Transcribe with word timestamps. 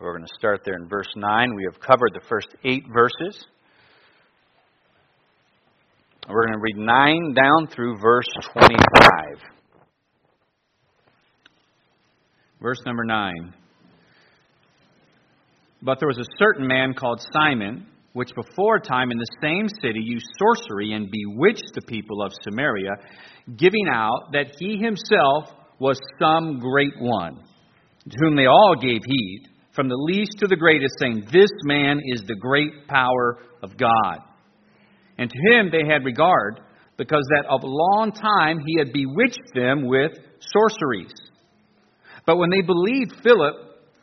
We're 0.00 0.12
going 0.12 0.26
to 0.26 0.34
start 0.38 0.60
there 0.64 0.76
in 0.76 0.88
verse 0.88 1.08
9. 1.16 1.54
We 1.56 1.64
have 1.64 1.80
covered 1.80 2.12
the 2.14 2.24
first 2.28 2.46
eight 2.64 2.84
verses. 2.92 3.44
We're 6.28 6.46
going 6.46 6.52
to 6.52 6.60
read 6.60 6.76
9 6.76 7.34
down 7.34 7.66
through 7.74 7.98
verse 8.00 8.28
25. 8.52 8.78
Verse 12.62 12.80
number 12.86 13.04
9. 13.04 13.54
But 15.82 15.98
there 15.98 16.08
was 16.08 16.18
a 16.18 16.36
certain 16.38 16.68
man 16.68 16.94
called 16.94 17.20
Simon, 17.32 17.88
which 18.12 18.30
before 18.36 18.78
time 18.78 19.10
in 19.10 19.18
the 19.18 19.36
same 19.42 19.66
city 19.82 20.00
used 20.00 20.26
sorcery 20.38 20.92
and 20.92 21.10
bewitched 21.10 21.72
the 21.74 21.82
people 21.82 22.22
of 22.22 22.30
Samaria, 22.44 22.90
giving 23.56 23.88
out 23.92 24.28
that 24.32 24.54
he 24.60 24.76
himself 24.76 25.50
was 25.80 25.98
some 26.20 26.60
great 26.60 26.94
one, 27.00 27.34
to 28.08 28.16
whom 28.20 28.36
they 28.36 28.46
all 28.46 28.76
gave 28.80 29.00
heed, 29.04 29.48
from 29.78 29.88
the 29.88 29.94
least 29.94 30.40
to 30.40 30.48
the 30.48 30.56
greatest, 30.56 30.92
saying, 30.98 31.28
This 31.32 31.50
man 31.62 32.00
is 32.04 32.24
the 32.26 32.34
great 32.34 32.88
power 32.88 33.38
of 33.62 33.76
God. 33.76 34.18
And 35.16 35.30
to 35.30 35.52
him 35.52 35.70
they 35.70 35.86
had 35.88 36.04
regard, 36.04 36.58
because 36.96 37.22
that 37.30 37.46
of 37.48 37.62
a 37.62 37.68
long 37.68 38.10
time 38.10 38.58
he 38.66 38.76
had 38.76 38.92
bewitched 38.92 39.54
them 39.54 39.86
with 39.86 40.18
sorceries. 40.40 41.14
But 42.26 42.38
when 42.38 42.50
they 42.50 42.60
believed 42.60 43.22
Philip, 43.22 43.54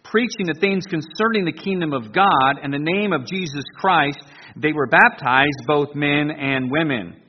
preaching 0.06 0.46
the 0.48 0.58
things 0.62 0.86
concerning 0.86 1.44
the 1.44 1.52
kingdom 1.52 1.92
of 1.92 2.14
God 2.14 2.56
and 2.64 2.74
the 2.74 2.80
name 2.80 3.12
of 3.12 3.26
Jesus 3.26 3.66
Christ, 3.76 4.24
they 4.56 4.72
were 4.72 4.88
baptized, 4.88 5.60
both 5.68 5.94
men 5.94 6.32
and 6.32 6.72
women. 6.72 7.22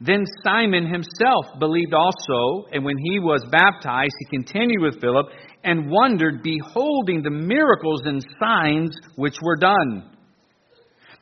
Then 0.00 0.24
Simon 0.42 0.86
himself 0.86 1.58
believed 1.58 1.94
also, 1.94 2.66
and 2.72 2.84
when 2.84 2.96
he 2.98 3.20
was 3.20 3.44
baptized, 3.50 4.14
he 4.18 4.36
continued 4.36 4.82
with 4.82 5.00
Philip 5.00 5.26
and 5.62 5.90
wondered, 5.90 6.42
beholding 6.42 7.22
the 7.22 7.30
miracles 7.30 8.02
and 8.04 8.24
signs 8.38 8.94
which 9.16 9.36
were 9.40 9.56
done. 9.56 10.10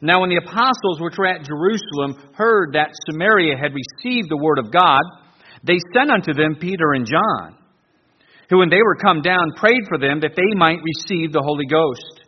Now, 0.00 0.20
when 0.20 0.30
the 0.30 0.42
apostles 0.44 1.00
which 1.00 1.14
were 1.16 1.26
at 1.26 1.46
Jerusalem 1.46 2.32
heard 2.34 2.72
that 2.72 2.90
Samaria 3.08 3.56
had 3.56 3.72
received 3.72 4.28
the 4.28 4.42
word 4.42 4.58
of 4.58 4.72
God, 4.72 5.02
they 5.62 5.78
sent 5.94 6.10
unto 6.10 6.32
them 6.32 6.56
Peter 6.58 6.92
and 6.92 7.06
John 7.06 7.62
who, 8.52 8.58
when 8.58 8.68
they 8.68 8.84
were 8.84 8.96
come 8.96 9.22
down, 9.22 9.56
prayed 9.56 9.80
for 9.88 9.96
them 9.96 10.20
that 10.20 10.36
they 10.36 10.54
might 10.54 10.76
receive 10.84 11.32
the 11.32 11.42
Holy 11.42 11.64
Ghost. 11.64 12.20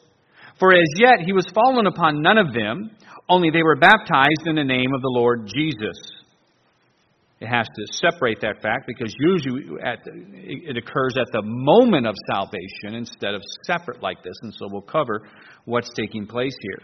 For 0.59 0.73
as 0.73 0.89
yet 0.97 1.21
he 1.27 1.35
was 1.35 1.45
fallen 1.55 1.87
upon 1.87 2.23
none 2.23 2.39
of 2.39 2.55
them, 2.55 2.91
only 3.29 3.51
they 3.51 3.63
were 3.63 3.77
baptized 3.77 4.47
in 4.47 4.57
the 4.57 4.65
name 4.65 4.95
of 4.95 5.03
the 5.03 5.13
Lord 5.13 5.47
Jesus. 5.55 6.14
It 7.45 7.49
has 7.49 7.67
to 7.67 7.93
separate 7.93 8.41
that 8.41 8.63
fact 8.63 8.87
because 8.87 9.15
usually 9.21 9.65
it 9.77 10.79
occurs 10.79 11.15
at 11.19 11.27
the 11.31 11.43
moment 11.45 12.07
of 12.07 12.15
salvation 12.33 12.95
instead 12.95 13.35
of 13.35 13.43
separate 13.67 14.03
like 14.03 14.23
this, 14.25 14.33
and 14.41 14.55
so 14.55 14.67
we'll 14.71 14.81
cover 14.81 15.29
what's 15.67 15.91
taking 15.93 16.27
place 16.27 16.57
here. 16.63 16.81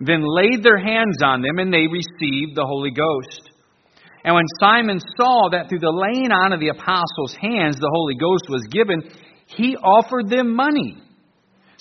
Then 0.00 0.22
laid 0.24 0.62
their 0.62 0.78
hands 0.78 1.18
on 1.22 1.42
them, 1.42 1.58
and 1.58 1.70
they 1.70 1.86
received 1.86 2.56
the 2.56 2.64
Holy 2.64 2.92
Ghost. 2.92 3.50
And 4.24 4.34
when 4.34 4.46
Simon 4.58 5.00
saw 5.18 5.50
that 5.52 5.68
through 5.68 5.80
the 5.80 5.92
laying 5.92 6.32
on 6.32 6.54
of 6.54 6.60
the 6.60 6.68
apostles' 6.68 7.36
hands 7.38 7.76
the 7.76 7.92
Holy 7.92 8.14
Ghost 8.14 8.44
was 8.48 8.66
given, 8.70 9.02
he 9.48 9.76
offered 9.76 10.30
them 10.30 10.56
money, 10.56 10.96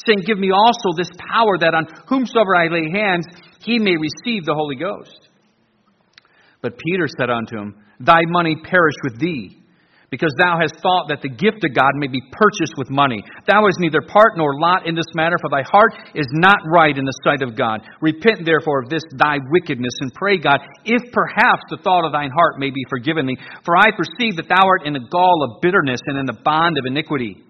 saying, 0.06 0.24
Give 0.26 0.38
me 0.38 0.52
also 0.52 0.90
this 0.98 1.10
power 1.32 1.58
that 1.58 1.74
on 1.74 1.88
whomsoever 2.10 2.54
I 2.54 2.68
lay 2.68 2.92
hands, 2.92 3.28
he 3.60 3.80
may 3.80 3.96
receive 3.96 4.44
the 4.44 4.56
Holy 4.56 4.76
Ghost. 4.76 5.30
But 6.62 6.78
Peter 6.78 7.08
said 7.08 7.30
unto 7.30 7.58
him, 7.58 7.76
Thy 8.00 8.22
money 8.28 8.56
perish 8.64 8.96
with 9.04 9.20
thee 9.20 9.64
because 10.14 10.30
thou 10.38 10.62
hast 10.62 10.78
thought 10.78 11.10
that 11.10 11.26
the 11.26 11.34
gift 11.42 11.66
of 11.66 11.74
God 11.74 11.98
may 11.98 12.06
be 12.06 12.22
purchased 12.30 12.78
with 12.78 12.94
money. 12.94 13.18
Thou 13.50 13.66
hast 13.66 13.82
neither 13.82 14.06
part 14.06 14.38
nor 14.38 14.62
lot 14.62 14.86
in 14.86 14.94
this 14.94 15.10
matter, 15.18 15.42
for 15.42 15.50
thy 15.50 15.66
heart 15.66 15.90
is 16.14 16.30
not 16.38 16.62
right 16.70 16.94
in 16.94 17.02
the 17.02 17.18
sight 17.26 17.42
of 17.42 17.58
God. 17.58 17.82
Repent 17.98 18.46
therefore 18.46 18.86
of 18.86 18.94
this 18.94 19.02
thy 19.18 19.42
wickedness, 19.50 19.98
and 20.06 20.14
pray 20.14 20.38
God, 20.38 20.62
if 20.86 21.02
perhaps 21.10 21.66
the 21.74 21.82
thought 21.82 22.06
of 22.06 22.14
thine 22.14 22.30
heart 22.30 22.62
may 22.62 22.70
be 22.70 22.86
forgiven 22.94 23.26
thee. 23.26 23.42
For 23.66 23.74
I 23.74 23.90
perceive 23.90 24.38
that 24.38 24.54
thou 24.54 24.62
art 24.62 24.86
in 24.86 24.94
the 24.94 25.10
gall 25.10 25.50
of 25.50 25.66
bitterness 25.66 26.06
and 26.06 26.22
in 26.22 26.30
the 26.30 26.38
bond 26.46 26.78
of 26.78 26.86
iniquity. 26.86 27.42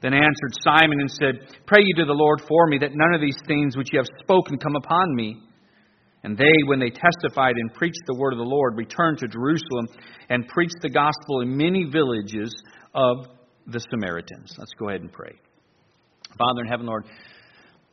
Then 0.00 0.16
answered 0.16 0.64
Simon 0.64 0.96
and 0.96 1.12
said, 1.12 1.60
Pray 1.68 1.84
ye 1.84 1.92
to 2.00 2.08
the 2.08 2.16
Lord 2.16 2.40
for 2.48 2.72
me, 2.72 2.80
that 2.80 2.96
none 2.96 3.12
of 3.12 3.20
these 3.20 3.36
things 3.46 3.76
which 3.76 3.92
ye 3.92 4.00
have 4.00 4.08
spoken 4.24 4.56
come 4.56 4.76
upon 4.80 5.14
me. 5.14 5.44
And 6.24 6.38
they, 6.38 6.52
when 6.66 6.78
they 6.78 6.90
testified 6.90 7.54
and 7.56 7.74
preached 7.74 8.02
the 8.06 8.14
word 8.16 8.32
of 8.32 8.38
the 8.38 8.44
Lord, 8.44 8.76
returned 8.76 9.18
to 9.18 9.26
Jerusalem 9.26 9.88
and 10.28 10.46
preached 10.46 10.80
the 10.80 10.90
gospel 10.90 11.40
in 11.40 11.56
many 11.56 11.84
villages 11.84 12.54
of 12.94 13.26
the 13.66 13.80
Samaritans. 13.90 14.54
Let's 14.56 14.72
go 14.78 14.88
ahead 14.88 15.00
and 15.00 15.12
pray. 15.12 15.32
Father 16.38 16.62
in 16.62 16.68
heaven, 16.68 16.86
Lord, 16.86 17.04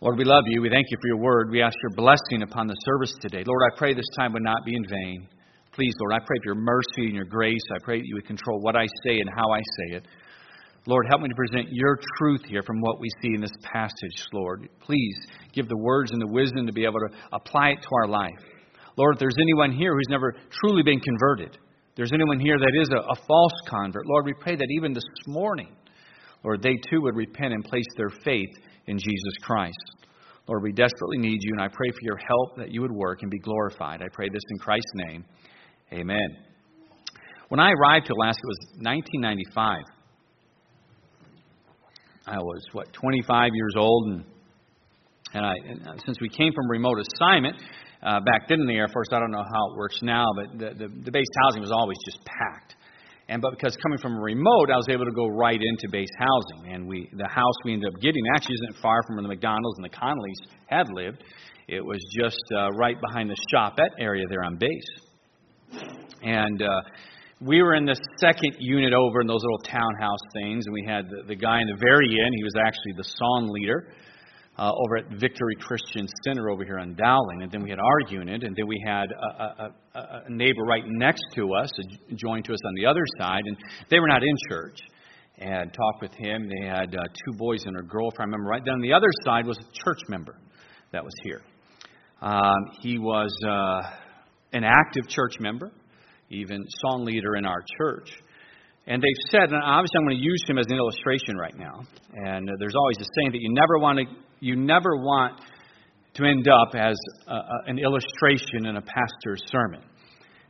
Lord, 0.01 0.17
we 0.17 0.23
love 0.23 0.43
you. 0.47 0.61
We 0.61 0.69
thank 0.69 0.87
you 0.89 0.97
for 1.01 1.07
your 1.07 1.17
word. 1.17 1.49
We 1.51 1.61
ask 1.61 1.75
your 1.81 1.95
blessing 1.95 2.43
upon 2.43 2.67
the 2.67 2.75
service 2.85 3.13
today. 3.19 3.43
Lord, 3.45 3.61
I 3.73 3.77
pray 3.77 3.93
this 3.93 4.05
time 4.17 4.33
would 4.33 4.43
not 4.43 4.63
be 4.65 4.75
in 4.75 4.85
vain. 4.87 5.27
Please, 5.73 5.93
Lord, 5.99 6.13
I 6.13 6.25
pray 6.25 6.37
for 6.43 6.53
your 6.53 6.63
mercy 6.63 7.07
and 7.07 7.15
your 7.15 7.25
grace. 7.25 7.61
I 7.75 7.83
pray 7.83 7.99
that 7.99 8.05
you 8.05 8.15
would 8.15 8.25
control 8.25 8.61
what 8.61 8.75
I 8.75 8.85
say 9.03 9.19
and 9.19 9.29
how 9.35 9.51
I 9.51 9.59
say 9.59 9.97
it. 9.97 10.03
Lord, 10.89 11.05
help 11.07 11.21
me 11.21 11.29
to 11.29 11.35
present 11.35 11.67
your 11.69 11.99
truth 12.17 12.41
here 12.47 12.63
from 12.63 12.81
what 12.81 12.99
we 12.99 13.09
see 13.21 13.35
in 13.35 13.41
this 13.41 13.53
passage, 13.61 14.25
Lord. 14.33 14.67
Please 14.81 15.15
give 15.53 15.69
the 15.69 15.77
words 15.77 16.09
and 16.09 16.19
the 16.19 16.25
wisdom 16.25 16.65
to 16.65 16.73
be 16.73 16.83
able 16.83 16.99
to 16.99 17.15
apply 17.31 17.69
it 17.77 17.81
to 17.83 17.89
our 18.01 18.07
life. 18.07 18.41
Lord, 18.97 19.13
if 19.13 19.19
there's 19.19 19.37
anyone 19.39 19.71
here 19.71 19.93
who's 19.93 20.09
never 20.09 20.33
truly 20.49 20.81
been 20.81 20.99
converted, 20.99 21.59
there's 21.95 22.11
anyone 22.11 22.39
here 22.39 22.57
that 22.57 22.73
is 22.81 22.89
a, 22.89 23.01
a 23.01 23.15
false 23.27 23.53
convert, 23.67 24.07
Lord, 24.07 24.25
we 24.25 24.33
pray 24.41 24.55
that 24.55 24.65
even 24.77 24.93
this 24.93 25.03
morning, 25.27 25.69
Lord, 26.43 26.63
they 26.63 26.73
too 26.89 27.01
would 27.01 27.15
repent 27.15 27.53
and 27.53 27.63
place 27.63 27.85
their 27.95 28.09
faith 28.25 28.49
in 28.87 28.97
Jesus 28.97 29.33
Christ. 29.43 29.77
Lord, 30.47 30.63
we 30.63 30.71
desperately 30.71 31.19
need 31.19 31.37
you, 31.43 31.51
and 31.53 31.61
I 31.61 31.67
pray 31.67 31.91
for 31.91 32.01
your 32.01 32.17
help 32.17 32.57
that 32.57 32.71
you 32.71 32.81
would 32.81 32.91
work 32.91 33.19
and 33.21 33.29
be 33.29 33.37
glorified. 33.37 34.01
I 34.01 34.07
pray 34.11 34.27
this 34.33 34.41
in 34.49 34.57
Christ's 34.57 34.93
name. 34.95 35.23
Amen. 35.93 36.37
When 37.49 37.59
I 37.59 37.69
arrived 37.73 38.07
to 38.07 38.13
Alaska, 38.13 38.41
it 38.41 38.47
was 38.47 38.59
1995. 38.81 39.98
I 42.29 42.37
was 42.37 42.61
what 42.73 42.93
25 42.93 43.49
years 43.53 43.73
old, 43.75 44.07
and 44.07 44.23
and 45.33 45.45
I 45.45 45.53
and 45.67 46.01
since 46.05 46.17
we 46.21 46.29
came 46.29 46.53
from 46.53 46.69
remote 46.69 46.99
assignment 46.99 47.55
uh, 48.03 48.19
back 48.19 48.47
then 48.47 48.61
in 48.61 48.67
the 48.67 48.75
Air 48.75 48.87
Force, 48.87 49.07
I 49.11 49.19
don't 49.19 49.31
know 49.31 49.43
how 49.43 49.71
it 49.71 49.77
works 49.77 49.97
now, 50.03 50.27
but 50.35 50.59
the, 50.59 50.69
the 50.77 50.87
the 51.05 51.11
base 51.11 51.27
housing 51.43 51.61
was 51.61 51.71
always 51.71 51.97
just 52.05 52.19
packed. 52.25 52.75
And 53.29 53.41
but 53.41 53.51
because 53.51 53.75
coming 53.81 53.97
from 53.97 54.17
remote, 54.17 54.69
I 54.71 54.77
was 54.77 54.87
able 54.89 55.05
to 55.05 55.11
go 55.11 55.27
right 55.27 55.59
into 55.59 55.89
base 55.91 56.09
housing, 56.19 56.73
and 56.73 56.87
we 56.87 57.09
the 57.13 57.27
house 57.27 57.55
we 57.65 57.73
ended 57.73 57.93
up 57.93 57.99
getting 57.99 58.23
actually 58.35 58.55
isn't 58.55 58.81
far 58.81 59.01
from 59.07 59.15
where 59.15 59.23
the 59.23 59.29
McDonald's 59.29 59.77
and 59.77 59.85
the 59.85 59.95
Connollys 59.95 60.55
had 60.67 60.87
lived. 60.93 61.23
It 61.67 61.83
was 61.83 61.99
just 62.19 62.43
uh, 62.55 62.69
right 62.71 62.97
behind 62.99 63.29
the 63.29 63.37
shopette 63.53 63.93
area 63.99 64.25
there 64.29 64.43
on 64.43 64.57
base, 64.57 65.81
and. 66.21 66.61
Uh, 66.61 66.81
we 67.41 67.61
were 67.61 67.75
in 67.75 67.85
the 67.85 67.95
second 68.19 68.55
unit 68.59 68.93
over 68.93 69.21
in 69.21 69.27
those 69.27 69.41
little 69.41 69.59
townhouse 69.59 70.19
things, 70.33 70.65
and 70.65 70.73
we 70.73 70.85
had 70.85 71.05
the, 71.09 71.23
the 71.27 71.35
guy 71.35 71.61
in 71.61 71.67
the 71.67 71.77
very 71.79 72.19
end. 72.19 72.33
He 72.35 72.43
was 72.43 72.55
actually 72.59 72.93
the 72.97 73.03
song 73.03 73.49
leader 73.49 73.93
uh, 74.57 74.71
over 74.75 74.97
at 74.97 75.05
Victory 75.19 75.55
Christian 75.57 76.05
Center 76.25 76.49
over 76.49 76.65
here 76.65 76.79
on 76.79 76.95
Dowling. 76.95 77.43
And 77.43 77.51
then 77.51 77.63
we 77.63 77.69
had 77.69 77.79
our 77.79 78.11
unit, 78.11 78.43
and 78.43 78.53
then 78.57 78.67
we 78.67 78.83
had 78.85 79.07
a, 79.11 79.71
a, 79.95 80.23
a 80.25 80.29
neighbor 80.29 80.63
right 80.63 80.83
next 80.85 81.23
to 81.35 81.53
us, 81.53 81.69
joined 82.15 82.43
to 82.45 82.51
us 82.51 82.59
on 82.65 82.73
the 82.75 82.85
other 82.85 83.03
side, 83.17 83.43
and 83.45 83.55
they 83.89 83.99
were 83.99 84.07
not 84.07 84.21
in 84.21 84.35
church. 84.49 84.77
And 85.41 85.71
talked 85.71 86.01
with 86.01 86.11
him. 86.15 86.49
They 86.49 86.67
had 86.67 86.93
uh, 86.93 86.99
two 86.99 87.37
boys 87.37 87.63
and 87.63 87.79
a 87.79 87.81
girl, 87.81 88.09
if 88.09 88.19
I 88.19 88.23
remember 88.23 88.49
right. 88.49 88.61
Then 88.61 88.73
on 88.73 88.81
the 88.81 88.91
other 88.91 89.07
side 89.23 89.45
was 89.45 89.57
a 89.57 89.85
church 89.85 90.01
member 90.09 90.35
that 90.91 91.01
was 91.01 91.13
here. 91.23 91.41
Um, 92.21 92.57
he 92.81 92.99
was 92.99 93.33
uh, 93.47 93.89
an 94.51 94.65
active 94.65 95.07
church 95.07 95.39
member 95.39 95.71
even 96.29 96.65
song 96.81 97.05
leader 97.05 97.35
in 97.35 97.45
our 97.45 97.63
church. 97.77 98.09
And 98.87 99.01
they've 99.01 99.29
said, 99.29 99.51
and 99.51 99.61
obviously 99.63 99.97
I'm 99.99 100.05
going 100.05 100.17
to 100.17 100.23
use 100.23 100.43
him 100.47 100.57
as 100.57 100.65
an 100.69 100.77
illustration 100.77 101.37
right 101.37 101.57
now. 101.57 101.81
And 102.13 102.49
there's 102.59 102.75
always 102.75 102.97
a 102.97 103.05
saying 103.17 103.31
that 103.33 103.41
you 103.41 103.53
never 103.53 103.77
want 103.77 103.99
to, 103.99 104.05
you 104.39 104.55
never 104.55 104.95
want 104.95 105.41
to 106.15 106.25
end 106.25 106.47
up 106.47 106.73
as 106.75 106.97
a, 107.27 107.39
an 107.67 107.77
illustration 107.77 108.65
in 108.65 108.77
a 108.77 108.81
pastor's 108.81 109.43
sermon. 109.47 109.81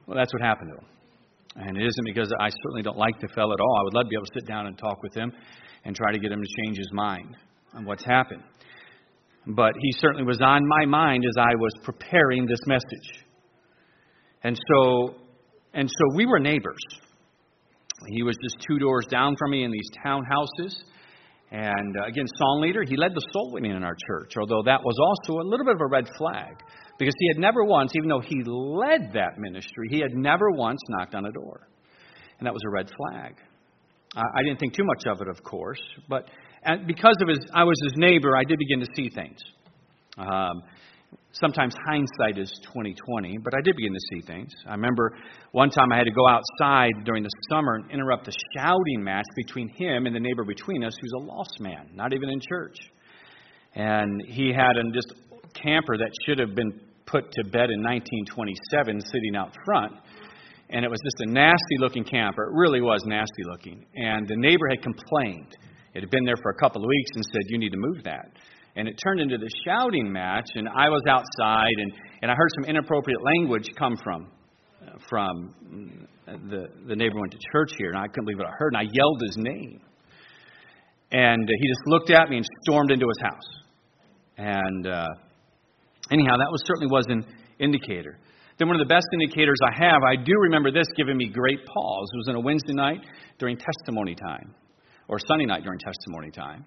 Well, 0.08 0.18
that's 0.18 0.34
what 0.34 0.42
happened 0.42 0.72
to 0.72 0.78
him. 0.78 1.68
And 1.68 1.78
it 1.78 1.86
isn't 1.86 2.06
because 2.06 2.32
I 2.40 2.50
certainly 2.64 2.84
don't 2.84 2.98
like 2.98 3.20
the 3.20 3.28
fellow 3.36 3.54
at 3.54 3.60
all. 3.60 3.78
I 3.80 3.84
would 3.84 3.94
love 3.94 4.06
to 4.06 4.10
be 4.10 4.16
able 4.16 4.26
to 4.26 4.40
sit 4.40 4.48
down 4.48 4.68
and 4.68 4.78
talk 4.78 5.04
with 5.04 5.14
him 5.14 5.34
and 5.84 5.96
try 5.96 6.12
to 6.12 6.20
get 6.20 6.32
him 6.32 6.42
to 6.42 6.64
change 6.64 6.78
his 6.78 6.90
mind 6.94 7.36
on 7.74 7.86
what's 7.86 8.06
happened. 8.06 8.44
But 9.48 9.74
he 9.82 9.92
certainly 9.94 10.24
was 10.24 10.40
on 10.42 10.68
my 10.68 10.86
mind 10.86 11.26
as 11.26 11.36
I 11.38 11.56
was 11.56 11.74
preparing 11.84 12.46
this 12.46 12.60
message. 12.68 13.26
And 14.44 14.58
so 14.72 15.16
and 15.74 15.90
so 15.90 16.16
we 16.16 16.26
were 16.26 16.40
neighbors. 16.40 16.82
He 18.08 18.24
was 18.24 18.36
just 18.42 18.58
two 18.68 18.80
doors 18.80 19.06
down 19.10 19.36
from 19.38 19.52
me 19.52 19.64
in 19.64 19.72
these 19.72 19.90
townhouses. 20.06 20.76
And 21.52 21.96
uh, 21.98 22.08
again, 22.08 22.26
song 22.38 22.62
leader, 22.62 22.84
he 22.84 22.96
led 22.96 23.14
the 23.14 23.26
soul 23.34 23.52
winning 23.52 23.76
in 23.76 23.84
our 23.84 23.96
church, 24.08 24.34
although 24.40 24.62
that 24.64 24.82
was 24.84 24.96
also 25.00 25.40
a 25.40 25.46
little 25.46 25.66
bit 25.66 25.76
of 25.76 25.82
a 25.82 25.88
red 25.88 26.08
flag 26.18 26.56
because 27.00 27.16
he 27.18 27.28
had 27.34 27.40
never 27.40 27.64
once, 27.64 27.92
even 27.96 28.10
though 28.10 28.22
he 28.22 28.44
led 28.46 29.14
that 29.14 29.38
ministry, 29.38 29.88
he 29.90 30.00
had 30.00 30.14
never 30.14 30.52
once 30.52 30.80
knocked 30.90 31.16
on 31.16 31.26
a 31.26 31.32
door. 31.32 31.68
And 32.38 32.46
that 32.46 32.54
was 32.54 32.62
a 32.66 32.70
red 32.70 32.90
flag. 32.96 33.36
I, 34.16 34.44
didn't 34.44 34.60
think 34.60 34.74
too 34.74 34.84
much 34.84 35.04
of 35.06 35.22
it, 35.22 35.28
of 35.28 35.44
course, 35.44 35.82
but 36.08 36.26
because 36.88 37.16
of 37.22 37.28
his, 37.28 37.40
I 37.54 37.64
was 37.64 37.76
his 37.84 37.94
neighbor, 37.96 38.36
I 38.36 38.44
did 38.44 38.58
begin 38.58 38.80
to 38.80 38.88
see 38.96 39.10
things. 39.10 39.38
Um, 40.18 40.64
sometimes 41.32 41.76
hindsight 41.86 42.38
is 42.38 42.52
2020, 42.64 43.38
but 43.44 43.54
I 43.54 43.62
did 43.64 43.76
begin 43.76 43.94
to 43.94 44.00
see 44.12 44.22
things. 44.26 44.52
I 44.68 44.72
remember 44.72 45.16
one 45.52 45.70
time 45.70 45.92
I 45.92 45.98
had 45.98 46.06
to 46.06 46.12
go 46.12 46.28
outside 46.28 46.92
during 47.06 47.24
the 47.24 47.30
summer 47.50 47.76
and 47.76 47.92
interrupt 47.92 48.28
a 48.28 48.32
shouting 48.56 49.04
match 49.04 49.26
between 49.36 49.70
him 49.70 50.06
and 50.06 50.16
the 50.16 50.20
neighbor 50.20 50.44
between 50.44 50.84
us, 50.84 50.94
who's 51.00 51.14
a 51.18 51.24
lost 51.24 51.60
man, 51.60 51.90
not 51.94 52.14
even 52.14 52.30
in 52.30 52.40
church. 52.40 52.78
And 53.76 54.22
he 54.28 54.52
had 54.52 54.78
a 54.78 54.84
just 54.92 55.14
camper 55.54 55.98
that 55.98 56.12
should 56.26 56.40
have 56.40 56.56
been 56.56 56.80
put 57.06 57.32
to 57.32 57.44
bed 57.44 57.70
in 57.70 57.82
1927 57.82 59.02
sitting 59.02 59.36
out 59.36 59.56
front. 59.66 59.94
And 60.72 60.86
it 60.86 60.90
was 60.90 61.00
just 61.04 61.30
a 61.30 61.32
nasty 61.32 61.78
looking 61.80 62.04
camper. 62.04 62.44
It 62.44 62.54
really 62.54 62.82
was 62.82 63.02
nasty 63.06 63.44
looking. 63.46 63.86
And 63.96 64.28
the 64.28 64.36
neighbor 64.36 64.68
had 64.70 64.82
complained. 64.84 65.58
It 65.96 66.02
had 66.02 66.12
been 66.12 66.26
there 66.26 66.38
for 66.42 66.52
a 66.52 66.56
couple 66.56 66.84
of 66.84 66.88
weeks 66.88 67.10
and 67.16 67.26
said, 67.26 67.42
You 67.48 67.58
need 67.58 67.72
to 67.72 67.78
move 67.78 68.04
that 68.04 68.30
and 68.76 68.88
it 68.88 68.96
turned 69.04 69.20
into 69.20 69.38
this 69.38 69.52
shouting 69.66 70.12
match. 70.12 70.48
And 70.56 70.68
I 70.70 70.90
was 70.90 71.02
outside, 71.10 71.74
and, 71.78 71.92
and 72.22 72.32
I 72.32 72.36
heard 72.36 72.50
some 72.62 72.70
inappropriate 72.70 73.22
language 73.24 73.70
come 73.78 73.96
from 74.04 74.28
from 75.10 75.54
the 76.26 76.68
the 76.88 76.96
neighbor 76.96 77.20
went 77.20 77.32
to 77.32 77.40
church 77.52 77.72
here, 77.78 77.90
and 77.90 77.98
I 77.98 78.08
couldn't 78.08 78.26
believe 78.26 78.38
what 78.38 78.48
I 78.48 78.56
heard. 78.58 78.74
And 78.74 78.78
I 78.78 78.90
yelled 78.92 79.22
his 79.22 79.38
name, 79.38 79.82
and 81.12 81.48
he 81.48 81.68
just 81.68 81.82
looked 81.88 82.12
at 82.12 82.30
me 82.30 82.38
and 82.38 82.46
stormed 82.64 82.92
into 82.92 83.08
his 83.08 83.22
house. 83.22 83.50
And 84.38 84.88
uh, 84.88 85.08
anyhow, 86.12 86.38
that 86.38 86.50
was 86.52 86.62
certainly 86.66 86.92
was 86.92 87.06
an 87.10 87.26
indicator. 87.60 88.18
Then 88.58 88.68
one 88.68 88.80
of 88.80 88.86
the 88.86 88.94
best 88.94 89.08
indicators 89.14 89.58
I 89.64 89.84
have, 89.84 90.04
I 90.04 90.16
do 90.16 90.34
remember 90.42 90.72
this 90.72 90.88
giving 90.98 91.16
me 91.16 91.30
great 91.30 91.60
pause. 91.66 92.08
It 92.14 92.18
was 92.18 92.28
on 92.30 92.36
a 92.36 92.42
Wednesday 92.42 92.74
night 92.74 93.00
during 93.38 93.58
testimony 93.58 94.16
time, 94.16 94.54
or 95.08 95.18
Sunday 95.28 95.46
night 95.46 95.64
during 95.64 95.80
testimony 95.80 96.32
time. 96.32 96.66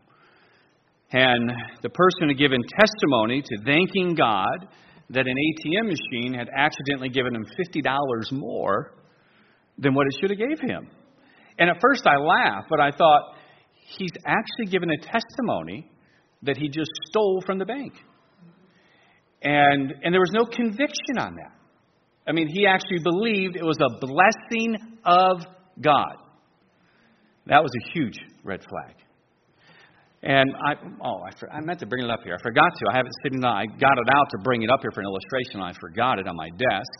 And 1.12 1.52
the 1.82 1.90
person 1.90 2.28
had 2.28 2.38
given 2.38 2.60
testimony 2.80 3.42
to 3.42 3.64
thanking 3.64 4.14
God 4.14 4.68
that 5.10 5.26
an 5.26 5.34
ATM 5.34 5.84
machine 5.84 6.32
had 6.32 6.48
accidentally 6.56 7.10
given 7.10 7.34
him 7.34 7.44
$50 7.44 8.32
more 8.32 8.94
than 9.78 9.94
what 9.94 10.06
it 10.06 10.14
should 10.20 10.30
have 10.30 10.38
gave 10.38 10.58
him. 10.60 10.88
And 11.58 11.68
at 11.68 11.76
first 11.80 12.06
I 12.06 12.16
laughed, 12.16 12.68
but 12.70 12.80
I 12.80 12.90
thought, 12.90 13.34
he's 13.98 14.12
actually 14.24 14.70
given 14.70 14.90
a 14.90 14.96
testimony 14.96 15.90
that 16.42 16.56
he 16.56 16.68
just 16.68 16.90
stole 17.08 17.42
from 17.44 17.58
the 17.58 17.66
bank. 17.66 17.92
And, 19.42 19.92
and 20.02 20.14
there 20.14 20.20
was 20.20 20.32
no 20.32 20.46
conviction 20.46 21.18
on 21.18 21.34
that. 21.34 21.52
I 22.26 22.32
mean, 22.32 22.48
he 22.48 22.66
actually 22.66 23.00
believed 23.02 23.56
it 23.56 23.64
was 23.64 23.78
a 23.80 23.98
blessing 24.00 24.98
of 25.04 25.44
God. 25.80 26.16
That 27.46 27.62
was 27.62 27.72
a 27.76 27.92
huge 27.92 28.18
red 28.44 28.60
flag. 28.60 29.01
And 30.22 30.54
I, 30.54 30.74
oh, 31.04 31.20
I, 31.26 31.56
I 31.56 31.60
meant 31.60 31.80
to 31.80 31.86
bring 31.86 32.04
it 32.04 32.10
up 32.10 32.20
here. 32.22 32.36
I 32.38 32.42
forgot 32.42 32.70
to. 32.78 32.86
I 32.92 32.96
have 32.96 33.06
it 33.06 33.12
sitting. 33.24 33.44
I 33.44 33.66
got 33.66 33.98
it 33.98 34.08
out 34.14 34.30
to 34.30 34.38
bring 34.44 34.62
it 34.62 34.70
up 34.70 34.80
here 34.80 34.90
for 34.94 35.00
an 35.00 35.06
illustration. 35.06 35.60
I 35.60 35.72
forgot 35.80 36.20
it 36.20 36.28
on 36.28 36.36
my 36.36 36.48
desk. 36.50 36.92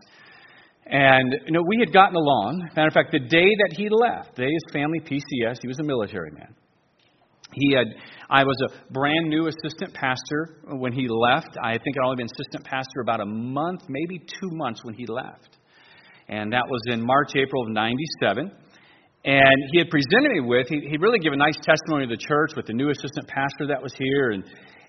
And 0.87 1.37
you 1.47 1.53
know, 1.53 1.63
we 1.67 1.79
had 1.79 1.93
gotten 1.93 2.17
along. 2.17 2.69
Matter 2.75 2.89
of 2.89 2.95
fact, 2.95 3.13
the 3.13 3.21
day 3.21 3.29
that 3.47 3.75
he 3.77 3.89
left, 3.89 4.35
the 4.35 4.43
day 4.43 4.51
his 4.51 4.73
family 4.73 4.99
PCS, 4.99 5.59
he 5.63 5.69
was 5.69 5.79
a 5.79 5.85
military 5.85 6.33
man. 6.33 6.55
He 7.53 7.75
had. 7.77 7.87
I 8.29 8.45
was 8.45 8.57
a 8.65 8.93
brand 8.93 9.29
new 9.29 9.47
assistant 9.47 9.95
pastor 9.95 10.57
when 10.65 10.93
he 10.93 11.07
left. 11.07 11.57
I 11.63 11.73
think 11.73 11.97
I'd 11.99 12.05
only 12.05 12.17
been 12.17 12.29
assistant 12.41 12.65
pastor 12.65 13.03
about 13.03 13.21
a 13.21 13.27
month, 13.27 13.83
maybe 13.89 14.19
two 14.19 14.51
months 14.53 14.83
when 14.85 14.95
he 14.95 15.07
left. 15.07 15.59
And 16.29 16.53
that 16.53 16.65
was 16.67 16.81
in 16.87 17.05
March, 17.05 17.37
April 17.37 17.63
of 17.63 17.69
'97. 17.69 18.51
And 19.25 19.55
he 19.71 19.79
had 19.79 19.89
presented 19.89 20.33
me 20.35 20.41
with, 20.41 20.67
he, 20.69 20.81
he 20.83 20.97
really 20.99 21.19
gave 21.19 21.33
a 21.33 21.37
nice 21.37 21.57
testimony 21.63 22.07
to 22.07 22.17
the 22.17 22.23
church 22.23 22.57
with 22.57 22.67
the 22.67 22.73
new 22.73 22.91
assistant 22.91 23.29
pastor 23.29 23.69
that 23.69 23.81
was 23.81 23.95
here. 23.95 24.33
And, 24.33 24.43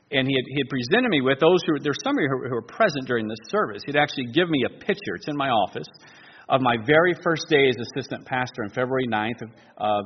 and 0.09 0.27
he, 0.27 0.33
had, 0.33 0.45
he 0.49 0.57
had 0.57 0.69
presented 0.69 1.09
me 1.09 1.21
with 1.21 1.39
those 1.39 1.61
who, 1.65 1.77
there's 1.77 2.01
some 2.03 2.17
of 2.17 2.21
you 2.21 2.29
who, 2.29 2.49
who 2.49 2.55
were 2.55 2.65
present 2.65 3.05
during 3.05 3.27
this 3.27 3.37
service. 3.49 3.83
He'd 3.85 3.95
actually 3.95 4.33
give 4.33 4.49
me 4.49 4.65
a 4.65 4.73
picture, 4.79 5.13
it's 5.15 5.27
in 5.27 5.37
my 5.37 5.49
office, 5.49 5.87
of 6.49 6.61
my 6.61 6.77
very 6.85 7.13
first 7.23 7.45
day 7.47 7.69
as 7.69 7.75
assistant 7.93 8.25
pastor 8.25 8.63
on 8.63 8.69
February 8.69 9.05
9th 9.07 9.41
of, 9.43 9.49
of, 9.77 10.05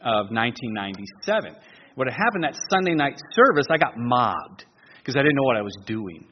of 0.00 0.24
1997. 0.32 1.54
What 1.96 2.08
had 2.08 2.16
happened 2.16 2.44
that 2.44 2.56
Sunday 2.72 2.94
night 2.94 3.20
service, 3.32 3.66
I 3.70 3.76
got 3.76 3.92
mobbed 3.96 4.64
because 4.98 5.16
I 5.16 5.20
didn't 5.20 5.36
know 5.36 5.44
what 5.44 5.56
I 5.56 5.62
was 5.62 5.76
doing. 5.86 6.26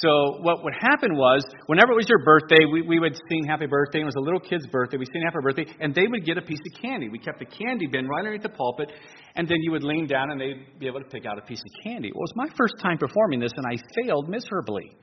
So 0.00 0.38
what 0.40 0.64
would 0.64 0.74
happen 0.80 1.14
was, 1.14 1.44
whenever 1.66 1.92
it 1.92 1.96
was 1.96 2.08
your 2.08 2.24
birthday, 2.24 2.64
we, 2.64 2.82
we 2.82 2.98
would 2.98 3.14
sing 3.28 3.44
happy 3.44 3.66
birthday. 3.66 4.00
And 4.00 4.06
it 4.06 4.14
was 4.14 4.16
a 4.16 4.24
little 4.24 4.40
kid's 4.40 4.66
birthday. 4.66 4.96
We'd 4.96 5.08
sing 5.12 5.22
happy 5.22 5.42
birthday, 5.42 5.66
and 5.80 5.94
they 5.94 6.06
would 6.06 6.24
get 6.24 6.38
a 6.38 6.42
piece 6.42 6.60
of 6.64 6.80
candy. 6.80 7.08
We 7.08 7.18
kept 7.18 7.38
the 7.38 7.46
candy 7.46 7.86
bin 7.86 8.08
right 8.08 8.20
underneath 8.20 8.42
the 8.42 8.48
pulpit, 8.48 8.92
and 9.36 9.46
then 9.46 9.58
you 9.60 9.70
would 9.72 9.84
lean 9.84 10.06
down 10.06 10.30
and 10.30 10.40
they'd 10.40 10.78
be 10.78 10.86
able 10.86 11.00
to 11.00 11.08
pick 11.08 11.26
out 11.26 11.38
a 11.38 11.42
piece 11.42 11.60
of 11.60 11.70
candy. 11.84 12.10
Well, 12.14 12.24
it 12.24 12.32
was 12.32 12.36
my 12.36 12.48
first 12.56 12.74
time 12.80 12.96
performing 12.96 13.40
this, 13.40 13.52
and 13.56 13.66
I 13.66 13.76
failed 14.02 14.28
miserably. 14.28 14.96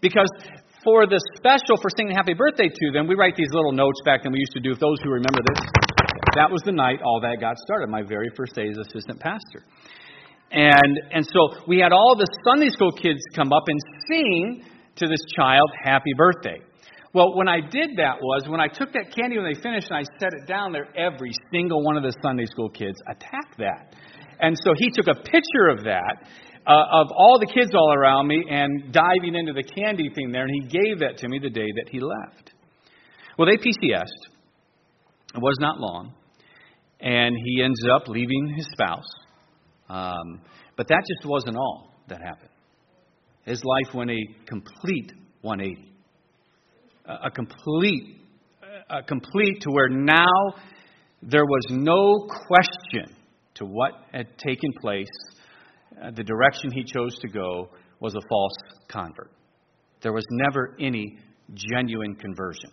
Because 0.00 0.28
for 0.84 1.06
the 1.06 1.20
special 1.36 1.76
for 1.80 1.88
singing 1.96 2.14
happy 2.14 2.34
birthday 2.34 2.68
to 2.68 2.92
them, 2.92 3.06
we 3.06 3.14
write 3.14 3.36
these 3.36 3.50
little 3.52 3.72
notes 3.72 4.00
back 4.04 4.22
then 4.24 4.32
we 4.32 4.38
used 4.38 4.52
to 4.52 4.60
do. 4.60 4.72
If 4.72 4.78
those 4.78 4.98
who 5.02 5.10
remember 5.10 5.40
this, 5.54 5.64
that 6.36 6.50
was 6.50 6.62
the 6.64 6.72
night 6.72 7.00
all 7.02 7.20
that 7.22 7.40
got 7.40 7.56
started, 7.58 7.88
my 7.88 8.02
very 8.02 8.28
first 8.36 8.54
day 8.54 8.68
as 8.68 8.76
assistant 8.76 9.20
pastor. 9.20 9.64
And, 10.50 11.00
and 11.12 11.26
so 11.26 11.64
we 11.66 11.78
had 11.78 11.92
all 11.92 12.16
the 12.16 12.26
Sunday 12.44 12.70
school 12.70 12.92
kids 12.92 13.20
come 13.34 13.52
up 13.52 13.64
and 13.66 13.80
sing 14.08 14.64
to 14.96 15.06
this 15.06 15.20
child, 15.36 15.68
Happy 15.84 16.12
Birthday. 16.16 16.60
Well, 17.12 17.34
when 17.34 17.48
I 17.48 17.60
did 17.60 17.96
that 17.96 18.16
was 18.20 18.46
when 18.48 18.60
I 18.60 18.68
took 18.68 18.92
that 18.92 19.14
candy 19.16 19.38
when 19.38 19.52
they 19.52 19.60
finished 19.60 19.88
and 19.90 19.98
I 19.98 20.04
set 20.20 20.32
it 20.34 20.46
down 20.46 20.72
there, 20.72 20.86
every 20.96 21.32
single 21.50 21.82
one 21.82 21.96
of 21.96 22.02
the 22.02 22.12
Sunday 22.22 22.44
school 22.46 22.68
kids 22.68 22.96
attacked 23.08 23.58
that. 23.58 23.94
And 24.38 24.56
so 24.62 24.72
he 24.76 24.90
took 24.90 25.06
a 25.08 25.14
picture 25.14 25.68
of 25.70 25.84
that, 25.84 26.28
uh, 26.66 26.84
of 26.92 27.06
all 27.16 27.38
the 27.40 27.46
kids 27.46 27.70
all 27.74 27.94
around 27.94 28.28
me 28.28 28.44
and 28.50 28.92
diving 28.92 29.34
into 29.34 29.52
the 29.52 29.62
candy 29.62 30.10
thing 30.14 30.30
there, 30.30 30.42
and 30.42 30.52
he 30.52 30.68
gave 30.68 30.98
that 31.00 31.16
to 31.18 31.28
me 31.28 31.38
the 31.38 31.50
day 31.50 31.68
that 31.76 31.88
he 31.90 32.00
left. 32.00 32.52
Well, 33.38 33.48
they 33.48 33.56
PCSed. 33.56 34.04
It 35.34 35.40
was 35.40 35.56
not 35.58 35.80
long. 35.80 36.14
And 37.00 37.34
he 37.44 37.62
ends 37.62 37.80
up 37.94 38.08
leaving 38.08 38.54
his 38.56 38.66
spouse 38.72 39.08
um, 39.88 40.40
but 40.76 40.88
that 40.88 41.02
just 41.06 41.28
wasn't 41.28 41.56
all 41.56 41.94
that 42.08 42.20
happened. 42.20 42.50
His 43.44 43.62
life 43.64 43.94
went 43.94 44.10
a 44.10 44.18
complete 44.46 45.12
180. 45.42 45.92
A, 47.06 47.30
complete, 47.30 48.20
a 48.90 49.02
complete 49.04 49.60
to 49.60 49.70
where 49.70 49.88
now 49.88 50.26
there 51.22 51.44
was 51.44 51.66
no 51.70 52.26
question 52.48 53.14
to 53.54 53.64
what 53.64 53.92
had 54.12 54.26
taken 54.38 54.70
place. 54.80 55.06
Uh, 56.02 56.10
the 56.10 56.24
direction 56.24 56.72
he 56.72 56.82
chose 56.84 57.16
to 57.20 57.28
go 57.28 57.70
was 58.00 58.14
a 58.14 58.20
false 58.28 58.52
convert. 58.88 59.30
There 60.02 60.12
was 60.12 60.24
never 60.30 60.76
any 60.80 61.18
genuine 61.54 62.16
conversion. 62.16 62.70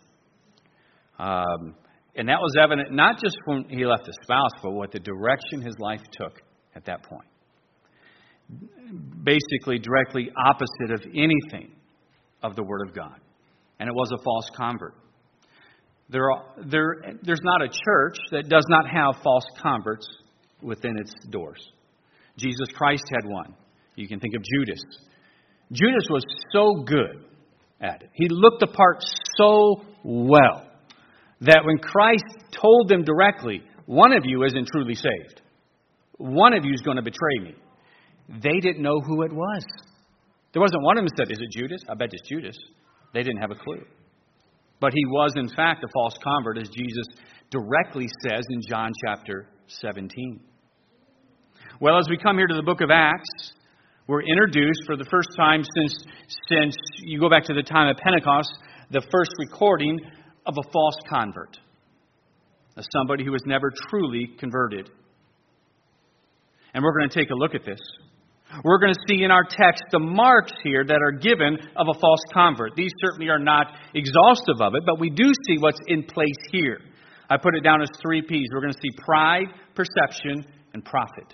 Um, 1.20 1.76
and 2.16 2.28
that 2.28 2.40
was 2.42 2.54
evident 2.60 2.92
not 2.92 3.20
just 3.24 3.38
when 3.46 3.66
he 3.70 3.86
left 3.86 4.06
his 4.06 4.18
spouse, 4.24 4.52
but 4.62 4.72
what 4.72 4.92
the 4.92 5.00
direction 5.00 5.62
his 5.62 5.76
life 5.80 6.02
took 6.12 6.42
at 6.76 6.86
that 6.86 7.04
point. 7.04 7.28
Basically, 9.24 9.80
directly 9.80 10.30
opposite 10.46 10.94
of 10.94 11.02
anything 11.14 11.72
of 12.42 12.56
the 12.56 12.64
Word 12.64 12.88
of 12.88 12.96
God. 12.96 13.20
And 13.80 13.90
it 13.90 13.96
was 13.96 14.12
a 14.12 14.24
false 14.24 14.50
convert. 14.56 14.96
There, 16.10 16.32
are, 16.32 16.44
there, 16.66 16.96
there's 17.24 17.42
not 17.44 17.62
a 17.62 17.68
church 17.68 18.18
that 18.32 18.50
does 18.50 18.66
not 18.70 18.86
have 18.90 19.24
false 19.24 19.46
converts 19.62 20.06
within 20.62 20.98
its 21.00 21.14
doors. 21.30 21.60
Jesus 22.38 22.68
Christ 22.76 23.04
had 23.10 23.30
one. 23.30 23.56
You 23.96 24.08
can 24.08 24.20
think 24.20 24.36
of 24.36 24.44
Judas. 24.44 24.84
Judas 25.72 26.06
was 26.10 26.24
so 26.52 26.84
good 26.84 27.26
at 27.82 28.04
it. 28.04 28.10
He 28.14 28.28
looked 28.30 28.60
the 28.60 28.68
part 28.68 29.04
so 29.38 29.84
well 30.04 30.68
that 31.42 31.62
when 31.66 31.78
Christ 31.78 32.26
told 32.52 32.90
them 32.90 33.04
directly, 33.04 33.64
one 33.86 34.14
of 34.14 34.24
you 34.26 34.44
isn't 34.44 34.68
truly 34.72 34.96
saved, 34.96 35.42
one 36.18 36.54
of 36.54 36.66
you 36.66 36.74
is 36.74 36.82
going 36.82 36.98
to 36.98 37.04
betray 37.04 37.40
me. 37.42 37.56
They 38.42 38.60
didn't 38.60 38.82
know 38.82 39.00
who 39.00 39.24
it 39.24 39.34
was. 39.34 39.66
There 40.54 40.62
wasn't 40.62 40.84
one 40.84 40.98
of 40.98 41.04
them 41.04 41.14
said, 41.18 41.32
Is 41.32 41.40
it 41.40 41.52
Judas? 41.52 41.82
I 41.90 41.96
bet 41.96 42.10
it's 42.12 42.28
Judas. 42.28 42.58
They 43.14 43.24
didn't 43.24 43.42
have 43.42 43.52
a 43.52 43.56
clue. 43.56 43.84
But 44.80 44.94
he 44.94 45.06
was, 45.06 45.34
in 45.36 45.50
fact, 45.50 45.84
a 45.84 45.88
false 45.94 46.16
convert, 46.24 46.58
as 46.58 46.70
Jesus 46.70 47.08
directly 47.50 48.08
says 48.22 48.46
in 48.50 48.62
John 48.68 48.92
chapter 49.06 49.48
17. 49.68 50.40
Well, 51.80 51.98
as 51.98 52.08
we 52.10 52.18
come 52.18 52.38
here 52.38 52.48
to 52.48 52.56
the 52.56 52.64
book 52.64 52.82
of 52.82 52.90
Acts, 52.92 53.54
we're 54.08 54.24
introduced 54.24 54.82
for 54.86 54.98
the 54.98 55.06
first 55.06 55.30
time 55.38 55.64
since, 55.78 56.04
since 56.50 56.76
you 57.00 57.20
go 57.20 57.30
back 57.30 57.46
to 57.46 57.54
the 57.54 57.64
time 57.64 57.88
of 57.88 57.98
Pentecost, 57.98 58.54
the 58.92 59.02
first 59.12 59.32
recording 59.40 60.00
of 60.46 60.56
a 60.58 60.72
false 60.72 60.96
convert, 61.10 61.58
of 62.76 62.84
somebody 62.92 63.24
who 63.24 63.32
was 63.32 63.44
never 63.46 63.72
truly 63.90 64.30
converted. 64.38 64.90
And 66.74 66.84
we're 66.84 66.98
going 66.98 67.10
to 67.10 67.20
take 67.20 67.30
a 67.30 67.36
look 67.36 67.56
at 67.56 67.66
this. 67.66 67.80
We're 68.64 68.80
going 68.80 68.94
to 68.94 69.00
see 69.08 69.24
in 69.24 69.32
our 69.32 69.44
text 69.44 69.84
the 69.92 70.00
marks 70.00 70.54
here 70.64 70.84
that 70.86 71.00
are 71.02 71.12
given 71.12 71.58
of 71.76 71.88
a 71.90 72.00
false 72.00 72.22
convert. 72.34 72.76
These 72.76 72.92
certainly 73.02 73.30
are 73.30 73.40
not 73.40 73.68
exhaustive 73.96 74.62
of 74.62 74.76
it, 74.76 74.84
but 74.86 75.00
we 75.00 75.10
do 75.10 75.32
see 75.48 75.58
what's 75.60 75.80
in 75.88 76.04
place 76.04 76.38
here. 76.52 76.80
I 77.30 77.38
put 77.38 77.56
it 77.56 77.64
down 77.64 77.82
as 77.82 77.90
three 78.02 78.22
P's. 78.22 78.48
We're 78.54 78.62
going 78.62 78.74
to 78.74 78.80
see 78.80 78.96
pride, 79.04 79.48
perception, 79.74 80.46
and 80.74 80.86
profit. 80.86 81.34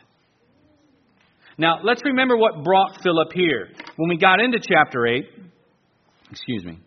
Now, 1.58 1.80
let's 1.84 2.02
remember 2.06 2.38
what 2.38 2.64
brought 2.64 3.02
Philip 3.04 3.34
here. 3.34 3.68
When 3.98 4.08
we 4.08 4.18
got 4.18 4.40
into 4.40 4.60
chapter 4.62 5.06
8, 5.06 5.26
excuse 6.32 6.64
me. 6.64 6.80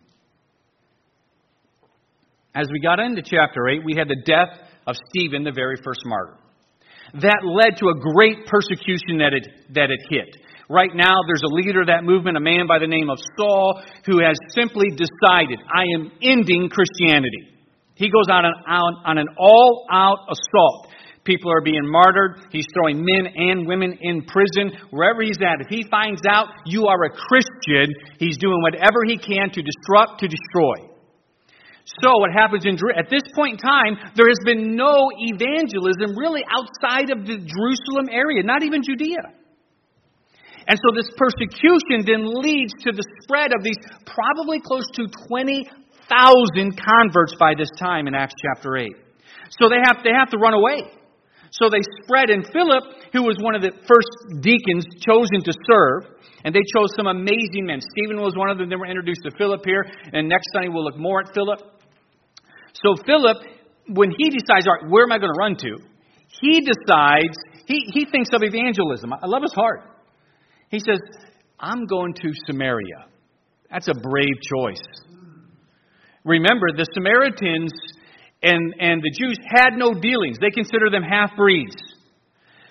As 2.55 2.69
we 2.73 2.81
got 2.81 3.01
into 3.01 3.23
chapter 3.23 3.69
8, 3.69 3.83
we 3.85 3.95
had 3.95 4.09
the 4.09 4.23
death 4.25 4.59
of 4.87 4.97
Stephen, 5.11 5.45
the 5.45 5.53
very 5.53 5.77
first 5.85 6.01
martyr. 6.07 6.39
That 7.21 7.45
led 7.45 7.77
to 7.79 7.89
a 7.89 8.01
great 8.01 8.47
persecution 8.47 9.19
that 9.21 9.35
it, 9.37 9.49
that 9.75 9.91
it 9.91 10.01
hit. 10.09 10.37
Right 10.71 10.95
now, 10.95 11.21
there's 11.27 11.45
a 11.45 11.53
leader 11.53 11.83
of 11.83 11.89
that 11.89 12.05
movement, 12.05 12.39
a 12.39 12.41
man 12.41 12.67
by 12.67 12.79
the 12.79 12.87
name 12.87 13.11
of 13.11 13.19
Saul, 13.37 13.83
who 14.07 14.25
has 14.25 14.37
simply 14.57 14.89
decided, 14.89 15.61
I 15.69 15.85
am 15.95 16.11
ending 16.23 16.71
Christianity. 16.73 17.53
He 17.95 18.09
goes 18.09 18.33
out 18.33 18.45
on, 18.47 18.55
on, 18.67 18.95
on 19.05 19.19
an 19.19 19.27
all 19.37 19.87
out 19.93 20.21
assault. 20.31 20.89
People 21.25 21.53
are 21.53 21.61
being 21.61 21.85
martyred. 21.85 22.49
He's 22.51 22.67
throwing 22.75 23.05
men 23.05 23.31
and 23.37 23.67
women 23.67 23.97
in 24.01 24.25
prison, 24.25 24.73
wherever 24.91 25.23
he's 25.23 25.39
at. 25.39 25.61
If 25.61 25.69
he 25.69 25.85
finds 25.91 26.23
out 26.29 26.49
you 26.65 26.87
are 26.87 27.05
a 27.05 27.11
Christian, 27.11 27.95
he's 28.19 28.39
doing 28.39 28.61
whatever 28.63 29.05
he 29.07 29.19
can 29.19 29.51
to 29.51 29.63
disrupt, 29.63 30.21
to 30.21 30.29
destroy. 30.29 30.92
So, 31.85 32.11
what 32.19 32.31
happens 32.31 32.65
in 32.65 32.79
at 32.97 33.11
this 33.11 33.27
point 33.35 33.59
in 33.59 33.63
time, 33.63 33.99
there 34.15 34.29
has 34.29 34.39
been 34.45 34.77
no 34.77 35.11
evangelism 35.19 36.15
really 36.17 36.43
outside 36.47 37.11
of 37.11 37.27
the 37.27 37.43
Jerusalem 37.43 38.07
area, 38.11 38.43
not 38.43 38.63
even 38.63 38.83
Judea. 38.83 39.35
And 40.67 40.79
so, 40.79 40.95
this 40.95 41.11
persecution 41.19 42.07
then 42.07 42.23
leads 42.23 42.73
to 42.87 42.93
the 42.95 43.03
spread 43.25 43.51
of 43.51 43.65
these 43.65 43.79
probably 44.07 44.61
close 44.63 44.87
to 44.95 45.11
20,000 45.27 45.67
converts 46.79 47.35
by 47.39 47.55
this 47.59 47.71
time 47.79 48.07
in 48.07 48.15
Acts 48.15 48.35
chapter 48.39 48.77
8. 48.77 48.87
So, 49.59 49.69
they 49.69 49.83
have, 49.83 49.99
they 50.05 50.15
have 50.15 50.31
to 50.31 50.39
run 50.39 50.55
away. 50.55 51.02
So, 51.53 51.69
they 51.69 51.85
spread, 52.03 52.31
and 52.31 52.45
Philip, 52.49 53.13
who 53.13 53.23
was 53.23 53.37
one 53.41 53.55
of 53.55 53.63
the 53.63 53.73
first 53.87 54.43
deacons 54.43 54.85
chosen 55.05 55.45
to 55.45 55.53
serve, 55.69 56.17
and 56.45 56.55
they 56.55 56.65
chose 56.75 56.91
some 56.97 57.07
amazing 57.07 57.67
men. 57.67 57.81
Stephen 57.81 58.21
was 58.21 58.35
one 58.37 58.51
of 58.51 58.59
them. 58.59 58.69
Then 58.69 58.81
we're 58.81 58.91
introduced 58.91 59.23
to 59.25 59.31
Philip 59.37 59.63
here. 59.65 59.85
And 60.13 60.29
next 60.29 60.47
Sunday 60.53 60.69
we'll 60.69 60.85
look 60.85 60.99
more 60.99 61.21
at 61.21 61.33
Philip. 61.35 61.61
So 62.75 62.97
Philip, 63.07 63.37
when 63.89 64.11
he 64.11 64.31
decides, 64.31 64.67
all 64.67 64.75
right, 64.75 64.91
where 64.91 65.05
am 65.05 65.13
I 65.13 65.19
going 65.19 65.33
to 65.33 65.39
run 65.39 65.57
to? 65.57 65.79
He 66.41 66.61
decides, 66.61 67.37
he, 67.67 67.85
he 67.93 68.07
thinks 68.07 68.31
of 68.33 68.43
evangelism. 68.43 69.13
I 69.13 69.27
love 69.27 69.43
his 69.43 69.53
heart. 69.53 69.83
He 70.69 70.81
says, 70.81 70.99
I'm 71.61 71.87
going 71.87 72.15
to 72.15 72.33
Samaria. 72.47 73.07
That's 73.71 73.89
a 73.89 73.95
brave 73.95 74.41
choice. 74.43 74.83
Remember, 76.25 76.67
the 76.77 76.87
Samaritans 76.95 77.73
and, 78.43 78.75
and 78.79 79.03
the 79.03 79.11
Jews 79.11 79.39
had 79.47 79.75
no 79.75 79.95
dealings. 79.95 80.39
They 80.41 80.51
considered 80.51 80.93
them 80.93 81.03
half 81.03 81.37
breeds. 81.37 81.77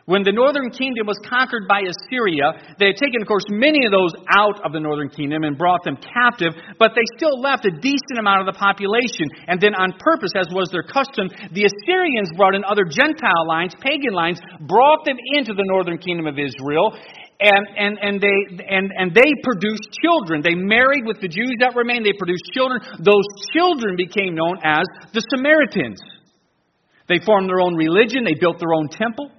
When 0.06 0.24
the 0.26 0.34
northern 0.34 0.74
kingdom 0.74 1.06
was 1.06 1.22
conquered 1.24 1.70
by 1.70 1.86
Assyria, 1.86 2.76
they 2.82 2.90
had 2.90 2.98
taken, 2.98 3.22
of 3.22 3.28
course, 3.30 3.46
many 3.48 3.86
of 3.86 3.94
those 3.94 4.12
out 4.34 4.60
of 4.66 4.74
the 4.74 4.82
northern 4.82 5.08
kingdom 5.08 5.46
and 5.46 5.56
brought 5.56 5.86
them 5.86 5.96
captive, 5.96 6.58
but 6.80 6.92
they 6.98 7.06
still 7.16 7.40
left 7.40 7.64
a 7.64 7.72
decent 7.72 8.18
amount 8.18 8.42
of 8.42 8.50
the 8.50 8.58
population. 8.58 9.30
And 9.46 9.62
then, 9.62 9.78
on 9.78 9.94
purpose, 10.02 10.34
as 10.36 10.50
was 10.50 10.74
their 10.74 10.84
custom, 10.84 11.30
the 11.54 11.70
Assyrians 11.70 12.34
brought 12.36 12.56
in 12.58 12.66
other 12.66 12.84
Gentile 12.84 13.46
lines, 13.48 13.78
pagan 13.80 14.12
lines, 14.12 14.42
brought 14.66 15.06
them 15.06 15.18
into 15.38 15.54
the 15.54 15.64
northern 15.70 16.02
kingdom 16.02 16.26
of 16.26 16.36
Israel, 16.36 16.98
and, 17.42 17.66
and, 17.76 17.98
and, 17.98 18.22
they, 18.22 18.64
and, 18.70 18.92
and 18.96 19.16
they 19.16 19.34
produced 19.42 19.90
children. 19.98 20.42
They 20.46 20.54
married 20.54 21.06
with 21.06 21.20
the 21.22 21.28
Jews 21.28 21.58
that 21.60 21.76
remained. 21.76 22.06
They 22.06 22.14
produced 22.14 22.46
children. 22.54 22.80
Those 23.02 23.26
children 23.52 23.98
became 23.98 24.36
known 24.36 24.62
as 24.64 24.86
the 25.14 25.26
Samaritans. 25.34 26.00
They 27.10 27.18
formed 27.26 27.50
their 27.50 27.60
own 27.60 27.74
religion. 27.76 28.24
They 28.24 28.38
built 28.40 28.60
their 28.60 28.74
own 28.74 28.90
temple. 28.90 29.32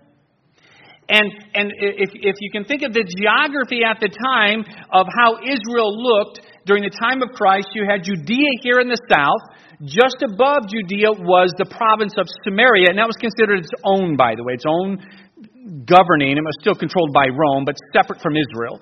And, 1.09 1.31
and 1.55 1.71
if, 1.79 2.11
if 2.15 2.37
you 2.41 2.51
can 2.51 2.65
think 2.65 2.83
of 2.83 2.93
the 2.93 3.07
geography 3.07 3.87
at 3.87 4.01
the 4.01 4.11
time 4.11 4.65
of 4.91 5.07
how 5.07 5.39
Israel 5.39 5.95
looked 5.95 6.41
during 6.67 6.83
the 6.83 6.95
time 6.95 7.23
of 7.23 7.31
Christ, 7.35 7.69
you 7.75 7.87
had 7.89 8.03
Judea 8.03 8.51
here 8.63 8.81
in 8.81 8.89
the 8.89 8.99
south. 9.11 9.43
Just 9.83 10.23
above 10.23 10.71
Judea 10.71 11.11
was 11.27 11.51
the 11.59 11.67
province 11.67 12.15
of 12.17 12.31
Samaria, 12.47 12.87
and 12.91 12.99
that 12.99 13.07
was 13.07 13.19
considered 13.19 13.59
its 13.67 13.75
own, 13.83 14.17
by 14.17 14.35
the 14.39 14.45
way, 14.45 14.55
its 14.55 14.67
own 14.67 15.03
governing. 15.87 16.37
It 16.37 16.45
was 16.45 16.59
still 16.61 16.75
controlled 16.75 17.12
by 17.12 17.28
Rome, 17.31 17.64
but 17.64 17.76
separate 17.95 18.21
from 18.21 18.37
Israel. 18.37 18.81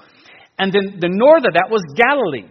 And 0.58 0.72
then 0.72 1.00
the 1.00 1.08
north 1.08 1.44
of 1.49 1.54
that 1.54 1.68
was 1.70 1.80
Galilee. 1.96 2.49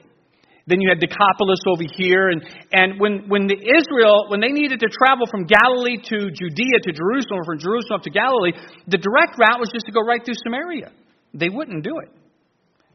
Then 0.70 0.82
you 0.82 0.90
had 0.90 1.02
Decapolis 1.02 1.62
over 1.66 1.86
here. 1.98 2.30
And, 2.30 2.46
and 2.72 3.00
when, 3.02 3.26
when 3.26 3.48
the 3.50 3.58
Israel, 3.58 4.30
when 4.30 4.40
they 4.40 4.54
needed 4.54 4.80
to 4.82 4.90
travel 4.90 5.26
from 5.26 5.50
Galilee 5.50 5.98
to 5.98 6.18
Judea 6.30 6.78
to 6.86 6.92
Jerusalem, 6.94 7.42
or 7.42 7.46
from 7.46 7.60
Jerusalem 7.60 8.02
to 8.06 8.12
Galilee, 8.14 8.54
the 8.86 9.02
direct 9.02 9.38
route 9.42 9.58
was 9.58 9.74
just 9.74 9.86
to 9.88 9.92
go 9.92 10.02
right 10.02 10.22
through 10.22 10.38
Samaria. 10.46 10.94
They 11.34 11.50
wouldn't 11.50 11.84
do 11.84 11.98
it. 12.06 12.14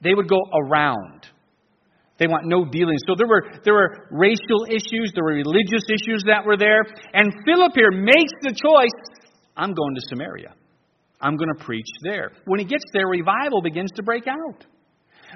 They 0.02 0.14
would 0.14 0.28
go 0.28 0.38
around. 0.54 1.26
They 2.18 2.28
want 2.28 2.46
no 2.46 2.64
dealings. 2.64 3.02
So 3.08 3.14
there 3.18 3.26
were, 3.26 3.42
there 3.64 3.74
were 3.74 4.06
racial 4.10 4.70
issues, 4.70 5.10
there 5.14 5.24
were 5.24 5.34
religious 5.34 5.82
issues 5.90 6.22
that 6.30 6.46
were 6.46 6.56
there. 6.56 6.86
And 7.12 7.34
Philip 7.44 7.72
here 7.74 7.90
makes 7.90 8.34
the 8.42 8.54
choice 8.54 8.98
I'm 9.56 9.74
going 9.74 9.94
to 9.94 10.02
Samaria. 10.06 10.54
I'm 11.24 11.36
going 11.36 11.48
to 11.56 11.64
preach 11.64 11.86
there. 12.02 12.32
When 12.44 12.60
he 12.60 12.66
gets 12.66 12.84
there, 12.92 13.08
revival 13.08 13.62
begins 13.62 13.90
to 13.96 14.02
break 14.02 14.24
out. 14.28 14.66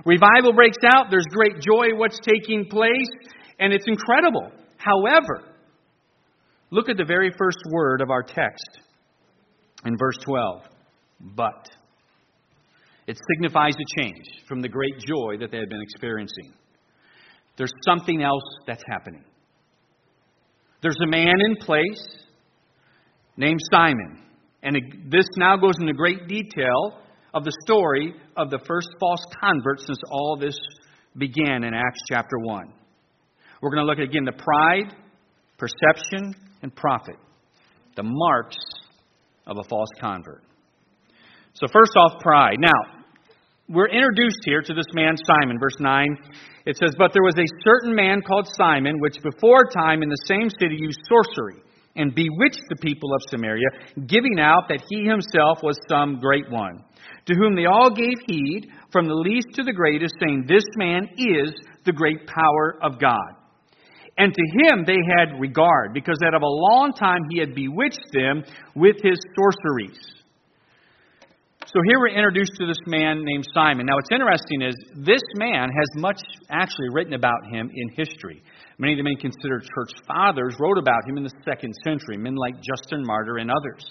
Revival 0.05 0.53
breaks 0.53 0.77
out. 0.85 1.07
There's 1.11 1.27
great 1.31 1.61
joy 1.63 1.97
what's 1.97 2.21
taking 2.21 2.67
place, 2.67 3.09
and 3.59 3.73
it's 3.73 3.87
incredible. 3.89 4.53
However, 4.77 5.43
look 6.71 6.91
at 6.91 6.99
the 6.99 7.07
very 7.07 7.33
first 7.37 7.59
word 7.73 8.03
of 8.03 8.11
our 8.11 8.23
text 8.23 8.79
in 9.87 9.97
verse 9.97 10.19
12. 10.25 10.63
But. 11.35 11.71
It 13.07 13.19
signifies 13.33 13.73
a 13.73 14.01
change 14.03 14.27
from 14.47 14.61
the 14.61 14.69
great 14.69 14.99
joy 14.99 15.39
that 15.41 15.51
they 15.51 15.57
had 15.57 15.71
been 15.71 15.81
experiencing. 15.81 16.53
There's 17.57 17.73
something 17.87 18.23
else 18.23 18.45
that's 18.67 18.83
happening. 18.87 19.25
There's 20.83 20.99
a 21.03 21.07
man 21.07 21.35
in 21.49 21.57
place 21.57 22.07
named 23.39 23.61
Simon. 23.73 24.28
And 24.63 24.77
this 25.11 25.27
now 25.37 25.57
goes 25.57 25.75
into 25.81 25.93
great 25.93 26.27
detail 26.27 27.01
of 27.33 27.45
the 27.45 27.53
story 27.65 28.15
of 28.37 28.51
the 28.51 28.59
first 28.67 28.89
false 28.99 29.25
convert 29.41 29.81
since 29.81 29.99
all 30.11 30.37
this 30.39 30.59
began 31.17 31.65
in 31.65 31.75
Acts 31.75 32.01
chapter 32.09 32.39
1. 32.39 32.73
We're 33.61 33.71
going 33.71 33.83
to 33.83 33.87
look 33.87 33.99
at 33.99 34.05
again 34.05 34.25
the 34.25 34.33
pride, 34.33 34.95
perception, 35.59 36.35
and 36.63 36.75
profit, 36.75 37.17
the 37.97 38.03
marks 38.05 38.57
of 39.47 39.59
a 39.59 39.69
false 39.69 39.89
convert. 40.01 40.43
So, 41.55 41.67
first 41.73 41.93
off, 41.97 42.21
pride. 42.21 42.59
Now, 42.61 43.05
we're 43.69 43.89
introduced 43.89 44.39
here 44.45 44.63
to 44.63 44.75
this 44.75 44.87
man 44.95 45.15
Simon, 45.25 45.59
verse 45.59 45.77
9. 45.81 46.17
It 46.67 46.77
says, 46.77 46.95
But 46.97 47.13
there 47.13 47.23
was 47.23 47.35
a 47.39 47.47
certain 47.65 47.95
man 47.95 48.23
called 48.23 48.49
Simon, 48.53 49.01
which 49.01 49.17
before 49.23 49.69
time 49.77 50.03
in 50.03 50.09
the 50.09 50.23
same 50.27 50.49
city 50.51 50.77
used 50.79 51.01
sorcery 51.09 51.63
and 51.99 52.15
bewitched 52.15 52.63
the 52.71 52.77
people 52.81 53.13
of 53.13 53.21
Samaria, 53.29 53.69
giving 54.07 54.41
out 54.41 54.69
that 54.69 54.83
he 54.89 55.05
himself 55.05 55.59
was 55.63 55.79
some 55.89 56.19
great 56.21 56.51
one 56.51 56.85
to 57.29 57.35
whom 57.35 57.55
they 57.55 57.67
all 57.67 57.91
gave 57.91 58.17
heed, 58.27 58.69
from 58.91 59.07
the 59.07 59.15
least 59.15 59.49
to 59.55 59.63
the 59.63 59.73
greatest, 59.73 60.15
saying, 60.19 60.45
This 60.49 60.65
man 60.77 61.09
is 61.19 61.53
the 61.85 61.93
great 61.93 62.27
power 62.27 62.79
of 62.83 62.99
God. 62.99 63.37
And 64.17 64.35
to 64.35 64.43
him 64.65 64.85
they 64.87 64.99
had 65.19 65.39
regard, 65.39 65.93
because 65.93 66.17
that 66.21 66.35
of 66.35 66.43
a 66.43 66.47
long 66.47 66.93
time 66.93 67.21
he 67.31 67.39
had 67.39 67.55
bewitched 67.55 68.09
them 68.13 68.43
with 68.75 68.97
his 69.03 69.19
sorceries. 69.37 70.01
So 71.67 71.81
here 71.85 71.99
we're 72.01 72.17
introduced 72.17 72.53
to 72.59 72.67
this 72.67 72.81
man 72.87 73.23
named 73.23 73.47
Simon. 73.53 73.85
Now, 73.85 73.97
what's 73.97 74.09
interesting 74.11 74.63
is 74.63 74.75
this 74.97 75.23
man 75.37 75.69
has 75.69 75.89
much 75.97 76.19
actually 76.49 76.89
written 76.93 77.13
about 77.13 77.45
him 77.53 77.71
in 77.73 77.91
history. 77.91 78.43
Many 78.79 78.95
of 78.95 78.99
the 78.99 79.03
men 79.03 79.17
considered 79.17 79.67
church 79.75 79.91
fathers 80.07 80.55
wrote 80.61 80.79
about 80.79 81.03
him 81.07 81.19
in 81.19 81.25
the 81.25 81.35
second 81.45 81.75
century, 81.85 82.17
men 82.17 82.37
like 82.37 82.55
Justin 82.63 83.03
Martyr 83.05 83.39
and 83.39 83.51
others. 83.51 83.85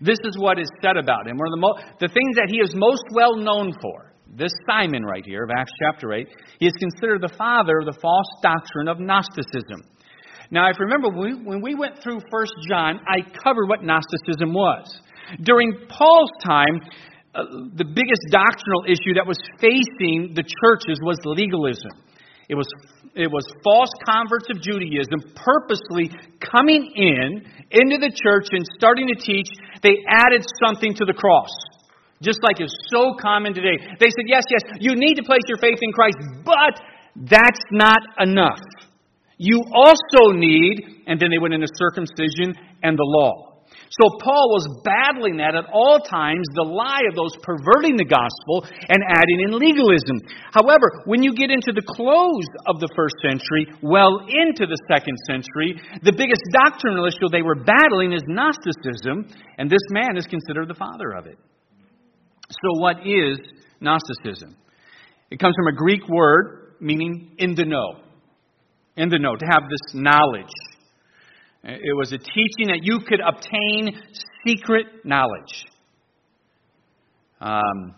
This 0.00 0.18
is 0.24 0.38
what 0.38 0.58
is 0.58 0.70
said 0.82 0.96
about 0.96 1.26
him. 1.26 1.38
One 1.38 1.46
of 1.46 1.54
the, 1.54 1.62
mo- 1.62 1.78
the 2.00 2.08
things 2.08 2.34
that 2.36 2.50
he 2.50 2.58
is 2.58 2.74
most 2.74 3.04
well 3.12 3.36
known 3.36 3.72
for, 3.80 4.12
this 4.26 4.52
Simon 4.66 5.04
right 5.04 5.24
here 5.24 5.44
of 5.44 5.50
Acts 5.50 5.72
chapter 5.82 6.12
8, 6.12 6.28
he 6.58 6.66
is 6.66 6.74
considered 6.78 7.22
the 7.22 7.34
father 7.36 7.78
of 7.78 7.86
the 7.86 7.98
false 8.00 8.26
doctrine 8.42 8.88
of 8.88 8.98
Gnosticism. 8.98 9.82
Now, 10.50 10.68
if 10.70 10.76
you 10.78 10.86
remember, 10.86 11.10
when 11.10 11.62
we, 11.62 11.74
went 11.74 12.02
through 12.02 12.18
1 12.18 12.46
John, 12.68 12.98
I 13.06 13.22
covered 13.42 13.68
what 13.68 13.82
Gnosticism 13.82 14.52
was. 14.52 14.90
During 15.42 15.86
Paul's 15.88 16.30
time, 16.42 16.82
uh, 17.34 17.44
the 17.78 17.86
biggest 17.86 18.22
doctrinal 18.30 18.82
issue 18.90 19.14
that 19.14 19.26
was 19.26 19.38
facing 19.60 20.34
the 20.34 20.42
churches 20.42 20.98
was 21.02 21.18
legalism. 21.24 21.94
It 22.50 22.58
was, 22.58 22.66
it 23.14 23.30
was 23.30 23.46
false 23.62 23.94
converts 24.02 24.50
of 24.50 24.58
Judaism 24.58 25.22
purposely 25.38 26.10
coming 26.42 26.82
in 26.98 27.46
into 27.70 28.02
the 28.02 28.10
church 28.10 28.50
and 28.50 28.66
starting 28.74 29.06
to 29.06 29.14
teach. 29.14 29.46
They 29.86 30.02
added 30.10 30.42
something 30.58 30.92
to 30.98 31.04
the 31.06 31.14
cross, 31.14 31.54
just 32.20 32.42
like 32.42 32.60
is 32.60 32.74
so 32.90 33.14
common 33.22 33.54
today. 33.54 33.78
They 34.00 34.10
said, 34.10 34.26
Yes, 34.26 34.42
yes, 34.50 34.62
you 34.80 34.96
need 34.96 35.14
to 35.14 35.22
place 35.22 35.46
your 35.46 35.58
faith 35.58 35.78
in 35.80 35.92
Christ, 35.92 36.18
but 36.42 36.74
that's 37.30 37.62
not 37.70 38.02
enough. 38.18 38.58
You 39.38 39.62
also 39.72 40.34
need, 40.34 41.06
and 41.06 41.20
then 41.20 41.30
they 41.30 41.38
went 41.38 41.54
into 41.54 41.68
circumcision 41.78 42.58
and 42.82 42.98
the 42.98 43.06
law. 43.06 43.49
So 43.90 44.06
Paul 44.22 44.54
was 44.54 44.70
battling 44.86 45.42
that 45.42 45.58
at 45.58 45.66
all 45.74 45.98
times, 45.98 46.46
the 46.54 46.62
lie 46.62 47.02
of 47.10 47.18
those 47.18 47.34
perverting 47.42 47.98
the 47.98 48.06
gospel 48.06 48.62
and 48.86 49.02
adding 49.02 49.42
in 49.42 49.58
legalism. 49.58 50.22
However, 50.54 51.02
when 51.10 51.26
you 51.26 51.34
get 51.34 51.50
into 51.50 51.74
the 51.74 51.82
close 51.82 52.46
of 52.70 52.78
the 52.78 52.86
first 52.94 53.18
century, 53.18 53.66
well 53.82 54.22
into 54.30 54.70
the 54.70 54.78
second 54.86 55.18
century, 55.26 55.74
the 56.06 56.14
biggest 56.14 56.38
doctrinal 56.54 57.02
issue 57.02 57.26
they 57.34 57.42
were 57.42 57.58
battling 57.58 58.14
is 58.14 58.22
Gnosticism, 58.30 59.26
and 59.58 59.66
this 59.66 59.82
man 59.90 60.14
is 60.14 60.26
considered 60.30 60.70
the 60.70 60.78
father 60.78 61.10
of 61.10 61.26
it. 61.26 61.38
So 62.46 62.78
what 62.78 63.02
is 63.02 63.42
Gnosticism? 63.80 64.54
It 65.34 65.40
comes 65.40 65.54
from 65.58 65.74
a 65.74 65.76
Greek 65.76 66.06
word 66.08 66.78
meaning 66.78 67.34
in 67.38 67.56
the 67.56 67.64
know. 67.64 68.06
In 68.96 69.08
the 69.08 69.18
know, 69.18 69.34
to 69.34 69.46
have 69.50 69.62
this 69.68 69.94
knowledge. 69.94 70.54
It 71.62 71.96
was 71.96 72.12
a 72.12 72.18
teaching 72.18 72.68
that 72.68 72.80
you 72.82 73.00
could 73.00 73.20
obtain 73.20 74.00
secret 74.46 74.86
knowledge. 75.04 75.64
Um, 77.40 77.94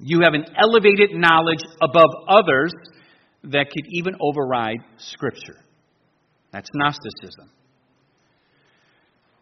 you 0.00 0.20
have 0.22 0.34
an 0.34 0.44
elevated 0.56 1.10
knowledge 1.12 1.62
above 1.82 2.10
others 2.28 2.72
that 3.44 3.70
could 3.70 3.84
even 3.90 4.16
override 4.20 4.78
Scripture. 4.98 5.56
That's 6.52 6.68
Gnosticism. 6.74 7.50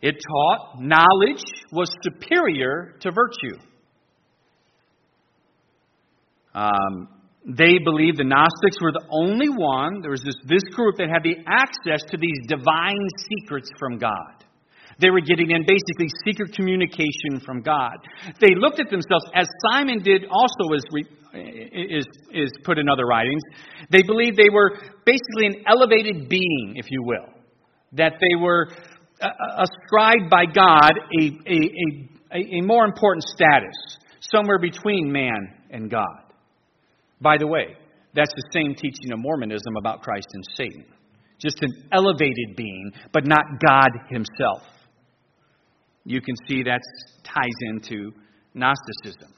It 0.03 0.17
taught 0.29 0.81
knowledge 0.81 1.43
was 1.73 1.91
superior 2.03 2.95
to 3.01 3.11
virtue. 3.11 3.59
Um, 6.55 7.09
they 7.47 7.79
believed 7.79 8.19
the 8.19 8.27
Gnostics 8.27 8.83
were 8.83 8.91
the 8.91 9.07
only 9.11 9.49
one, 9.49 10.03
there 10.03 10.11
was 10.11 10.23
this, 10.23 10.35
this 10.47 10.67
group 10.75 10.97
that 10.99 11.09
had 11.09 11.23
the 11.23 11.39
access 11.47 12.03
to 12.11 12.17
these 12.19 12.39
divine 12.49 13.07
secrets 13.31 13.71
from 13.79 13.99
God. 13.99 14.43
They 14.99 15.11
were 15.11 15.21
getting 15.21 15.51
in 15.51 15.63
basically 15.63 16.09
secret 16.25 16.55
communication 16.55 17.39
from 17.45 17.63
God. 17.63 17.99
They 18.41 18.55
looked 18.57 18.81
at 18.81 18.91
themselves, 18.91 19.25
as 19.35 19.47
Simon 19.71 20.03
did 20.03 20.25
also 20.25 20.75
as 20.75 20.83
is, 21.35 22.07
is 22.33 22.51
put 22.65 22.79
in 22.79 22.89
other 22.89 23.05
writings. 23.05 23.43
They 23.91 24.03
believed 24.03 24.37
they 24.37 24.51
were 24.51 24.73
basically 25.05 25.47
an 25.47 25.65
elevated 25.69 26.29
being, 26.29 26.75
if 26.77 26.91
you 26.91 27.03
will. 27.05 27.29
That 27.93 28.15
they 28.21 28.41
were 28.41 28.69
uh, 29.21 29.27
uh 29.27 29.67
ascribed 29.69 30.31
by 30.31 30.47
God 30.47 30.93
a, 31.21 31.25
a, 31.47 31.59
a, 32.35 32.59
a 32.59 32.61
more 32.63 32.85
important 32.85 33.25
status, 33.25 33.77
somewhere 34.21 34.59
between 34.59 35.13
man 35.13 35.55
and 35.71 35.91
God. 35.91 36.26
By 37.21 37.37
the 37.39 37.47
way, 37.47 37.77
that's 38.15 38.33
the 38.35 38.51
same 38.53 38.75
teaching 38.75 39.13
of 39.13 39.19
Mormonism 39.19 39.77
about 39.79 40.03
Christ 40.03 40.29
and 40.33 40.45
Satan. 40.55 40.85
Just 41.39 41.63
an 41.63 41.89
elevated 41.93 42.57
being, 42.57 42.93
but 43.13 43.27
not 43.27 43.45
God 43.67 43.91
himself. 44.09 44.63
You 46.05 46.21
can 46.21 46.35
see 46.49 46.63
that 46.63 46.81
ties 47.25 47.45
into 47.69 48.13
Gnosticism. 48.55 49.35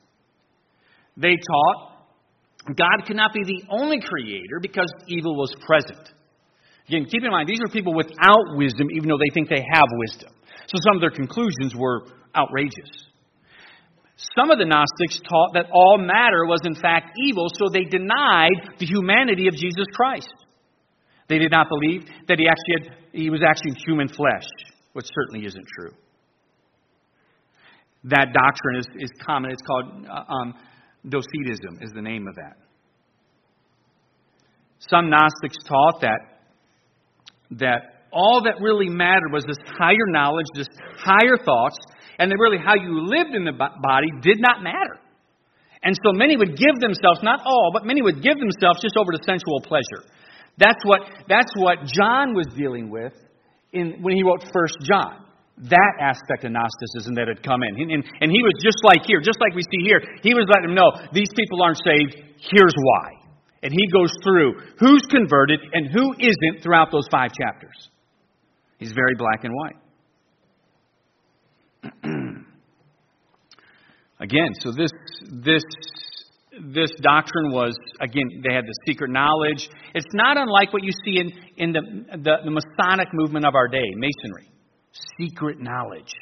They 1.17 1.35
taught 1.35 1.99
God 2.67 3.07
cannot 3.07 3.33
be 3.33 3.43
the 3.45 3.63
only 3.71 4.01
creator 4.01 4.61
because 4.61 4.93
evil 5.07 5.37
was 5.37 5.55
present. 5.67 6.11
Again, 6.89 7.07
keep 7.07 7.23
in 7.25 7.31
mind, 7.31 7.49
these 7.49 7.61
are 7.67 7.73
people 7.73 7.95
without 7.95 8.57
wisdom, 8.57 8.89
even 8.95 9.09
though 9.09 9.19
they 9.19 9.33
think 9.33 9.49
they 9.49 9.65
have 9.73 9.87
wisdom. 10.07 10.33
So 10.67 10.79
some 10.87 10.97
of 10.97 11.01
their 11.01 11.11
conclusions 11.11 11.75
were 11.75 12.05
outrageous. 12.37 13.08
Some 14.35 14.51
of 14.51 14.59
the 14.59 14.65
Gnostics 14.65 15.21
taught 15.29 15.55
that 15.55 15.67
all 15.73 15.97
matter 15.97 16.45
was 16.45 16.61
in 16.65 16.75
fact 16.75 17.17
evil, 17.17 17.47
so 17.55 17.69
they 17.73 17.85
denied 17.85 18.75
the 18.79 18.87
humanity 18.87 19.47
of 19.47 19.55
Jesus 19.55 19.87
Christ. 19.95 20.35
They 21.29 21.39
did 21.39 21.53
not 21.53 21.69
believe 21.69 22.03
that 22.27 22.39
he 22.39 22.49
actually 22.49 22.91
had, 22.91 22.99
he 23.13 23.31
was 23.31 23.43
actually 23.47 23.79
human 23.87 24.09
flesh, 24.09 24.49
which 24.93 25.07
certainly 25.15 25.47
isn't 25.47 25.67
true. 25.79 25.93
That 28.05 28.33
doctrine 28.33 28.79
is, 28.81 28.87
is 28.99 29.11
common. 29.25 29.53
It's 29.53 29.63
called 29.63 30.07
uh, 30.09 30.33
um, 30.33 30.55
Docetism, 31.09 31.79
is 31.83 31.93
the 31.95 32.03
name 32.03 32.27
of 32.27 32.35
that. 32.37 32.57
Some 34.91 35.11
Gnostics 35.11 35.63
taught 35.69 36.01
that 36.01 36.19
that 37.51 38.05
all 38.13 38.43
that 38.45 38.61
really 38.61 38.89
mattered 38.89 39.33
was 39.33 39.45
this 39.45 39.57
higher 39.79 40.07
knowledge, 40.09 40.47
this 40.55 40.69
higher 40.99 41.37
thoughts, 41.45 41.77
and 42.19 42.33
really 42.39 42.59
how 42.59 42.75
you 42.75 43.07
lived 43.07 43.35
in 43.35 43.45
the 43.45 43.53
body 43.53 44.09
did 44.23 44.39
not 44.41 44.63
matter. 44.63 44.99
And 45.83 45.95
so 46.05 46.13
many 46.13 46.37
would 46.37 46.57
give 46.57 46.75
themselves, 46.81 47.23
not 47.23 47.41
all, 47.47 47.71
but 47.73 47.87
many 47.87 48.03
would 48.03 48.23
give 48.23 48.39
themselves 48.39 48.83
just 48.83 48.97
over 48.97 49.13
to 49.13 49.19
sensual 49.25 49.61
pleasure. 49.63 50.03
That's 50.59 50.83
what, 50.85 51.03
that's 51.29 51.53
what 51.55 51.87
John 51.87 52.35
was 52.35 52.47
dealing 52.57 52.91
with 52.91 53.15
in, 53.73 54.03
when 54.03 54.17
he 54.17 54.25
wrote 54.25 54.43
First 54.53 54.75
John. 54.83 55.25
That 55.71 55.95
aspect 56.01 56.45
of 56.45 56.53
Gnosticism 56.53 57.15
that 57.15 57.27
had 57.27 57.43
come 57.43 57.63
in. 57.63 57.81
And, 57.83 57.91
and, 57.91 58.05
and 58.21 58.31
he 58.31 58.43
was 58.43 58.55
just 58.63 58.79
like 58.83 59.07
here, 59.07 59.21
just 59.21 59.39
like 59.41 59.55
we 59.55 59.63
see 59.63 59.83
here. 59.83 60.03
He 60.23 60.35
was 60.35 60.47
letting 60.51 60.71
them 60.71 60.75
know 60.75 60.91
these 61.13 61.31
people 61.35 61.63
aren't 61.63 61.79
saved. 61.83 62.15
Here's 62.39 62.75
why. 62.75 63.07
And 63.63 63.73
he 63.73 63.87
goes 63.93 64.11
through 64.23 64.55
who's 64.79 65.03
converted 65.11 65.61
and 65.73 65.91
who 65.91 66.15
isn't 66.19 66.63
throughout 66.63 66.91
those 66.91 67.07
five 67.11 67.31
chapters. 67.35 67.91
He's 68.79 68.93
very 68.93 69.15
black 69.17 69.43
and 69.43 69.53
white. 69.53 69.77
again, 74.21 74.55
so 74.61 74.73
this 74.73 74.91
this 75.45 75.63
this 76.73 76.91
doctrine 77.01 77.53
was 77.53 77.77
again 78.01 78.43
they 78.47 78.55
had 78.55 78.65
the 78.65 78.75
secret 78.87 79.11
knowledge. 79.11 79.69
It's 79.95 80.13
not 80.15 80.37
unlike 80.37 80.73
what 80.73 80.83
you 80.83 80.91
see 81.05 81.21
in 81.21 81.33
in 81.57 81.73
the 81.73 81.83
the, 82.19 82.37
the 82.45 82.51
Masonic 82.51 83.09
movement 83.13 83.47
of 83.47 83.55
our 83.55 83.69
day, 83.69 83.85
Masonry, 83.97 84.51
secret 85.19 85.61
knowledge. 85.61 86.13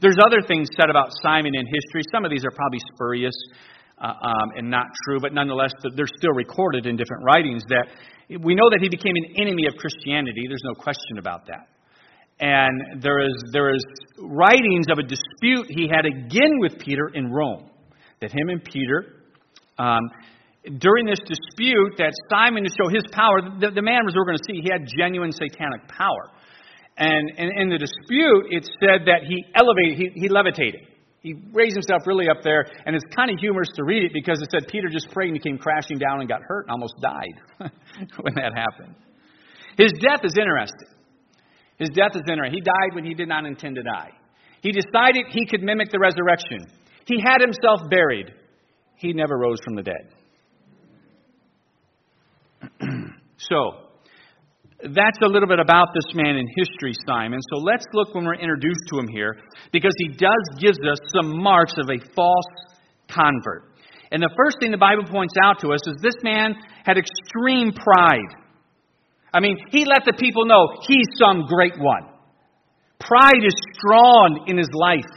There's 0.00 0.18
other 0.20 0.46
things 0.46 0.68
said 0.78 0.90
about 0.90 1.10
Simon 1.22 1.54
in 1.54 1.64
history. 1.64 2.02
Some 2.12 2.24
of 2.24 2.30
these 2.30 2.44
are 2.44 2.50
probably 2.50 2.80
spurious 2.92 3.34
uh, 3.98 4.12
um, 4.20 4.50
and 4.56 4.70
not 4.70 4.86
true, 5.04 5.18
but 5.18 5.32
nonetheless, 5.32 5.72
they're 5.96 6.06
still 6.18 6.32
recorded 6.32 6.84
in 6.84 6.96
different 6.96 7.24
writings. 7.24 7.62
That 7.68 7.88
we 8.40 8.54
know 8.54 8.68
that 8.68 8.80
he 8.82 8.88
became 8.90 9.14
an 9.16 9.40
enemy 9.40 9.66
of 9.66 9.76
Christianity. 9.76 10.44
There's 10.46 10.64
no 10.64 10.74
question 10.74 11.18
about 11.18 11.46
that 11.46 11.68
and 12.40 13.02
there 13.02 13.20
is, 13.20 13.34
there 13.52 13.74
is 13.74 13.82
writings 14.18 14.86
of 14.90 14.98
a 14.98 15.02
dispute 15.02 15.66
he 15.68 15.88
had 15.88 16.06
again 16.06 16.58
with 16.60 16.78
Peter 16.78 17.08
in 17.12 17.32
Rome. 17.32 17.70
That 18.20 18.32
him 18.32 18.48
and 18.48 18.62
Peter, 18.62 19.22
um, 19.78 20.02
during 20.78 21.06
this 21.06 21.20
dispute, 21.20 21.94
that 21.98 22.12
Simon, 22.30 22.64
to 22.64 22.70
show 22.70 22.88
his 22.88 23.04
power, 23.12 23.40
the, 23.60 23.70
the 23.70 23.82
man 23.82 24.04
was, 24.04 24.14
we're 24.14 24.24
going 24.24 24.38
to 24.38 24.44
see, 24.46 24.60
he 24.60 24.70
had 24.70 24.86
genuine 24.98 25.32
satanic 25.32 25.86
power. 25.88 26.30
And, 26.96 27.30
in 27.38 27.68
the 27.68 27.78
dispute, 27.78 28.50
it 28.50 28.68
said 28.80 29.06
that 29.06 29.22
he 29.22 29.44
elevated, 29.54 29.98
he, 29.98 30.20
he 30.22 30.28
levitated. 30.28 30.82
He 31.20 31.34
raised 31.52 31.74
himself 31.74 32.02
really 32.06 32.28
up 32.28 32.42
there, 32.42 32.66
and 32.86 32.94
it's 32.94 33.04
kind 33.14 33.30
of 33.30 33.38
humorous 33.38 33.68
to 33.76 33.84
read 33.84 34.04
it 34.04 34.12
because 34.12 34.40
it 34.42 34.48
said 34.50 34.68
Peter 34.68 34.88
just 34.88 35.10
prayed 35.10 35.28
and 35.28 35.36
he 35.36 35.42
came 35.42 35.58
crashing 35.58 35.98
down 35.98 36.20
and 36.20 36.28
got 36.28 36.42
hurt 36.42 36.66
and 36.66 36.70
almost 36.70 36.94
died 37.00 37.70
when 38.20 38.34
that 38.34 38.52
happened. 38.54 38.94
His 39.76 39.92
death 40.00 40.20
is 40.24 40.34
interesting. 40.38 40.87
His 41.78 41.90
death 41.90 42.12
is 42.14 42.22
interesting. 42.28 42.54
He 42.54 42.60
died 42.60 42.94
when 42.94 43.04
he 43.04 43.14
did 43.14 43.28
not 43.28 43.46
intend 43.46 43.76
to 43.76 43.82
die. 43.82 44.10
He 44.60 44.72
decided 44.72 45.26
he 45.30 45.46
could 45.46 45.62
mimic 45.62 45.90
the 45.90 45.98
resurrection. 45.98 46.66
He 47.06 47.20
had 47.24 47.40
himself 47.40 47.88
buried. 47.88 48.32
He 48.96 49.12
never 49.12 49.38
rose 49.38 49.58
from 49.64 49.76
the 49.76 49.82
dead. 49.82 50.14
so, 53.36 53.88
that's 54.82 55.18
a 55.22 55.26
little 55.26 55.48
bit 55.48 55.58
about 55.58 55.88
this 55.94 56.14
man 56.14 56.36
in 56.36 56.46
history, 56.56 56.94
Simon. 57.06 57.40
So 57.52 57.58
let's 57.58 57.84
look 57.94 58.14
when 58.14 58.24
we're 58.24 58.34
introduced 58.34 58.82
to 58.90 58.98
him 58.98 59.08
here, 59.08 59.36
because 59.72 59.92
he 59.98 60.08
does 60.08 60.60
gives 60.60 60.78
us 60.78 60.98
some 61.14 61.42
marks 61.42 61.74
of 61.78 61.88
a 61.90 61.98
false 62.14 62.46
convert. 63.08 63.74
And 64.10 64.22
the 64.22 64.30
first 64.36 64.58
thing 64.60 64.70
the 64.70 64.78
Bible 64.78 65.04
points 65.04 65.34
out 65.42 65.60
to 65.60 65.72
us 65.72 65.80
is 65.86 65.96
this 66.00 66.14
man 66.22 66.54
had 66.84 66.96
extreme 66.96 67.72
pride. 67.72 68.34
I 69.32 69.40
mean, 69.40 69.58
he 69.70 69.84
let 69.84 70.04
the 70.04 70.16
people 70.18 70.46
know 70.46 70.68
he's 70.86 71.06
some 71.18 71.44
great 71.46 71.78
one. 71.78 72.08
Pride 73.00 73.44
is 73.44 73.54
strong 73.74 74.44
in 74.48 74.56
his 74.56 74.70
life. 74.72 75.12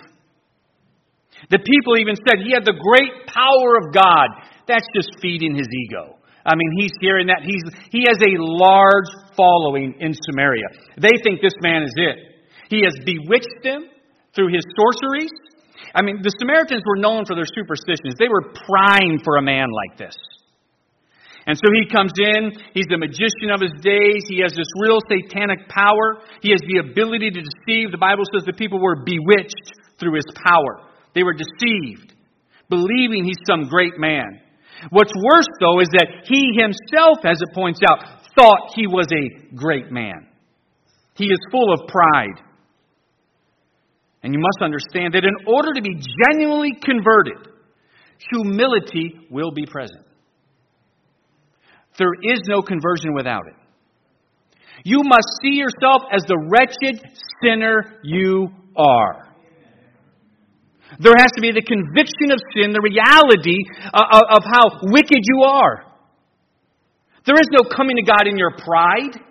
The 1.50 1.60
people 1.60 1.98
even 1.98 2.16
said 2.16 2.44
he 2.46 2.54
had 2.54 2.66
the 2.66 2.78
great 2.78 3.26
power 3.26 3.78
of 3.82 3.94
God. 3.94 4.28
That's 4.68 4.86
just 4.94 5.10
feeding 5.22 5.56
his 5.56 5.68
ego. 5.88 6.18
I 6.46 6.56
mean, 6.56 6.72
he's 6.78 6.94
hearing 7.00 7.28
that. 7.28 7.42
He's, 7.42 7.64
he 7.90 8.06
has 8.08 8.18
a 8.22 8.34
large 8.38 9.10
following 9.36 9.96
in 10.00 10.14
Samaria. 10.14 10.66
They 10.98 11.18
think 11.24 11.42
this 11.42 11.58
man 11.62 11.84
is 11.84 11.94
it. 11.98 12.18
He 12.70 12.84
has 12.84 12.94
bewitched 13.06 13.64
them 13.64 13.90
through 14.36 14.54
his 14.54 14.64
sorceries. 14.78 15.32
I 15.94 16.02
mean, 16.02 16.22
the 16.22 16.34
Samaritans 16.40 16.84
were 16.86 17.02
known 17.02 17.26
for 17.26 17.36
their 17.36 17.50
superstitions. 17.50 18.16
They 18.18 18.30
were 18.30 18.54
primed 18.54 19.22
for 19.24 19.38
a 19.38 19.42
man 19.42 19.68
like 19.70 19.98
this. 19.98 20.16
And 21.52 21.60
so 21.60 21.68
he 21.76 21.84
comes 21.84 22.16
in, 22.16 22.56
he's 22.72 22.88
the 22.88 22.96
magician 22.96 23.52
of 23.52 23.60
his 23.60 23.76
days, 23.84 24.24
he 24.32 24.40
has 24.40 24.56
this 24.56 24.72
real 24.80 25.04
satanic 25.04 25.68
power, 25.68 26.24
he 26.40 26.56
has 26.56 26.64
the 26.64 26.80
ability 26.80 27.28
to 27.28 27.44
deceive. 27.44 27.92
The 27.92 28.00
Bible 28.00 28.24
says 28.32 28.48
the 28.48 28.56
people 28.56 28.80
were 28.80 29.04
bewitched 29.04 29.76
through 30.00 30.16
his 30.16 30.32
power. 30.48 30.88
They 31.12 31.28
were 31.28 31.36
deceived, 31.36 32.16
believing 32.70 33.28
he's 33.28 33.44
some 33.44 33.68
great 33.68 34.00
man. 34.00 34.40
What's 34.96 35.12
worse, 35.12 35.52
though, 35.60 35.82
is 35.84 35.92
that 35.92 36.24
he 36.24 36.56
himself, 36.56 37.20
as 37.28 37.44
it 37.44 37.54
points 37.54 37.82
out, 37.84 38.00
thought 38.40 38.72
he 38.74 38.88
was 38.88 39.12
a 39.12 39.54
great 39.54 39.92
man. 39.92 40.32
He 41.16 41.26
is 41.26 41.40
full 41.52 41.74
of 41.74 41.86
pride. 41.92 42.48
And 44.24 44.34
you 44.34 44.40
must 44.40 44.64
understand 44.64 45.16
that 45.16 45.28
in 45.28 45.36
order 45.52 45.74
to 45.76 45.82
be 45.82 46.00
genuinely 46.00 46.80
converted, 46.82 47.44
humility 48.32 49.28
will 49.30 49.52
be 49.52 49.66
present. 49.66 50.08
There 52.02 52.34
is 52.34 52.42
no 52.48 52.64
conversion 52.64 53.14
without 53.14 53.46
it. 53.46 53.54
You 54.84 55.04
must 55.04 55.28
see 55.44 55.54
yourself 55.54 56.02
as 56.12 56.24
the 56.24 56.36
wretched 56.50 57.00
sinner 57.44 58.00
you 58.02 58.48
are. 58.76 59.28
There 61.00 61.14
has 61.16 61.32
to 61.36 61.42
be 61.42 61.52
the 61.52 61.62
conviction 61.62 62.32
of 62.32 62.40
sin, 62.56 62.74
the 62.74 62.82
reality 62.82 63.58
uh, 63.94 64.36
of 64.36 64.42
how 64.52 64.80
wicked 64.82 65.20
you 65.22 65.44
are. 65.44 65.86
There 67.28 67.36
is 67.36 67.48
no 67.52 67.70
coming 67.70 67.98
to 67.98 68.02
God 68.02 68.26
in 68.26 68.36
your 68.36 68.56
pride. 68.58 69.22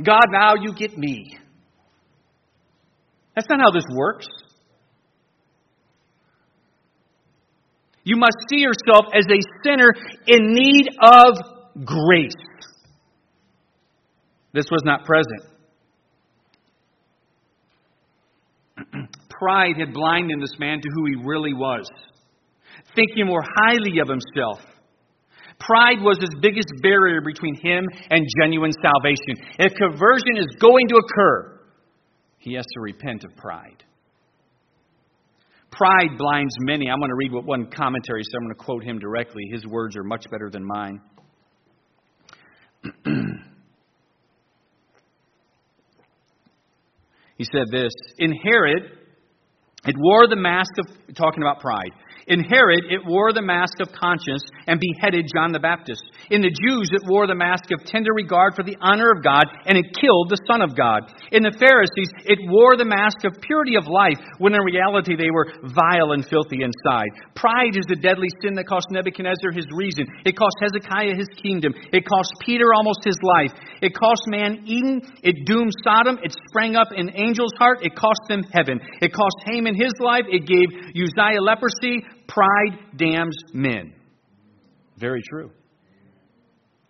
God, 0.00 0.26
now 0.30 0.54
you 0.62 0.74
get 0.74 0.96
me. 0.96 1.36
That's 3.34 3.48
not 3.50 3.58
how 3.58 3.72
this 3.72 3.84
works. 3.92 4.28
You 8.08 8.16
must 8.16 8.38
see 8.48 8.60
yourself 8.60 9.04
as 9.12 9.26
a 9.26 9.38
sinner 9.62 9.92
in 10.26 10.54
need 10.54 10.88
of 11.02 11.36
grace. 11.84 12.32
This 14.54 14.64
was 14.70 14.80
not 14.82 15.04
present. 15.04 15.42
Pride 19.28 19.76
had 19.78 19.92
blinded 19.92 20.40
this 20.40 20.58
man 20.58 20.80
to 20.80 20.88
who 20.94 21.04
he 21.04 21.16
really 21.22 21.52
was, 21.52 21.86
thinking 22.96 23.26
more 23.26 23.44
highly 23.58 23.98
of 23.98 24.08
himself. 24.08 24.60
Pride 25.60 26.00
was 26.00 26.16
his 26.18 26.34
biggest 26.40 26.72
barrier 26.82 27.20
between 27.20 27.56
him 27.56 27.84
and 28.10 28.26
genuine 28.40 28.72
salvation. 28.72 29.36
If 29.58 29.74
conversion 29.74 30.38
is 30.38 30.46
going 30.58 30.88
to 30.88 30.96
occur, 30.96 31.60
he 32.38 32.54
has 32.54 32.64
to 32.72 32.80
repent 32.80 33.24
of 33.24 33.36
pride. 33.36 33.84
Pride 35.78 36.18
blinds 36.18 36.54
many. 36.58 36.90
I'm 36.90 36.98
going 36.98 37.10
to 37.10 37.14
read 37.14 37.30
what 37.30 37.44
one 37.44 37.70
commentary 37.70 38.24
said. 38.24 38.38
I'm 38.38 38.46
going 38.46 38.56
to 38.56 38.60
quote 38.60 38.82
him 38.82 38.98
directly. 38.98 39.44
His 39.52 39.64
words 39.64 39.96
are 39.96 40.02
much 40.02 40.24
better 40.28 40.50
than 40.50 40.64
mine. 40.64 41.00
he 47.36 47.44
said 47.44 47.66
this 47.70 47.92
In 48.18 48.32
Herod, 48.42 48.90
it 49.84 49.94
wore 49.96 50.26
the 50.26 50.34
mask 50.34 50.72
of, 50.80 50.86
talking 51.14 51.44
about 51.44 51.60
pride. 51.60 51.92
In 52.28 52.44
Herod, 52.44 52.84
it 52.92 53.00
wore 53.08 53.32
the 53.32 53.40
mask 53.40 53.80
of 53.80 53.88
conscience 53.88 54.44
and 54.68 54.76
beheaded 54.76 55.24
John 55.32 55.52
the 55.52 55.64
Baptist. 55.64 56.04
In 56.28 56.44
the 56.44 56.52
Jews, 56.52 56.92
it 56.92 57.08
wore 57.08 57.26
the 57.26 57.34
mask 57.34 57.72
of 57.72 57.84
tender 57.88 58.12
regard 58.12 58.52
for 58.52 58.62
the 58.62 58.76
honor 58.84 59.08
of 59.08 59.24
God, 59.24 59.48
and 59.64 59.80
it 59.80 59.96
killed 59.96 60.28
the 60.28 60.44
Son 60.44 60.60
of 60.60 60.76
God. 60.76 61.08
In 61.32 61.40
the 61.40 61.56
Pharisees, 61.56 62.12
it 62.28 62.36
wore 62.52 62.76
the 62.76 62.84
mask 62.84 63.24
of 63.24 63.40
purity 63.40 63.80
of 63.80 63.88
life, 63.88 64.20
when 64.36 64.52
in 64.52 64.60
reality 64.60 65.16
they 65.16 65.32
were 65.32 65.48
vile 65.72 66.12
and 66.12 66.20
filthy 66.20 66.60
inside. 66.60 67.08
Pride 67.32 67.80
is 67.80 67.88
the 67.88 67.96
deadly 67.96 68.28
sin 68.44 68.52
that 68.60 68.68
cost 68.68 68.92
Nebuchadnezzar 68.92 69.48
his 69.56 69.64
reason. 69.72 70.04
It 70.28 70.36
cost 70.36 70.60
Hezekiah 70.60 71.16
his 71.16 71.32
kingdom. 71.40 71.72
It 71.96 72.04
cost 72.04 72.36
Peter 72.44 72.76
almost 72.76 73.08
his 73.08 73.16
life. 73.24 73.56
It 73.80 73.96
cost 73.96 74.28
man 74.28 74.68
Eden. 74.68 75.00
It 75.24 75.48
doomed 75.48 75.72
Sodom. 75.80 76.20
It 76.20 76.36
sprang 76.52 76.76
up 76.76 76.92
in 76.92 77.08
angel's 77.08 77.56
heart. 77.56 77.80
It 77.80 77.96
cost 77.96 78.20
them 78.28 78.44
heaven. 78.52 78.80
It 79.00 79.16
cost 79.16 79.48
Haman 79.48 79.80
his 79.80 79.96
life. 79.96 80.28
It 80.28 80.44
gave 80.44 80.68
Uzziah 80.92 81.40
leprosy. 81.40 82.04
Pride 82.28 82.78
damns 82.96 83.36
men. 83.52 83.94
Very 84.96 85.22
true. 85.28 85.50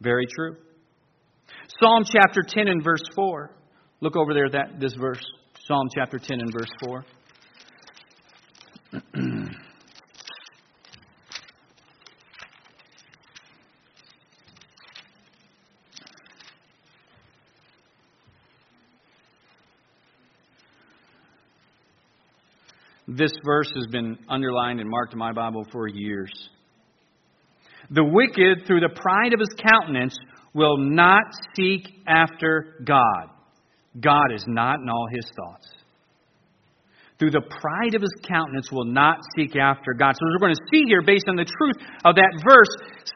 Very 0.01 0.27
true. 0.27 0.57
Psalm 1.81 2.05
chapter 2.05 2.42
10 2.46 2.68
and 2.68 2.83
verse 2.83 3.03
4. 3.14 3.51
Look 4.01 4.16
over 4.16 4.35
there 4.35 4.46
at 4.46 4.53
that 4.53 4.81
this 4.81 4.94
verse. 4.94 5.24
Psalm 5.66 5.88
chapter 5.94 6.18
10 6.18 6.40
and 6.40 6.53
verse 6.53 6.70
4. 6.83 7.05
This 23.09 23.33
verse 23.42 23.73
has 23.75 23.87
been 23.87 24.18
underlined 24.29 24.81
and 24.81 24.90
marked 24.90 25.14
in 25.14 25.18
my 25.18 25.33
Bible 25.33 25.64
for 25.73 25.88
years. 25.88 26.31
The 27.90 28.05
wicked, 28.05 28.66
through 28.66 28.81
the 28.81 28.94
pride 28.94 29.33
of 29.33 29.40
his 29.40 29.55
countenance, 29.59 30.14
will 30.53 30.77
not 30.77 31.23
seek 31.57 31.88
after 32.07 32.75
God. 32.85 33.31
God 33.99 34.33
is 34.35 34.44
not 34.47 34.81
in 34.81 34.90
all 34.90 35.09
his 35.11 35.25
thoughts. 35.35 35.66
Through 37.18 37.31
the 37.31 37.40
pride 37.40 37.94
of 37.94 38.03
his 38.03 38.14
countenance, 38.29 38.71
will 38.71 38.85
not 38.85 39.21
seek 39.37 39.57
after 39.57 39.94
God. 39.94 40.14
So, 40.14 40.27
as 40.27 40.33
we're 40.35 40.47
going 40.47 40.55
to 40.55 40.68
see 40.71 40.85
here, 40.87 41.01
based 41.01 41.25
on 41.29 41.37
the 41.37 41.47
truth 41.47 41.77
of 42.05 42.14
that 42.14 42.42
verse, 42.47 42.68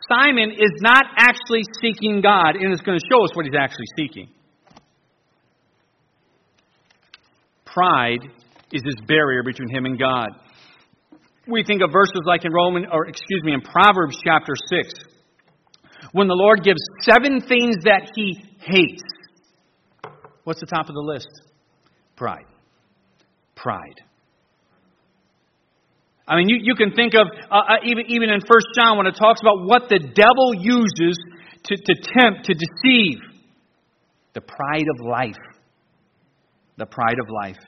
Simon 0.08 0.52
is 0.52 0.72
not 0.80 1.04
actually 1.18 1.62
seeking 1.82 2.22
God, 2.22 2.56
and 2.56 2.72
it's 2.72 2.82
going 2.82 2.98
to 2.98 3.06
show 3.12 3.22
us 3.24 3.30
what 3.34 3.44
he's 3.44 3.54
actually 3.54 3.86
seeking. 3.96 4.28
Pride 7.66 8.20
is 8.72 8.82
this 8.82 9.00
barrier 9.06 9.42
between 9.42 9.68
him 9.68 9.84
and 9.84 9.98
God. 9.98 10.28
We 11.46 11.64
think 11.64 11.82
of 11.82 11.90
verses 11.92 12.22
like 12.24 12.44
in 12.44 12.52
Roman 12.52 12.86
or 12.90 13.06
excuse 13.06 13.42
me 13.42 13.52
in 13.52 13.60
Proverbs 13.60 14.16
chapter 14.24 14.54
6 14.70 14.94
when 16.12 16.28
the 16.28 16.34
Lord 16.34 16.62
gives 16.62 16.80
seven 17.02 17.40
things 17.40 17.76
that 17.84 18.10
he 18.14 18.44
hates. 18.58 19.02
What's 20.44 20.60
the 20.60 20.66
top 20.66 20.88
of 20.88 20.94
the 20.94 21.00
list? 21.00 21.28
Pride. 22.16 22.46
Pride. 23.54 24.00
I 26.26 26.36
mean, 26.36 26.48
you, 26.48 26.58
you 26.62 26.74
can 26.74 26.92
think 26.92 27.14
of, 27.14 27.26
uh, 27.50 27.54
uh, 27.54 27.74
even, 27.84 28.04
even 28.08 28.30
in 28.30 28.40
1 28.40 28.60
John, 28.76 28.96
when 28.96 29.06
it 29.06 29.16
talks 29.18 29.40
about 29.40 29.66
what 29.66 29.88
the 29.88 29.98
devil 29.98 30.54
uses 30.54 31.18
to, 31.64 31.76
to 31.76 31.94
tempt, 32.18 32.46
to 32.46 32.54
deceive, 32.54 33.18
the 34.34 34.40
pride 34.40 34.86
of 34.94 35.06
life. 35.06 35.36
The 36.78 36.86
pride 36.86 37.18
of 37.20 37.28
life. 37.28 37.58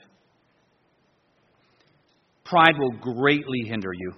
Pride 2.45 2.77
will 2.77 2.91
greatly 2.91 3.63
hinder 3.67 3.91
you. 3.93 4.13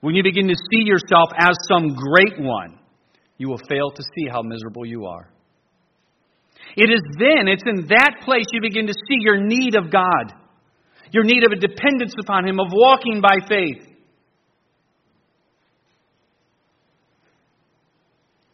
When 0.00 0.14
you 0.14 0.22
begin 0.22 0.46
to 0.48 0.54
see 0.54 0.84
yourself 0.84 1.30
as 1.36 1.56
some 1.68 1.88
great 1.88 2.38
one, 2.38 2.78
you 3.38 3.48
will 3.48 3.60
fail 3.68 3.90
to 3.90 4.02
see 4.02 4.28
how 4.30 4.42
miserable 4.42 4.86
you 4.86 5.06
are. 5.06 5.28
It 6.76 6.90
is 6.90 7.00
then, 7.18 7.48
it's 7.48 7.64
in 7.66 7.86
that 7.88 8.16
place 8.24 8.44
you 8.52 8.60
begin 8.60 8.86
to 8.86 8.92
see 8.92 9.16
your 9.20 9.40
need 9.40 9.74
of 9.74 9.90
God, 9.90 10.34
your 11.10 11.24
need 11.24 11.44
of 11.44 11.52
a 11.52 11.56
dependence 11.56 12.14
upon 12.20 12.46
Him, 12.46 12.60
of 12.60 12.66
walking 12.70 13.20
by 13.20 13.38
faith. 13.48 13.88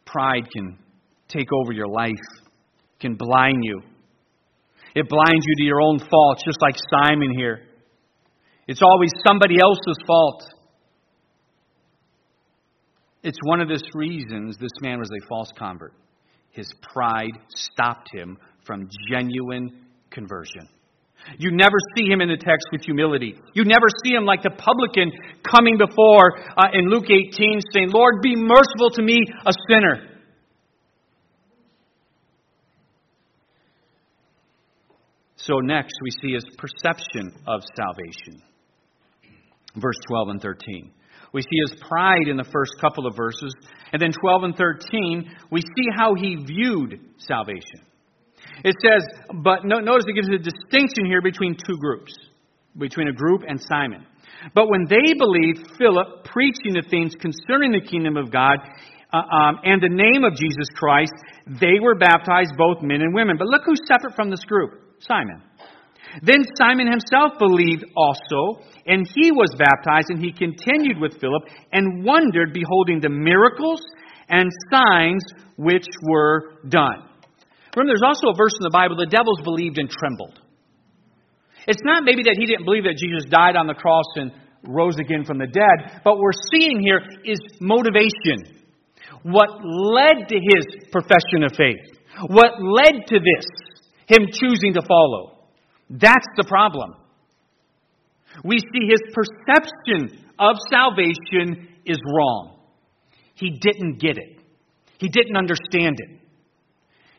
Pride 0.06 0.44
can 0.50 0.78
take 1.28 1.48
over 1.52 1.72
your 1.72 1.88
life, 1.88 2.12
can 3.00 3.16
blind 3.16 3.58
you. 3.62 3.82
It 4.94 5.08
blinds 5.08 5.44
you 5.46 5.56
to 5.56 5.62
your 5.62 5.82
own 5.82 5.98
faults, 5.98 6.42
just 6.44 6.60
like 6.60 6.76
Simon 6.90 7.32
here. 7.36 7.60
It's 8.66 8.82
always 8.82 9.10
somebody 9.26 9.56
else's 9.60 9.98
fault. 10.06 10.44
It's 13.22 13.38
one 13.44 13.60
of 13.60 13.68
the 13.68 13.82
reasons 13.94 14.56
this 14.58 14.70
man 14.80 14.98
was 14.98 15.10
a 15.10 15.26
false 15.28 15.50
convert. 15.58 15.94
His 16.50 16.72
pride 16.92 17.32
stopped 17.48 18.08
him 18.12 18.38
from 18.64 18.88
genuine 19.10 19.86
conversion. 20.10 20.68
You 21.38 21.50
never 21.52 21.76
see 21.96 22.04
him 22.04 22.20
in 22.20 22.28
the 22.28 22.36
text 22.36 22.68
with 22.70 22.82
humility. 22.82 23.34
You 23.54 23.64
never 23.64 23.86
see 24.04 24.12
him 24.12 24.24
like 24.24 24.42
the 24.42 24.50
publican 24.50 25.10
coming 25.42 25.78
before 25.78 26.38
uh, 26.56 26.68
in 26.72 26.90
Luke 26.90 27.08
18 27.10 27.60
saying, 27.72 27.90
Lord, 27.90 28.20
be 28.22 28.36
merciful 28.36 28.90
to 28.94 29.02
me, 29.02 29.24
a 29.46 29.52
sinner. 29.68 30.13
So, 35.46 35.60
next 35.60 35.92
we 36.02 36.10
see 36.10 36.34
his 36.34 36.44
perception 36.56 37.32
of 37.46 37.60
salvation. 37.76 38.42
Verse 39.76 39.96
12 40.08 40.28
and 40.28 40.40
13. 40.42 40.90
We 41.34 41.42
see 41.42 41.58
his 41.66 41.74
pride 41.88 42.28
in 42.28 42.36
the 42.36 42.44
first 42.44 42.72
couple 42.80 43.06
of 43.06 43.16
verses. 43.16 43.52
And 43.92 44.00
then 44.00 44.12
12 44.12 44.44
and 44.44 44.56
13, 44.56 45.36
we 45.50 45.60
see 45.60 45.86
how 45.94 46.14
he 46.14 46.36
viewed 46.36 47.00
salvation. 47.18 47.82
It 48.64 48.76
says, 48.80 49.02
but 49.42 49.64
notice 49.64 50.04
it 50.06 50.14
gives 50.14 50.28
a 50.28 50.38
distinction 50.38 51.06
here 51.06 51.20
between 51.20 51.56
two 51.56 51.76
groups, 51.78 52.14
between 52.78 53.08
a 53.08 53.12
group 53.12 53.42
and 53.46 53.60
Simon. 53.60 54.06
But 54.54 54.68
when 54.68 54.86
they 54.88 55.14
believed 55.18 55.76
Philip 55.76 56.24
preaching 56.24 56.74
the 56.74 56.86
things 56.88 57.14
concerning 57.16 57.72
the 57.72 57.80
kingdom 57.80 58.16
of 58.16 58.30
God 58.30 58.58
uh, 59.12 59.16
um, 59.16 59.58
and 59.64 59.82
the 59.82 59.88
name 59.90 60.22
of 60.22 60.36
Jesus 60.36 60.68
Christ, 60.76 61.14
they 61.46 61.80
were 61.82 61.96
baptized, 61.96 62.52
both 62.56 62.80
men 62.80 63.00
and 63.00 63.12
women. 63.12 63.36
But 63.38 63.48
look 63.48 63.62
who's 63.66 63.80
separate 63.88 64.14
from 64.14 64.30
this 64.30 64.44
group. 64.44 64.83
Simon. 65.06 65.42
Then 66.22 66.44
Simon 66.56 66.86
himself 66.90 67.38
believed 67.38 67.84
also, 67.96 68.62
and 68.86 69.06
he 69.14 69.32
was 69.32 69.50
baptized, 69.58 70.10
and 70.10 70.22
he 70.22 70.32
continued 70.32 70.98
with 71.00 71.18
Philip, 71.20 71.42
and 71.72 72.04
wondered, 72.04 72.52
beholding 72.52 73.00
the 73.00 73.08
miracles 73.08 73.80
and 74.28 74.50
signs 74.70 75.22
which 75.56 75.86
were 76.02 76.60
done. 76.68 77.08
Remember, 77.74 77.90
there's 77.90 78.06
also 78.06 78.28
a 78.28 78.36
verse 78.36 78.54
in 78.58 78.64
the 78.64 78.70
Bible 78.70 78.96
the 78.96 79.06
devils 79.06 79.40
believed 79.42 79.78
and 79.78 79.90
trembled. 79.90 80.38
It's 81.66 81.82
not 81.82 82.04
maybe 82.04 82.22
that 82.24 82.36
he 82.38 82.46
didn't 82.46 82.64
believe 82.64 82.84
that 82.84 82.96
Jesus 82.96 83.28
died 83.30 83.56
on 83.56 83.66
the 83.66 83.74
cross 83.74 84.06
and 84.16 84.30
rose 84.62 84.96
again 84.98 85.24
from 85.24 85.38
the 85.38 85.46
dead, 85.46 86.00
but 86.04 86.18
we're 86.18 86.36
seeing 86.52 86.80
here 86.80 87.00
is 87.24 87.40
motivation. 87.60 88.62
What 89.22 89.48
led 89.64 90.28
to 90.28 90.36
his 90.36 90.88
profession 90.92 91.42
of 91.42 91.52
faith? 91.56 91.98
What 92.28 92.62
led 92.62 93.06
to 93.08 93.18
this? 93.18 93.73
Him 94.06 94.26
choosing 94.32 94.74
to 94.74 94.82
follow. 94.86 95.38
That's 95.90 96.26
the 96.36 96.44
problem. 96.44 96.94
We 98.42 98.58
see 98.58 98.88
his 98.88 99.00
perception 99.12 100.24
of 100.38 100.56
salvation 100.70 101.68
is 101.84 101.98
wrong. 102.04 102.58
He 103.34 103.58
didn't 103.60 104.00
get 104.00 104.16
it. 104.16 104.40
He 104.98 105.08
didn't 105.08 105.36
understand 105.36 105.98
it. 105.98 106.20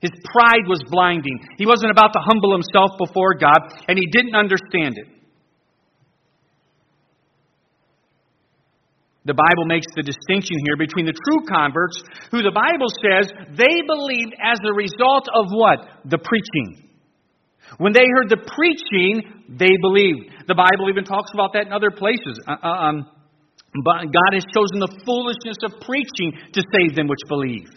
His 0.01 0.11
pride 0.23 0.67
was 0.67 0.81
blinding. 0.89 1.39
He 1.57 1.65
wasn't 1.65 1.91
about 1.91 2.13
to 2.13 2.19
humble 2.19 2.51
himself 2.51 2.91
before 2.99 3.35
God, 3.35 3.57
and 3.87 3.97
he 3.97 4.05
didn't 4.11 4.35
understand 4.35 4.97
it. 4.97 5.07
The 9.25 9.33
Bible 9.33 9.65
makes 9.65 9.89
the 9.97 10.05
distinction 10.05 10.57
here 10.69 10.77
between 10.77 11.09
the 11.09 11.17
true 11.17 11.41
converts, 11.49 11.97
who 12.29 12.45
the 12.45 12.53
Bible 12.53 12.89
says 13.01 13.25
they 13.57 13.81
believed 13.89 14.37
as 14.37 14.61
a 14.61 14.73
result 14.73 15.25
of 15.33 15.49
what? 15.49 16.05
The 16.05 16.21
preaching. 16.21 16.85
When 17.81 17.93
they 17.93 18.05
heard 18.05 18.29
the 18.29 18.45
preaching, 18.45 19.49
they 19.49 19.73
believed. 19.81 20.45
The 20.45 20.53
Bible 20.53 20.93
even 20.93 21.03
talks 21.03 21.33
about 21.33 21.53
that 21.53 21.65
in 21.65 21.73
other 21.73 21.89
places. 21.89 22.37
Uh, 22.45 22.53
uh 22.61 22.93
um, 22.93 23.09
but 23.83 24.13
God 24.13 24.31
has 24.37 24.45
chosen 24.53 24.79
the 24.79 24.93
foolishness 25.03 25.57
of 25.65 25.81
preaching 25.81 26.37
to 26.53 26.61
save 26.61 26.95
them 26.95 27.09
which 27.09 27.25
believe. 27.27 27.67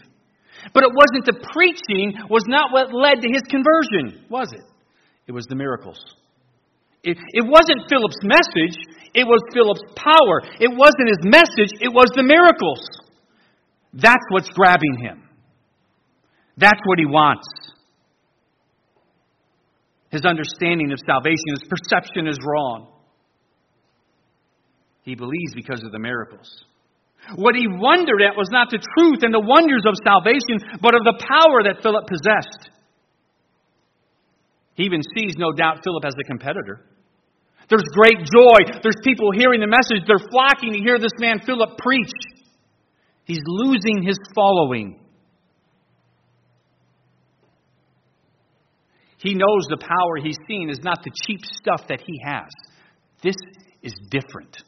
But 0.74 0.84
it 0.84 0.92
wasn't 0.92 1.24
the 1.24 1.40
preaching 1.52 2.12
was 2.28 2.44
not 2.46 2.72
what 2.72 2.92
led 2.92 3.22
to 3.22 3.28
his 3.32 3.42
conversion, 3.48 4.28
was 4.28 4.52
it? 4.52 4.62
It 5.26 5.32
was 5.32 5.46
the 5.48 5.56
miracles. 5.56 5.98
It, 7.02 7.16
it 7.32 7.46
wasn't 7.46 7.88
Philip's 7.88 8.20
message, 8.22 8.76
it 9.14 9.24
was 9.24 9.40
Philip's 9.52 9.82
power. 9.96 10.42
It 10.60 10.70
wasn't 10.70 11.08
his 11.08 11.22
message, 11.22 11.72
it 11.80 11.92
was 11.92 12.10
the 12.14 12.22
miracles. 12.22 12.80
That's 13.92 14.24
what's 14.30 14.50
grabbing 14.50 14.98
him. 15.00 15.22
That's 16.56 16.80
what 16.84 16.98
he 16.98 17.06
wants. 17.06 17.46
His 20.10 20.24
understanding 20.24 20.90
of 20.92 20.98
salvation, 21.06 21.58
his 21.58 21.68
perception 21.68 22.26
is 22.26 22.38
wrong. 22.44 22.88
He 25.02 25.14
believes 25.14 25.54
because 25.54 25.82
of 25.84 25.92
the 25.92 25.98
miracles. 25.98 26.48
What 27.36 27.54
he 27.54 27.66
wondered 27.68 28.22
at 28.22 28.36
was 28.36 28.48
not 28.50 28.70
the 28.70 28.78
truth 28.78 29.20
and 29.22 29.32
the 29.32 29.40
wonders 29.40 29.84
of 29.86 29.94
salvation, 30.04 30.80
but 30.80 30.94
of 30.94 31.04
the 31.04 31.16
power 31.20 31.62
that 31.64 31.82
Philip 31.82 32.06
possessed. 32.06 32.70
He 34.74 34.84
even 34.84 35.02
sees, 35.16 35.34
no 35.36 35.52
doubt, 35.52 35.80
Philip 35.84 36.04
as 36.04 36.14
a 36.18 36.24
competitor. 36.24 36.84
There's 37.68 37.82
great 37.92 38.18
joy. 38.18 38.80
There's 38.82 38.96
people 39.04 39.30
hearing 39.36 39.60
the 39.60 39.66
message. 39.66 40.06
They're 40.06 40.26
flocking 40.30 40.72
to 40.72 40.78
hear 40.78 40.98
this 40.98 41.12
man, 41.18 41.40
Philip, 41.44 41.76
preach. 41.78 42.10
He's 43.24 43.42
losing 43.44 44.02
his 44.02 44.18
following. 44.34 45.00
He 49.18 49.34
knows 49.34 49.66
the 49.68 49.78
power 49.78 50.16
he's 50.22 50.38
seen 50.48 50.70
is 50.70 50.78
not 50.82 51.02
the 51.02 51.10
cheap 51.26 51.40
stuff 51.44 51.88
that 51.88 52.00
he 52.00 52.20
has. 52.24 52.48
This 53.22 53.36
is 53.82 53.92
different. 54.10 54.62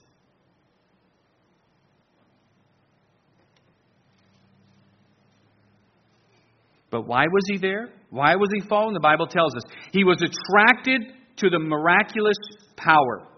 But 6.91 7.07
why 7.07 7.25
was 7.33 7.45
he 7.49 7.59
there? 7.59 7.91
Why 8.11 8.35
was 8.35 8.51
he 8.53 8.69
following? 8.69 8.95
The 8.95 9.01
Bible 9.01 9.29
tells 9.29 9.55
us. 9.55 9.63
He 9.93 10.03
was 10.03 10.19
attracted 10.21 11.15
to 11.37 11.49
the 11.49 11.61
miraculous 11.61 12.37
power. 12.81 13.29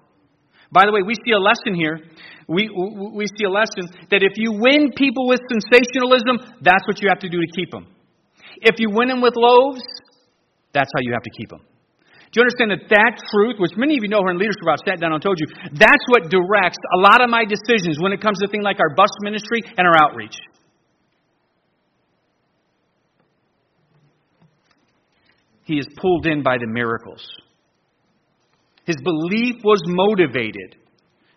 By 0.70 0.86
the 0.86 0.92
way, 0.92 1.02
we 1.04 1.14
see 1.26 1.36
a 1.36 1.42
lesson 1.42 1.74
here. 1.74 2.00
We, 2.48 2.70
we 3.12 3.26
see 3.36 3.44
a 3.44 3.52
lesson 3.52 3.90
that 4.08 4.22
if 4.24 4.38
you 4.40 4.56
win 4.56 4.94
people 4.96 5.28
with 5.28 5.40
sensationalism, 5.50 6.62
that's 6.62 6.86
what 6.88 7.02
you 7.02 7.10
have 7.10 7.20
to 7.20 7.28
do 7.28 7.38
to 7.38 7.50
keep 7.54 7.70
them. 7.70 7.86
If 8.62 8.78
you 8.78 8.88
win 8.90 9.08
them 9.08 9.20
with 9.20 9.34
loaves, 9.36 9.84
that's 10.72 10.88
how 10.94 11.02
you 11.02 11.12
have 11.12 11.22
to 11.22 11.34
keep 11.36 11.50
them. 11.50 11.60
Do 12.32 12.40
you 12.40 12.48
understand 12.48 12.72
that 12.72 12.88
that 12.88 13.20
truth, 13.28 13.60
which 13.60 13.76
many 13.76 14.00
of 14.00 14.02
you 14.02 14.08
know 14.08 14.24
here 14.24 14.32
in 14.32 14.40
leadership, 14.40 14.64
I've 14.64 14.80
sat 14.88 14.96
down 14.96 15.12
and 15.12 15.20
told 15.20 15.36
you, 15.36 15.46
that's 15.76 16.04
what 16.08 16.32
directs 16.32 16.80
a 16.96 16.98
lot 17.04 17.20
of 17.20 17.28
my 17.28 17.44
decisions 17.44 18.00
when 18.00 18.16
it 18.16 18.24
comes 18.24 18.40
to 18.40 18.48
things 18.48 18.64
like 18.64 18.80
our 18.80 18.96
bus 18.96 19.12
ministry 19.20 19.60
and 19.76 19.84
our 19.84 19.96
outreach. 20.00 20.36
he 25.64 25.78
is 25.78 25.86
pulled 25.96 26.26
in 26.26 26.42
by 26.42 26.58
the 26.58 26.66
miracles. 26.66 27.24
His 28.84 28.96
belief 29.02 29.56
was 29.64 29.80
motivated 29.86 30.76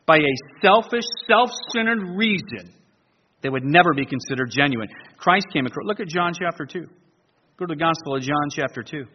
by 0.06 0.18
a 0.18 0.62
selfish, 0.62 1.06
self 1.28 1.50
centered 1.74 2.02
reason 2.16 2.74
that 3.42 3.52
would 3.52 3.64
never 3.64 3.94
be 3.94 4.06
considered 4.06 4.50
genuine. 4.52 4.88
Christ 5.18 5.48
came 5.54 5.66
across. 5.66 5.86
Look 5.86 6.00
at 6.00 6.08
John 6.08 6.34
chapter 6.34 6.66
2. 6.66 6.80
Go 7.58 7.66
to 7.66 7.74
the 7.74 7.76
Gospel 7.76 8.16
of 8.16 8.22
John 8.22 8.50
chapter 8.52 8.84
2. 8.84 9.06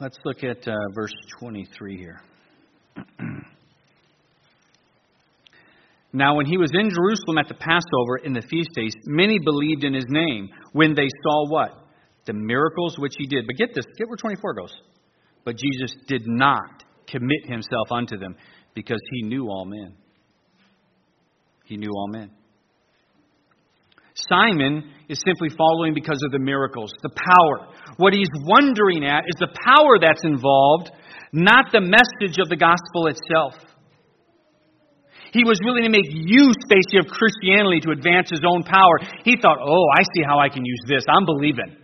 Let's 0.00 0.16
look 0.24 0.42
at 0.42 0.66
uh, 0.66 0.72
verse 0.94 1.12
23 1.38 1.98
here. 1.98 2.22
now, 6.14 6.36
when 6.36 6.46
he 6.46 6.56
was 6.56 6.70
in 6.72 6.88
Jerusalem 6.88 7.36
at 7.36 7.48
the 7.48 7.54
Passover 7.54 8.16
in 8.24 8.32
the 8.32 8.40
feast 8.40 8.70
days, 8.74 8.94
many 9.04 9.38
believed 9.38 9.84
in 9.84 9.92
his 9.92 10.06
name 10.08 10.48
when 10.72 10.94
they 10.94 11.08
saw 11.22 11.50
what? 11.50 11.72
The 12.24 12.32
miracles 12.32 12.98
which 12.98 13.12
he 13.18 13.26
did. 13.26 13.46
But 13.46 13.56
get 13.56 13.74
this, 13.74 13.84
get 13.98 14.08
where 14.08 14.16
24 14.16 14.54
goes. 14.54 14.72
But 15.44 15.56
Jesus 15.58 15.94
did 16.06 16.22
not 16.26 16.82
commit 17.06 17.44
himself 17.44 17.92
unto 17.92 18.16
them 18.16 18.36
because 18.74 19.00
he 19.10 19.28
knew 19.28 19.48
all 19.48 19.66
men. 19.66 19.96
He 21.66 21.76
knew 21.76 21.90
all 21.94 22.08
men. 22.08 22.30
Simon 24.28 24.90
is 25.08 25.20
simply 25.24 25.48
following 25.56 25.94
because 25.94 26.20
of 26.24 26.32
the 26.32 26.38
miracles, 26.38 26.92
the 27.02 27.10
power. 27.10 27.68
What 27.96 28.12
he's 28.12 28.30
wondering 28.44 29.04
at 29.04 29.24
is 29.26 29.36
the 29.38 29.54
power 29.64 29.98
that's 30.00 30.24
involved, 30.24 30.90
not 31.32 31.66
the 31.72 31.80
message 31.80 32.38
of 32.38 32.48
the 32.48 32.56
gospel 32.56 33.06
itself. 33.06 33.54
He 35.32 35.44
was 35.44 35.60
willing 35.62 35.84
to 35.84 35.90
make 35.90 36.10
use, 36.10 36.56
basically, 36.68 36.98
of 36.98 37.06
Christianity 37.06 37.80
to 37.80 37.90
advance 37.90 38.30
his 38.30 38.42
own 38.46 38.64
power. 38.64 38.98
He 39.24 39.36
thought, 39.40 39.58
oh, 39.62 39.86
I 39.96 40.02
see 40.14 40.22
how 40.26 40.38
I 40.40 40.48
can 40.48 40.64
use 40.64 40.82
this. 40.88 41.04
I'm 41.08 41.24
believing. 41.24 41.76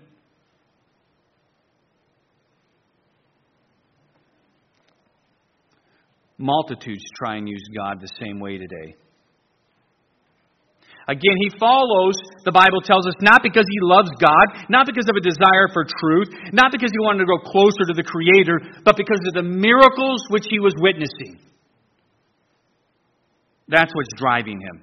Multitudes 6.39 7.05
try 7.17 7.37
and 7.37 7.49
use 7.49 7.65
God 7.75 8.01
the 8.01 8.11
same 8.21 8.41
way 8.41 8.59
today. 8.59 8.97
Again, 11.09 11.39
he 11.39 11.51
follows, 11.61 12.19
the 12.45 12.51
Bible 12.51 12.83
tells 12.83 13.07
us, 13.07 13.15
not 13.23 13.43
because 13.43 13.65
he 13.71 13.79
loves 13.81 14.11
God, 14.19 14.67
not 14.69 14.87
because 14.87 15.07
of 15.09 15.15
a 15.15 15.23
desire 15.23 15.71
for 15.73 15.87
truth, 15.87 16.35
not 16.53 16.73
because 16.73 16.91
he 16.91 16.99
wanted 16.99 17.21
to 17.23 17.27
grow 17.27 17.39
closer 17.39 17.87
to 17.87 17.95
the 17.95 18.03
Creator, 18.03 18.83
but 18.83 18.97
because 18.97 19.21
of 19.27 19.35
the 19.35 19.43
miracles 19.43 20.27
which 20.31 20.47
he 20.51 20.59
was 20.59 20.75
witnessing. 20.79 21.39
That's 23.69 23.95
what's 23.95 24.11
driving 24.19 24.61
him. 24.61 24.83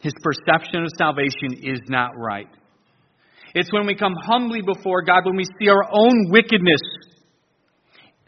His 0.00 0.12
perception 0.22 0.82
of 0.82 0.90
salvation 0.98 1.64
is 1.64 1.80
not 1.88 2.12
right. 2.18 2.48
It's 3.54 3.72
when 3.72 3.86
we 3.86 3.94
come 3.94 4.14
humbly 4.26 4.60
before 4.60 5.00
God, 5.00 5.24
when 5.24 5.36
we 5.36 5.44
see 5.58 5.70
our 5.70 5.84
own 5.90 6.28
wickedness 6.28 6.80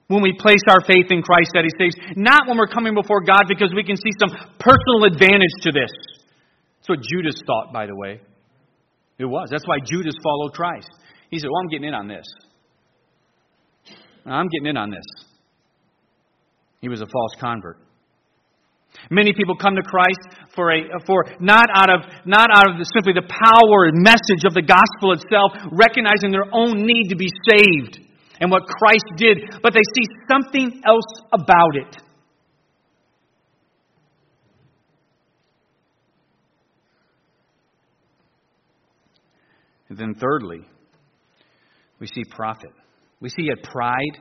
when 0.09 0.23
we 0.23 0.33
place 0.39 0.63
our 0.69 0.81
faith 0.87 1.11
in 1.11 1.23
Christ 1.23 1.51
that 1.55 1.65
He 1.65 1.73
saves, 1.79 1.97
not 2.17 2.47
when 2.47 2.57
we're 2.57 2.71
coming 2.71 2.95
before 2.95 3.21
God 3.23 3.45
because 3.49 3.73
we 3.75 3.83
can 3.83 3.97
see 3.97 4.13
some 4.19 4.31
personal 4.59 5.05
advantage 5.11 5.55
to 5.63 5.73
this. 5.73 5.91
That's 6.79 6.89
what 6.89 7.01
Judas 7.03 7.41
thought, 7.47 7.73
by 7.73 7.87
the 7.87 7.97
way. 7.97 8.21
It 9.19 9.25
was. 9.25 9.49
That's 9.51 9.67
why 9.67 9.79
Judas 9.85 10.15
followed 10.23 10.53
Christ. 10.53 10.89
He 11.31 11.39
said, 11.39 11.49
Well, 11.51 11.63
I'm 11.63 11.69
getting 11.69 11.89
in 11.89 11.95
on 11.95 12.07
this. 12.07 12.27
I'm 14.25 14.49
getting 14.49 14.67
in 14.67 14.77
on 14.77 14.91
this. 14.91 15.07
He 16.81 16.89
was 16.89 17.01
a 17.01 17.07
false 17.07 17.35
convert. 17.41 17.79
Many 19.11 19.33
people 19.33 19.57
come 19.57 19.75
to 19.77 19.83
Christ 19.83 20.21
for 20.55 20.73
a 20.73 20.83
for 21.07 21.25
not 21.41 21.69
out 21.75 21.91
of 21.91 22.01
not 22.25 22.49
out 22.53 22.71
of 22.71 22.79
the, 22.79 22.87
simply 22.95 23.13
the 23.13 23.27
power 23.27 23.87
and 23.87 24.03
message 24.03 24.45
of 24.47 24.55
the 24.55 24.63
gospel 24.63 25.13
itself, 25.13 25.53
recognizing 25.73 26.31
their 26.31 26.49
own 26.53 26.87
need 26.87 27.09
to 27.11 27.17
be 27.17 27.29
saved 27.51 28.06
and 28.41 28.51
what 28.51 28.63
Christ 28.67 29.05
did, 29.17 29.39
but 29.63 29.73
they 29.73 29.81
see 29.95 30.07
something 30.29 30.83
else 30.85 31.23
about 31.33 31.77
it. 31.77 31.97
And 39.89 39.97
then, 39.97 40.15
thirdly, 40.15 40.61
we 42.01 42.07
see 42.07 42.25
profit. 42.31 42.73
We 43.21 43.29
see 43.29 43.49
a 43.53 43.67
pride. 43.67 44.19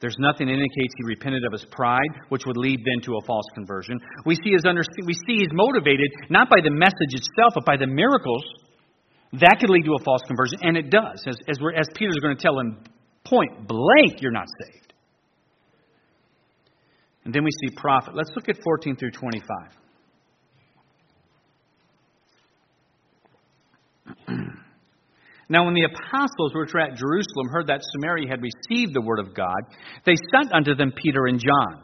There's 0.00 0.16
nothing 0.18 0.46
that 0.46 0.54
indicates 0.54 0.94
he 0.96 1.04
repented 1.06 1.44
of 1.44 1.52
his 1.52 1.66
pride, 1.70 2.10
which 2.28 2.42
would 2.46 2.56
lead 2.56 2.80
then 2.84 3.02
to 3.04 3.16
a 3.16 3.26
false 3.26 3.44
conversion. 3.54 4.00
We 4.24 4.36
see, 4.36 4.52
his 4.52 4.64
under, 4.66 4.82
we 5.04 5.14
see 5.14 5.38
he's 5.38 5.52
motivated 5.52 6.10
not 6.30 6.48
by 6.48 6.60
the 6.62 6.70
message 6.70 7.12
itself, 7.12 7.54
but 7.54 7.64
by 7.64 7.76
the 7.76 7.86
miracles. 7.86 8.42
That 9.34 9.58
could 9.60 9.70
lead 9.70 9.84
to 9.84 9.94
a 9.94 10.04
false 10.04 10.22
conversion, 10.26 10.58
and 10.62 10.76
it 10.76 10.90
does, 10.90 11.22
as, 11.26 11.36
as, 11.48 11.56
as 11.76 11.88
Peter's 11.94 12.18
going 12.20 12.36
to 12.36 12.42
tell 12.42 12.58
him 12.58 12.84
point 13.24 13.66
blank, 13.66 14.20
you're 14.20 14.32
not 14.32 14.46
saved. 14.64 14.92
And 17.24 17.32
then 17.32 17.44
we 17.44 17.50
see 17.50 17.74
prophet. 17.76 18.14
Let's 18.14 18.30
look 18.34 18.48
at 18.48 18.56
14 18.62 18.96
through 18.96 19.12
25. 19.12 19.46
Now, 25.52 25.66
when 25.66 25.74
the 25.74 25.84
apostles 25.84 26.52
which 26.54 26.72
were 26.72 26.80
at 26.80 26.96
Jerusalem 26.96 27.48
heard 27.52 27.66
that 27.66 27.82
Samaria 27.92 28.26
had 28.26 28.40
received 28.40 28.94
the 28.94 29.02
word 29.02 29.18
of 29.18 29.34
God, 29.34 29.60
they 30.06 30.14
sent 30.32 30.50
unto 30.54 30.74
them 30.74 30.92
Peter 30.96 31.26
and 31.26 31.38
John, 31.38 31.82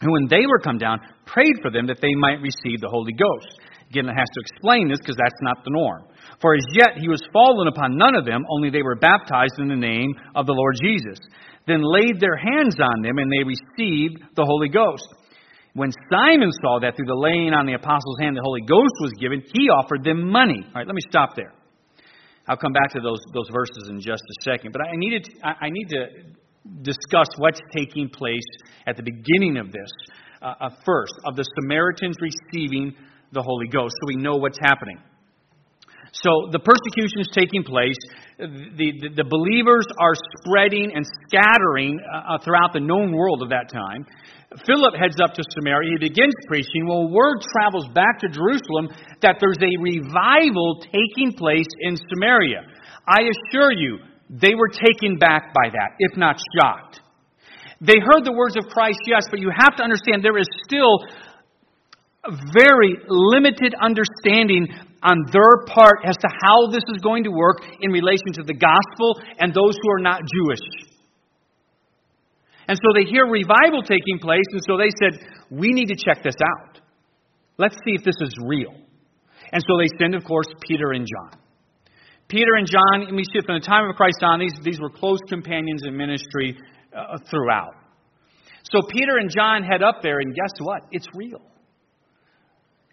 who, 0.00 0.10
when 0.12 0.28
they 0.30 0.46
were 0.48 0.60
come 0.64 0.78
down, 0.78 0.98
prayed 1.26 1.60
for 1.60 1.70
them 1.70 1.86
that 1.88 2.00
they 2.00 2.14
might 2.16 2.40
receive 2.40 2.80
the 2.80 2.88
Holy 2.88 3.12
Ghost. 3.12 3.60
Again, 3.90 4.08
it 4.08 4.16
has 4.16 4.28
to 4.32 4.40
explain 4.40 4.88
this 4.88 4.98
because 4.98 5.16
that's 5.16 5.42
not 5.42 5.62
the 5.62 5.72
norm. 5.72 6.04
For 6.40 6.54
as 6.54 6.64
yet 6.72 6.98
he 6.98 7.08
was 7.08 7.22
fallen 7.32 7.68
upon 7.68 7.96
none 7.96 8.14
of 8.14 8.24
them, 8.24 8.44
only 8.50 8.70
they 8.70 8.82
were 8.82 8.96
baptized 8.96 9.58
in 9.58 9.68
the 9.68 9.76
name 9.76 10.14
of 10.34 10.46
the 10.46 10.52
Lord 10.52 10.76
Jesus. 10.82 11.18
Then 11.66 11.82
laid 11.82 12.20
their 12.20 12.36
hands 12.36 12.76
on 12.80 13.02
them, 13.02 13.18
and 13.18 13.30
they 13.30 13.44
received 13.44 14.22
the 14.36 14.44
Holy 14.44 14.68
Ghost. 14.68 15.06
When 15.74 15.92
Simon 16.10 16.50
saw 16.62 16.80
that 16.80 16.96
through 16.96 17.06
the 17.06 17.14
laying 17.14 17.54
on 17.54 17.66
the 17.66 17.74
apostles' 17.74 18.18
hand 18.18 18.36
the 18.36 18.42
Holy 18.42 18.62
Ghost 18.62 18.94
was 19.00 19.12
given, 19.20 19.42
he 19.54 19.68
offered 19.68 20.02
them 20.02 20.30
money. 20.30 20.62
All 20.66 20.72
right, 20.74 20.86
let 20.86 20.94
me 20.94 21.02
stop 21.08 21.36
there. 21.36 21.52
I'll 22.48 22.56
come 22.56 22.72
back 22.72 22.90
to 22.92 23.00
those, 23.00 23.20
those 23.32 23.48
verses 23.52 23.88
in 23.88 24.00
just 24.00 24.22
a 24.22 24.42
second. 24.42 24.72
But 24.72 24.82
I, 24.82 24.96
needed, 24.96 25.28
I, 25.44 25.70
need 25.70 25.88
to 25.90 26.06
discuss 26.82 27.28
what's 27.38 27.60
taking 27.72 28.08
place 28.08 28.48
at 28.86 28.96
the 28.96 29.04
beginning 29.04 29.56
of 29.58 29.70
this 29.70 29.90
uh, 30.42 30.54
uh, 30.60 30.70
first, 30.84 31.14
of 31.26 31.36
the 31.36 31.44
Samaritans 31.60 32.16
receiving 32.20 32.94
the 33.30 33.42
Holy 33.42 33.68
Ghost, 33.68 33.94
so 34.00 34.06
we 34.08 34.16
know 34.16 34.36
what's 34.36 34.58
happening. 34.60 34.98
So 36.12 36.50
the 36.50 36.58
persecution 36.58 37.20
is 37.20 37.30
taking 37.32 37.62
place. 37.62 37.98
The, 38.38 38.92
the, 38.98 39.22
the 39.22 39.28
believers 39.28 39.86
are 40.00 40.14
spreading 40.40 40.92
and 40.94 41.06
scattering 41.26 42.00
uh, 42.02 42.34
uh 42.34 42.38
throughout 42.42 42.72
the 42.72 42.80
known 42.80 43.12
world 43.12 43.42
of 43.42 43.50
that 43.50 43.70
time. 43.70 44.06
Philip 44.66 44.94
heads 44.98 45.20
up 45.22 45.34
to 45.34 45.42
Samaria. 45.54 45.94
He 45.94 46.08
begins 46.08 46.34
preaching. 46.48 46.88
Well, 46.88 47.08
word 47.08 47.38
travels 47.54 47.86
back 47.94 48.18
to 48.20 48.28
Jerusalem 48.28 48.90
that 49.22 49.38
there's 49.38 49.62
a 49.62 49.74
revival 49.78 50.82
taking 50.90 51.38
place 51.38 51.70
in 51.80 51.96
Samaria. 51.96 52.66
I 53.06 53.22
assure 53.30 53.70
you, 53.70 53.98
they 54.28 54.54
were 54.54 54.68
taken 54.68 55.18
back 55.18 55.54
by 55.54 55.70
that, 55.70 55.94
if 55.98 56.16
not 56.16 56.40
shocked. 56.58 57.00
They 57.80 57.96
heard 58.02 58.24
the 58.24 58.32
words 58.32 58.56
of 58.56 58.66
Christ, 58.68 58.98
yes, 59.06 59.22
but 59.30 59.38
you 59.38 59.50
have 59.56 59.76
to 59.76 59.82
understand 59.82 60.22
there 60.22 60.36
is 60.36 60.50
still 60.64 61.06
very 62.52 62.98
limited 63.08 63.74
understanding 63.80 64.68
on 65.02 65.16
their 65.32 65.64
part 65.66 66.04
as 66.04 66.16
to 66.16 66.28
how 66.42 66.70
this 66.70 66.84
is 66.94 67.00
going 67.02 67.24
to 67.24 67.30
work 67.30 67.62
in 67.80 67.90
relation 67.90 68.32
to 68.34 68.42
the 68.42 68.54
gospel 68.54 69.20
and 69.38 69.52
those 69.52 69.74
who 69.80 69.90
are 69.90 70.00
not 70.00 70.20
Jewish. 70.20 70.90
And 72.68 72.78
so 72.78 72.92
they 72.94 73.08
hear 73.10 73.26
revival 73.26 73.82
taking 73.82 74.18
place, 74.20 74.46
and 74.52 74.62
so 74.66 74.76
they 74.76 74.90
said, 75.02 75.26
We 75.50 75.72
need 75.72 75.88
to 75.88 75.96
check 75.96 76.22
this 76.22 76.36
out. 76.36 76.80
Let's 77.58 77.74
see 77.84 77.94
if 77.98 78.04
this 78.04 78.16
is 78.20 78.34
real. 78.46 78.74
And 79.52 79.62
so 79.66 79.76
they 79.76 79.88
send, 79.98 80.14
of 80.14 80.24
course, 80.24 80.46
Peter 80.60 80.92
and 80.92 81.06
John. 81.06 81.40
Peter 82.28 82.54
and 82.56 82.66
John, 82.66 83.16
we 83.16 83.24
see 83.24 83.40
from 83.44 83.58
the 83.58 83.66
time 83.66 83.90
of 83.90 83.96
Christ 83.96 84.22
on, 84.22 84.38
these, 84.38 84.54
these 84.62 84.80
were 84.80 84.88
close 84.88 85.18
companions 85.28 85.82
in 85.84 85.96
ministry 85.96 86.56
uh, 86.96 87.18
throughout. 87.28 87.74
So 88.62 88.82
Peter 88.88 89.16
and 89.18 89.28
John 89.28 89.64
head 89.64 89.82
up 89.82 89.96
there, 90.02 90.20
and 90.20 90.32
guess 90.32 90.52
what? 90.60 90.82
It's 90.92 91.08
real. 91.14 91.42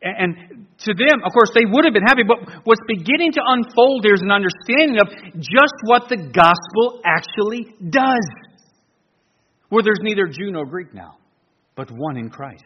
And 0.01 0.67
to 0.85 0.93
them, 0.93 1.25
of 1.25 1.33
course, 1.33 1.49
they 1.55 1.65
would 1.65 1.85
have 1.85 1.93
been 1.93 2.05
happy, 2.05 2.21
but 2.21 2.37
what's 2.63 2.81
beginning 2.87 3.31
to 3.33 3.41
unfold 3.41 4.03
there 4.03 4.13
is 4.13 4.21
an 4.21 4.29
understanding 4.29 5.01
of 5.01 5.09
just 5.41 5.73
what 5.85 6.07
the 6.07 6.17
gospel 6.17 7.01
actually 7.03 7.73
does 7.89 8.25
where 9.69 9.83
there's 9.83 9.99
neither 10.01 10.27
Jew 10.27 10.51
nor 10.51 10.65
Greek 10.65 10.93
now, 10.93 11.17
but 11.75 11.89
one 11.91 12.17
in 12.17 12.29
Christ. 12.29 12.63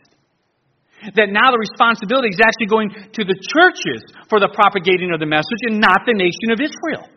That 1.16 1.34
now 1.34 1.50
the 1.50 1.58
responsibility 1.58 2.30
is 2.30 2.40
actually 2.44 2.70
going 2.70 2.90
to 3.14 3.24
the 3.26 3.34
churches 3.34 4.06
for 4.30 4.40
the 4.40 4.50
propagating 4.54 5.12
of 5.12 5.20
the 5.20 5.26
message 5.26 5.62
and 5.66 5.80
not 5.80 6.06
the 6.06 6.14
nation 6.14 6.54
of 6.54 6.62
Israel. 6.62 7.10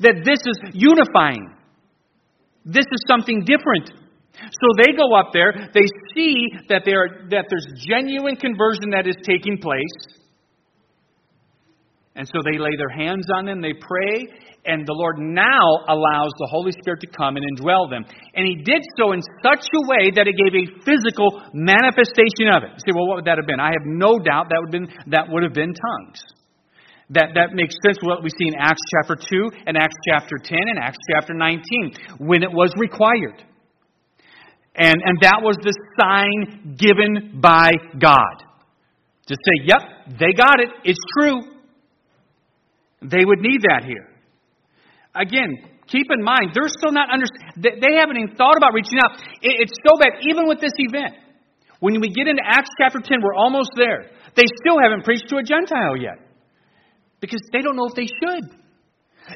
That 0.00 0.20
this 0.20 0.44
is 0.44 0.58
unifying. 0.74 1.48
This 2.66 2.84
is 2.84 3.00
something 3.08 3.44
different. 3.48 3.88
So 4.48 4.66
they 4.76 4.92
go 4.96 5.14
up 5.14 5.30
there, 5.32 5.52
they 5.74 5.86
see 6.14 6.48
that, 6.68 6.82
there, 6.84 7.26
that 7.30 7.46
there's 7.48 7.66
genuine 7.86 8.36
conversion 8.36 8.90
that 8.92 9.06
is 9.06 9.16
taking 9.24 9.58
place. 9.58 10.18
And 12.16 12.26
so 12.26 12.42
they 12.44 12.58
lay 12.58 12.76
their 12.76 12.90
hands 12.90 13.26
on 13.34 13.46
them, 13.46 13.62
they 13.62 13.72
pray, 13.72 14.26
and 14.66 14.84
the 14.86 14.92
Lord 14.92 15.16
now 15.18 15.64
allows 15.88 16.32
the 16.36 16.48
Holy 16.50 16.72
Spirit 16.82 17.00
to 17.00 17.06
come 17.06 17.36
and 17.36 17.46
indwell 17.56 17.88
them. 17.88 18.04
And 18.34 18.44
He 18.44 18.56
did 18.56 18.82
so 18.98 19.12
in 19.12 19.22
such 19.42 19.64
a 19.64 19.82
way 19.88 20.10
that 20.12 20.28
it 20.28 20.36
gave 20.36 20.52
a 20.52 20.66
physical 20.84 21.40
manifestation 21.54 22.52
of 22.52 22.64
it. 22.64 22.76
You 22.76 22.82
say, 22.84 22.92
well, 22.92 23.08
what 23.08 23.16
would 23.16 23.28
that 23.30 23.38
have 23.38 23.46
been? 23.46 23.60
I 23.60 23.72
have 23.72 23.86
no 23.86 24.18
doubt 24.18 24.50
that 24.50 24.60
would 24.60 24.74
have 24.74 24.76
been, 24.76 25.12
that 25.12 25.30
would 25.30 25.42
have 25.42 25.54
been 25.54 25.72
tongues. 25.72 26.20
That, 27.10 27.34
that 27.34 27.54
makes 27.54 27.74
sense 27.82 27.98
what 28.02 28.22
we 28.22 28.30
see 28.30 28.46
in 28.46 28.54
Acts 28.54 28.82
chapter 28.94 29.16
2 29.16 29.64
and 29.66 29.76
Acts 29.76 29.96
chapter 30.06 30.36
10 30.38 30.58
and 30.58 30.78
Acts 30.78 30.98
chapter 31.10 31.34
19, 31.34 32.20
when 32.20 32.42
it 32.42 32.52
was 32.52 32.70
required. 32.76 33.42
And, 34.74 34.96
and 35.04 35.18
that 35.22 35.40
was 35.42 35.56
the 35.62 35.74
sign 35.98 36.76
given 36.76 37.40
by 37.40 37.72
God. 37.98 38.46
To 39.26 39.34
say, 39.34 39.66
yep, 39.66 39.82
they 40.18 40.32
got 40.32 40.60
it, 40.60 40.70
it's 40.84 40.98
true. 41.18 41.42
They 43.02 43.24
would 43.24 43.40
need 43.40 43.62
that 43.62 43.84
here. 43.84 44.08
Again, 45.14 45.70
keep 45.86 46.06
in 46.10 46.22
mind, 46.22 46.52
they're 46.54 46.70
still 46.70 46.92
not 46.92 47.10
under, 47.10 47.26
they 47.56 47.98
haven't 47.98 48.16
even 48.16 48.36
thought 48.36 48.56
about 48.56 48.74
reaching 48.74 48.98
out. 49.02 49.18
It's 49.42 49.74
so 49.86 49.98
bad, 49.98 50.22
even 50.28 50.46
with 50.46 50.60
this 50.60 50.72
event. 50.76 51.14
When 51.80 52.00
we 52.00 52.10
get 52.10 52.28
into 52.28 52.42
Acts 52.44 52.70
chapter 52.78 53.00
10, 53.00 53.18
we're 53.22 53.34
almost 53.34 53.70
there. 53.76 54.10
They 54.36 54.44
still 54.62 54.78
haven't 54.82 55.04
preached 55.04 55.28
to 55.30 55.36
a 55.36 55.42
Gentile 55.42 55.96
yet 55.98 56.18
because 57.20 57.40
they 57.52 57.60
don't 57.60 57.76
know 57.76 57.86
if 57.86 57.94
they 57.94 58.06
should. 58.06 58.59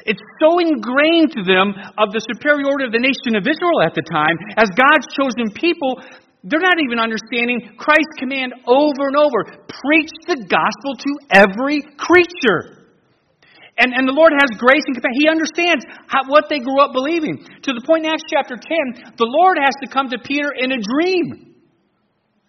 It's 0.03 0.21
so 0.43 0.59
ingrained 0.59 1.31
to 1.39 1.43
them 1.47 1.71
of 1.95 2.11
the 2.11 2.19
superiority 2.19 2.83
of 2.83 2.91
the 2.91 2.99
nation 2.99 3.39
of 3.39 3.47
Israel 3.47 3.79
at 3.79 3.95
the 3.95 4.03
time, 4.03 4.35
as 4.59 4.67
God's 4.75 5.07
chosen 5.15 5.47
people, 5.55 6.03
they're 6.43 6.61
not 6.61 6.77
even 6.83 6.99
understanding 6.99 7.73
Christ's 7.79 8.19
command 8.19 8.53
over 8.67 9.09
and 9.09 9.17
over 9.17 9.65
preach 9.65 10.13
the 10.27 10.43
gospel 10.45 10.93
to 10.93 11.11
every 11.33 11.81
creature. 11.97 12.85
And, 13.77 13.91
and 13.91 14.07
the 14.07 14.15
Lord 14.15 14.31
has 14.31 14.55
grace 14.55 14.85
and 14.87 14.95
compassion. 14.95 15.19
He 15.19 15.27
understands 15.27 15.83
how, 16.07 16.23
what 16.31 16.47
they 16.47 16.59
grew 16.59 16.79
up 16.79 16.93
believing. 16.93 17.43
To 17.43 17.71
the 17.73 17.83
point 17.83 18.05
in 18.05 18.11
Acts 18.13 18.23
chapter 18.29 18.55
10, 18.55 19.15
the 19.17 19.27
Lord 19.27 19.57
has 19.59 19.75
to 19.83 19.87
come 19.91 20.07
to 20.13 20.19
Peter 20.21 20.47
in 20.55 20.71
a 20.71 20.79
dream 20.79 21.55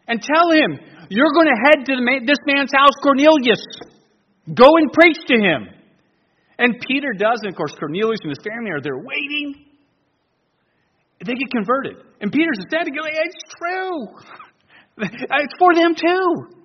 and 0.06 0.22
tell 0.22 0.52
him, 0.52 0.78
You're 1.10 1.34
going 1.34 1.50
to 1.50 1.58
head 1.66 1.78
to 1.86 1.98
man, 1.98 2.26
this 2.26 2.38
man's 2.46 2.70
house, 2.70 2.94
Cornelius. 3.02 3.64
Go 4.54 4.70
and 4.76 4.92
preach 4.92 5.18
to 5.26 5.34
him. 5.34 5.75
And 6.58 6.80
Peter 6.88 7.12
does, 7.12 7.40
and 7.42 7.50
of 7.50 7.56
course, 7.56 7.74
Cornelius 7.78 8.20
and 8.22 8.30
his 8.30 8.40
family 8.44 8.70
are 8.70 8.80
there 8.80 8.96
waiting. 8.96 9.66
They 11.20 11.34
get 11.34 11.50
converted. 11.50 11.96
And 12.20 12.32
Peter's 12.32 12.58
sad 12.70 12.84
to 12.84 12.90
It's 12.90 13.42
true. 13.58 14.08
It's 14.98 15.54
for 15.58 15.74
them 15.74 15.94
too. 15.94 16.56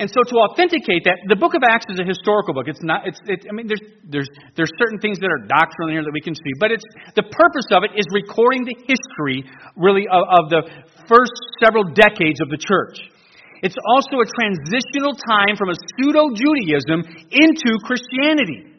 And 0.00 0.08
so 0.08 0.22
to 0.24 0.34
authenticate 0.48 1.04
that, 1.04 1.20
the 1.28 1.36
book 1.36 1.52
of 1.52 1.60
Acts 1.60 1.84
is 1.92 2.00
a 2.00 2.06
historical 2.08 2.54
book. 2.54 2.72
It's 2.72 2.80
not, 2.80 3.04
it's, 3.04 3.20
it, 3.28 3.44
I 3.44 3.52
mean, 3.52 3.68
there's, 3.68 3.84
there's, 4.08 4.30
there's 4.56 4.72
certain 4.80 4.96
things 4.96 5.20
that 5.20 5.28
are 5.28 5.44
doctrinal 5.44 5.92
here 5.92 6.00
that 6.00 6.14
we 6.14 6.24
can 6.24 6.32
see, 6.32 6.54
but 6.56 6.72
it's, 6.72 6.84
the 7.20 7.28
purpose 7.28 7.68
of 7.68 7.84
it 7.84 7.92
is 7.92 8.08
recording 8.16 8.64
the 8.64 8.72
history, 8.88 9.44
really, 9.76 10.08
of, 10.08 10.24
of 10.24 10.44
the 10.48 10.62
first 11.04 11.36
several 11.60 11.84
decades 11.84 12.40
of 12.40 12.48
the 12.48 12.56
church. 12.56 13.12
It's 13.60 13.76
also 13.76 14.24
a 14.24 14.28
transitional 14.28 15.12
time 15.16 15.56
from 15.56 15.68
a 15.68 15.76
pseudo 15.76 16.32
Judaism 16.32 17.04
into 17.28 17.70
Christianity. 17.84 18.72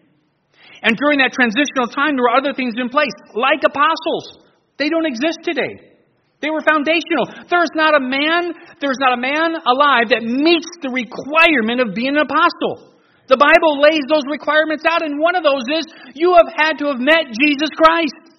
And 0.82 0.98
during 0.98 1.22
that 1.22 1.38
transitional 1.38 1.94
time, 1.94 2.18
there 2.18 2.26
were 2.26 2.34
other 2.34 2.58
things 2.58 2.74
in 2.78 2.90
place, 2.90 3.14
like 3.38 3.62
apostles. 3.62 4.42
They 4.82 4.90
don't 4.90 5.06
exist 5.06 5.46
today. 5.46 5.94
They 6.42 6.50
were 6.50 6.66
foundational. 6.66 7.30
There's 7.46 7.70
not 7.78 7.94
a 7.94 8.02
man, 8.02 8.50
there's 8.82 8.98
not 8.98 9.14
a 9.14 9.22
man 9.22 9.54
alive 9.62 10.10
that 10.10 10.26
meets 10.26 10.66
the 10.82 10.90
requirement 10.90 11.86
of 11.86 11.94
being 11.94 12.18
an 12.18 12.26
apostle. 12.26 12.98
The 13.30 13.38
Bible 13.38 13.78
lays 13.78 14.02
those 14.10 14.26
requirements 14.26 14.84
out, 14.90 15.06
and 15.06 15.22
one 15.22 15.38
of 15.38 15.46
those 15.46 15.64
is 15.70 15.86
you 16.18 16.34
have 16.34 16.50
had 16.58 16.82
to 16.82 16.90
have 16.90 16.98
met 16.98 17.30
Jesus 17.30 17.70
Christ 17.78 18.34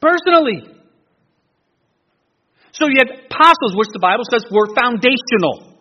personally. 0.00 0.73
So 2.74 2.90
you 2.90 2.98
had 2.98 3.30
apostles, 3.30 3.78
which 3.78 3.94
the 3.94 4.02
Bible 4.02 4.26
says 4.26 4.42
were 4.50 4.66
foundational. 4.74 5.78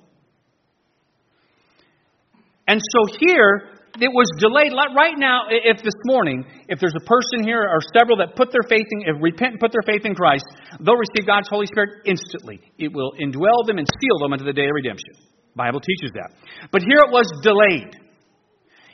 And 2.70 2.80
so 2.80 3.18
here, 3.18 3.74
it 3.98 4.14
was 4.14 4.30
delayed. 4.38 4.74
Right 4.74 5.18
now, 5.18 5.50
if 5.50 5.82
this 5.82 5.98
morning, 6.06 6.46
if 6.70 6.80
there's 6.80 6.94
a 6.94 7.06
person 7.06 7.46
here 7.46 7.62
or 7.62 7.82
several 7.98 8.18
that 8.22 8.38
put 8.38 8.54
their 8.54 8.66
faith 8.70 8.86
in, 8.90 9.22
repent 9.22 9.58
and 9.58 9.60
put 9.60 9.74
their 9.74 9.86
faith 9.86 10.06
in 10.06 10.14
Christ, 10.14 10.46
they'll 10.82 10.98
receive 10.98 11.26
God's 11.26 11.50
Holy 11.50 11.66
Spirit 11.66 12.06
instantly. 12.06 12.62
It 12.78 12.94
will 12.94 13.14
indwell 13.18 13.66
them 13.66 13.82
and 13.82 13.90
seal 13.90 14.18
them 14.22 14.34
unto 14.34 14.46
the 14.46 14.54
day 14.54 14.70
of 14.70 14.74
redemption. 14.78 15.18
Bible 15.58 15.82
teaches 15.82 16.14
that. 16.14 16.30
But 16.72 16.82
here 16.82 17.02
it 17.06 17.12
was 17.14 17.26
delayed. 17.42 17.94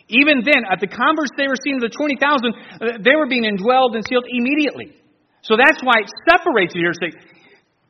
Even 0.08 0.42
then, 0.44 0.64
at 0.68 0.80
the 0.80 0.88
converse 0.88 1.32
they 1.38 1.48
were 1.48 1.60
seeing, 1.64 1.80
the 1.80 1.92
20,000, 1.92 2.20
uh, 2.20 2.98
they 3.04 3.16
were 3.16 3.28
being 3.28 3.44
indwelled 3.44 3.96
and 3.96 4.04
sealed 4.08 4.26
immediately. 4.28 4.96
So 5.44 5.56
that's 5.56 5.80
why 5.84 6.04
it 6.04 6.10
separates 6.28 6.74
it 6.76 6.80
here. 6.84 6.92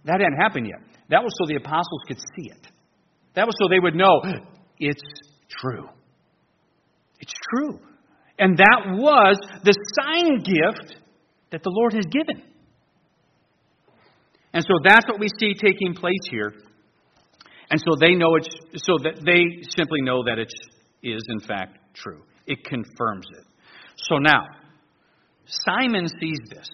That 0.06 0.20
hadn't 0.22 0.40
happened 0.40 0.68
yet. 0.68 0.80
That 1.10 1.24
was 1.24 1.34
so 1.40 1.48
the 1.48 1.56
apostles 1.56 2.02
could 2.08 2.20
see 2.20 2.50
it. 2.50 2.68
That 3.36 3.46
was 3.46 3.56
so 3.62 3.68
they 3.70 3.80
would 3.80 3.96
know 3.96 4.22
it's 4.80 5.02
true. 5.50 5.88
It's 7.20 7.34
true. 7.54 7.80
And 8.38 8.58
that 8.58 8.96
was 8.96 9.38
the 9.64 9.74
sign 10.00 10.38
gift 10.38 10.96
that 11.52 11.64
the 11.64 11.70
Lord 11.70 11.94
has 11.94 12.06
given. 12.06 12.44
And 14.54 14.64
so 14.64 14.80
that's 14.88 15.06
what 15.08 15.20
we 15.20 15.28
see 15.40 15.54
taking 15.54 15.94
place 15.94 16.26
here. 16.32 16.54
And 17.70 17.80
so 17.80 17.96
they 18.00 18.16
know 18.16 18.36
it's 18.36 18.50
so 18.78 18.98
that 19.04 19.22
they 19.24 19.64
simply 19.78 20.02
know 20.02 20.24
that 20.24 20.40
it 20.40 20.52
is 21.04 21.22
in 21.30 21.40
fact 21.48 21.78
true. 21.94 22.24
It 22.48 22.64
confirms 22.64 23.28
it. 23.38 23.46
So 23.98 24.18
now, 24.18 24.48
Simon 25.46 26.08
sees 26.08 26.40
this. 26.50 26.70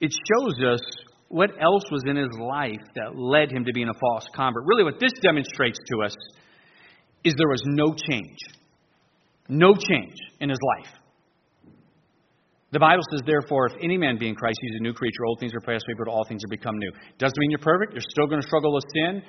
It 0.00 0.12
shows 0.12 0.54
us 0.64 0.80
what 1.28 1.50
else 1.60 1.84
was 1.92 2.02
in 2.06 2.16
his 2.16 2.30
life 2.40 2.82
that 2.96 3.16
led 3.16 3.52
him 3.52 3.64
to 3.64 3.72
being 3.72 3.88
a 3.88 3.94
false 4.00 4.26
convert. 4.34 4.64
Really, 4.66 4.84
what 4.84 4.98
this 4.98 5.12
demonstrates 5.22 5.78
to 5.78 6.02
us 6.04 6.14
is 7.22 7.34
there 7.36 7.48
was 7.48 7.62
no 7.66 7.94
change. 7.94 8.38
No 9.48 9.74
change 9.74 10.16
in 10.40 10.48
his 10.48 10.58
life. 10.78 10.92
The 12.72 12.78
Bible 12.78 13.02
says, 13.10 13.22
therefore, 13.26 13.66
if 13.66 13.72
any 13.82 13.98
man 13.98 14.16
be 14.16 14.28
in 14.28 14.34
Christ, 14.36 14.58
he's 14.62 14.76
a 14.78 14.82
new 14.82 14.92
creature. 14.92 15.24
Old 15.26 15.40
things 15.40 15.52
are 15.54 15.60
passed 15.60 15.84
away, 15.88 15.96
but 15.98 16.08
all 16.08 16.24
things 16.24 16.42
have 16.44 16.50
become 16.50 16.78
new. 16.78 16.92
Doesn't 17.18 17.36
mean 17.38 17.50
you're 17.50 17.58
perfect. 17.58 17.92
You're 17.92 18.10
still 18.10 18.26
going 18.26 18.40
to 18.40 18.46
struggle 18.46 18.72
with 18.72 18.84
sin, 18.94 19.22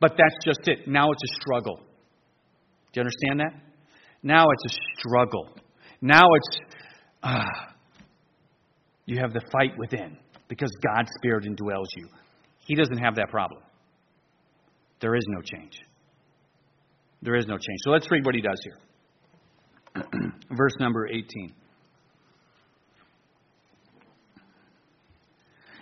but 0.00 0.16
that's 0.18 0.44
just 0.44 0.66
it. 0.66 0.88
Now 0.88 1.10
it's 1.12 1.22
a 1.22 1.34
struggle. 1.40 1.76
Do 2.92 3.00
you 3.00 3.02
understand 3.02 3.40
that? 3.40 3.54
Now 4.22 4.46
it's 4.50 4.74
a 4.74 4.78
struggle. 4.98 5.48
Now 6.00 6.24
it's, 6.34 6.58
uh, 7.22 7.44
you 9.08 9.18
have 9.18 9.32
the 9.32 9.40
fight 9.50 9.72
within 9.78 10.18
because 10.48 10.70
God's 10.84 11.08
Spirit 11.16 11.44
indwells 11.44 11.86
you. 11.96 12.08
He 12.66 12.74
doesn't 12.74 12.98
have 12.98 13.14
that 13.16 13.30
problem. 13.30 13.62
There 15.00 15.14
is 15.14 15.24
no 15.28 15.40
change. 15.40 15.80
There 17.22 17.34
is 17.34 17.46
no 17.46 17.54
change. 17.54 17.78
So 17.84 17.90
let's 17.90 18.10
read 18.10 18.26
what 18.26 18.34
he 18.34 18.42
does 18.42 18.60
here. 18.62 20.04
Verse 20.50 20.74
number 20.78 21.08
18. 21.08 21.54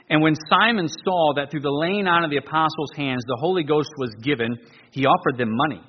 And 0.09 0.23
when 0.23 0.37
Simon 0.49 0.87
saw 0.89 1.35
that 1.35 1.51
through 1.51 1.63
the 1.63 1.71
laying 1.71 2.07
on 2.07 2.23
of 2.23 2.31
the 2.31 2.37
apostles' 2.37 2.93
hands 2.97 3.25
the 3.27 3.39
Holy 3.41 3.65
Ghost 3.65 3.91
was 3.99 4.15
given, 4.23 4.57
he 4.93 5.05
offered 5.05 5.37
them 5.37 5.51
money, 5.51 5.83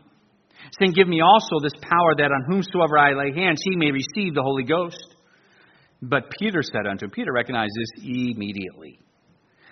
saying, 0.79 0.93
Give 0.93 1.07
me 1.07 1.21
also 1.21 1.59
this 1.61 1.79
power 1.83 2.15
that 2.17 2.31
on 2.31 2.45
whomsoever 2.49 2.97
I 2.97 3.13
lay 3.13 3.31
hands 3.35 3.61
he 3.63 3.75
may 3.75 3.91
receive 3.91 4.33
the 4.33 4.41
Holy 4.41 4.63
Ghost. 4.63 5.16
But 6.01 6.31
Peter 6.39 6.61
said 6.61 6.85
unto 6.89 7.05
him, 7.05 7.11
Peter 7.11 7.31
recognized 7.33 7.73
this 7.75 8.05
immediately. 8.05 8.99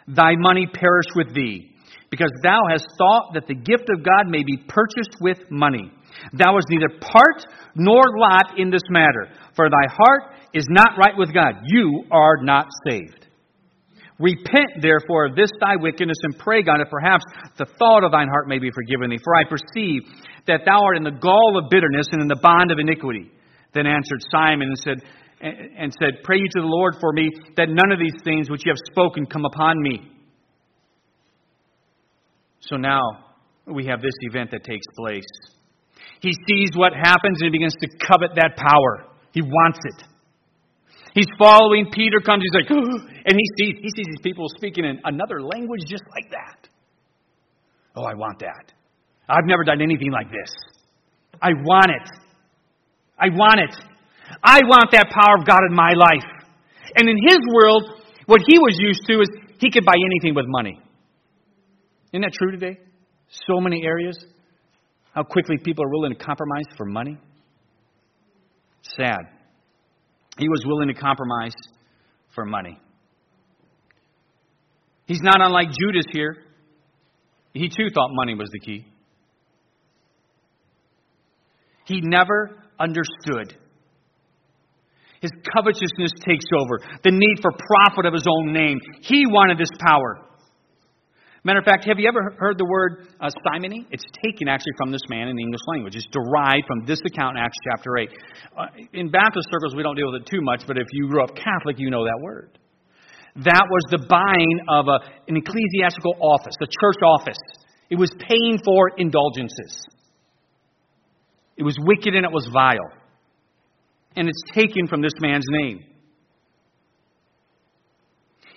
Thy 0.07 0.35
money 0.37 0.67
perish 0.67 1.07
with 1.15 1.33
thee 1.33 1.71
because 2.09 2.31
thou 2.43 2.61
hast 2.69 2.87
thought 2.97 3.33
that 3.33 3.47
the 3.47 3.55
gift 3.55 3.89
of 3.89 4.03
God 4.03 4.27
may 4.27 4.43
be 4.43 4.57
purchased 4.67 5.17
with 5.19 5.39
money. 5.49 5.91
Thou 6.33 6.55
hast 6.55 6.69
neither 6.69 6.99
part 6.99 7.45
nor 7.75 8.03
lot 8.17 8.57
in 8.57 8.69
this 8.69 8.87
matter, 8.89 9.27
for 9.55 9.69
thy 9.69 9.91
heart 9.91 10.35
is 10.53 10.65
not 10.69 10.97
right 10.97 11.17
with 11.17 11.33
God. 11.33 11.55
You 11.65 12.03
are 12.11 12.37
not 12.41 12.67
saved. 12.87 13.27
Repent, 14.17 14.79
therefore, 14.81 15.25
of 15.25 15.35
this 15.35 15.51
thy 15.59 15.75
wickedness, 15.75 16.17
and 16.23 16.39
pray 16.39 16.63
God 16.63 16.79
that 16.79 16.89
perhaps 16.89 17.25
the 17.57 17.65
thought 17.77 18.05
of 18.05 18.11
thine 18.11 18.29
heart 18.29 18.47
may 18.47 18.59
be 18.59 18.71
forgiven 18.71 19.09
thee. 19.09 19.19
For 19.21 19.35
I 19.35 19.43
perceive 19.43 20.03
that 20.47 20.61
thou 20.65 20.83
art 20.83 20.95
in 20.95 21.03
the 21.03 21.19
gall 21.19 21.59
of 21.61 21.69
bitterness 21.69 22.07
and 22.11 22.21
in 22.21 22.29
the 22.29 22.39
bond 22.41 22.71
of 22.71 22.79
iniquity. 22.79 23.29
Then 23.73 23.87
answered 23.87 24.21
Simon 24.31 24.69
and 24.69 24.77
said, 24.77 25.03
and 25.41 25.93
said, 25.99 26.23
Pray 26.23 26.37
you 26.37 26.47
to 26.51 26.61
the 26.61 26.67
Lord 26.67 26.95
for 26.99 27.11
me, 27.11 27.29
that 27.57 27.69
none 27.69 27.91
of 27.91 27.99
these 27.99 28.15
things 28.23 28.49
which 28.49 28.65
you 28.65 28.71
have 28.71 28.91
spoken 28.91 29.25
come 29.25 29.45
upon 29.45 29.81
me. 29.81 30.11
So 32.61 32.77
now 32.77 33.01
we 33.67 33.85
have 33.87 34.01
this 34.01 34.15
event 34.21 34.51
that 34.51 34.63
takes 34.63 34.85
place. 34.97 35.25
He 36.21 36.31
sees 36.47 36.69
what 36.75 36.93
happens 36.93 37.41
and 37.41 37.45
he 37.45 37.49
begins 37.51 37.75
to 37.81 37.87
covet 37.87 38.31
that 38.35 38.55
power. 38.57 39.11
He 39.31 39.41
wants 39.41 39.79
it. 39.83 40.03
He's 41.13 41.27
following. 41.37 41.91
Peter 41.91 42.19
comes. 42.19 42.43
He's 42.43 42.53
like, 42.53 42.69
and 42.69 43.35
he 43.37 43.45
sees 43.57 43.75
he 43.81 43.89
sees 43.95 44.05
these 44.05 44.21
people 44.23 44.47
speaking 44.57 44.85
in 44.85 44.99
another 45.03 45.41
language 45.41 45.81
just 45.87 46.03
like 46.13 46.31
that. 46.31 46.69
Oh, 47.95 48.03
I 48.03 48.13
want 48.13 48.39
that. 48.39 48.73
I've 49.29 49.45
never 49.45 49.63
done 49.63 49.81
anything 49.81 50.11
like 50.11 50.27
this. 50.27 50.51
I 51.41 51.49
want 51.53 51.89
it. 51.89 52.09
I 53.17 53.29
want 53.29 53.59
it. 53.59 53.94
I 54.43 54.59
want 54.65 54.91
that 54.91 55.09
power 55.09 55.35
of 55.39 55.45
God 55.45 55.61
in 55.69 55.75
my 55.75 55.93
life. 55.93 56.29
And 56.95 57.09
in 57.09 57.17
his 57.27 57.39
world, 57.53 57.83
what 58.25 58.41
he 58.45 58.57
was 58.57 58.75
used 58.79 59.01
to 59.07 59.21
is 59.21 59.29
he 59.59 59.71
could 59.71 59.85
buy 59.85 59.95
anything 59.95 60.35
with 60.35 60.45
money. 60.47 60.79
Isn't 62.11 62.21
that 62.21 62.33
true 62.33 62.51
today? 62.51 62.79
So 63.47 63.59
many 63.59 63.83
areas. 63.83 64.17
How 65.13 65.23
quickly 65.23 65.57
people 65.57 65.85
are 65.85 65.89
willing 65.89 66.13
to 66.15 66.23
compromise 66.23 66.65
for 66.77 66.85
money. 66.85 67.17
Sad. 68.97 69.21
He 70.37 70.49
was 70.49 70.63
willing 70.65 70.89
to 70.89 70.93
compromise 70.93 71.53
for 72.33 72.45
money. 72.45 72.79
He's 75.05 75.21
not 75.21 75.37
unlike 75.39 75.69
Judas 75.79 76.05
here. 76.11 76.37
He 77.53 77.69
too 77.69 77.89
thought 77.93 78.09
money 78.11 78.35
was 78.35 78.49
the 78.51 78.59
key. 78.59 78.85
He 81.85 82.01
never 82.01 82.51
understood. 82.79 83.55
His 85.25 85.33
covetousness 85.57 86.13
takes 86.21 86.45
over, 86.53 86.77
the 87.01 87.09
need 87.09 87.41
for 87.41 87.49
profit 87.49 88.05
of 88.05 88.13
his 88.13 88.29
own 88.29 88.53
name. 88.53 88.77
He 89.01 89.25
wanted 89.25 89.57
this 89.57 89.73
power. 89.81 90.21
Matter 91.41 91.57
of 91.57 91.65
fact, 91.65 91.85
have 91.89 91.97
you 91.97 92.07
ever 92.07 92.37
heard 92.37 92.57
the 92.57 92.65
word 92.69 93.09
uh, 93.17 93.29
simony? 93.41 93.87
It's 93.89 94.05
taken 94.21 94.47
actually 94.47 94.77
from 94.77 94.91
this 94.91 95.01
man 95.09 95.27
in 95.27 95.35
the 95.35 95.41
English 95.41 95.65
language. 95.65 95.95
It's 95.95 96.09
derived 96.13 96.65
from 96.69 96.85
this 96.85 97.01
account 97.05 97.37
in 97.37 97.43
Acts 97.43 97.57
chapter 97.69 97.97
8. 97.97 98.09
Uh, 98.09 98.65
in 98.93 99.09
Baptist 99.09 99.49
circles, 99.49 99.73
we 99.73 99.81
don't 99.81 99.95
deal 99.95 100.11
with 100.11 100.21
it 100.21 100.27
too 100.29 100.41
much, 100.41 100.61
but 100.67 100.77
if 100.77 100.85
you 100.93 101.09
grew 101.09 101.23
up 101.23 101.33
Catholic, 101.33 101.77
you 101.77 101.89
know 101.89 102.05
that 102.05 102.19
word. 102.21 102.57
That 103.37 103.65
was 103.65 103.83
the 103.89 104.05
buying 104.05 104.57
of 104.69 104.85
a, 104.89 105.01
an 105.27 105.37
ecclesiastical 105.37 106.13
office, 106.21 106.53
a 106.61 106.69
church 106.69 107.01
office. 107.01 107.41
It 107.89 107.97
was 107.97 108.13
paying 108.29 108.59
for 108.63 108.93
indulgences. 108.97 109.89
It 111.57 111.63
was 111.63 111.77
wicked 111.81 112.13
and 112.13 112.25
it 112.25 112.31
was 112.31 112.47
vile. 112.53 113.04
And 114.15 114.29
it's 114.29 114.43
taken 114.53 114.87
from 114.87 115.01
this 115.01 115.13
man's 115.19 115.45
name. 115.49 115.83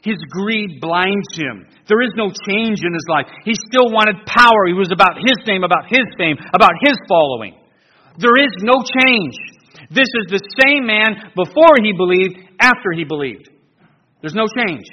His 0.02 0.18
greed 0.30 0.80
blinds 0.80 1.34
him. 1.34 1.66
There 1.88 2.00
is 2.02 2.14
no 2.14 2.30
change 2.46 2.80
in 2.86 2.92
his 2.94 3.06
life. 3.10 3.26
He 3.44 3.54
still 3.54 3.90
wanted 3.90 4.24
power. 4.26 4.66
He 4.66 4.78
was 4.78 4.90
about 4.92 5.18
his 5.18 5.38
name, 5.46 5.64
about 5.64 5.90
his 5.90 6.06
fame, 6.16 6.36
about 6.54 6.72
his 6.80 6.96
following. 7.08 7.58
There 8.18 8.38
is 8.38 8.54
no 8.62 8.82
change. 8.82 9.34
This 9.90 10.06
is 10.06 10.26
the 10.30 10.42
same 10.62 10.86
man 10.86 11.32
before 11.34 11.82
he 11.82 11.92
believed, 11.92 12.38
after 12.60 12.92
he 12.94 13.04
believed. 13.04 13.50
There's 14.20 14.34
no 14.34 14.46
change. 14.46 14.84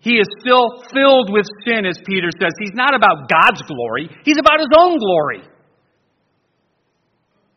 He 0.00 0.18
is 0.18 0.26
still 0.40 0.82
filled 0.92 1.30
with 1.30 1.46
sin, 1.64 1.86
as 1.86 1.96
Peter 2.04 2.28
says. 2.34 2.50
He's 2.58 2.74
not 2.74 2.94
about 2.94 3.30
God's 3.30 3.62
glory, 3.62 4.10
he's 4.24 4.38
about 4.38 4.58
his 4.58 4.72
own 4.76 4.98
glory. 4.98 5.42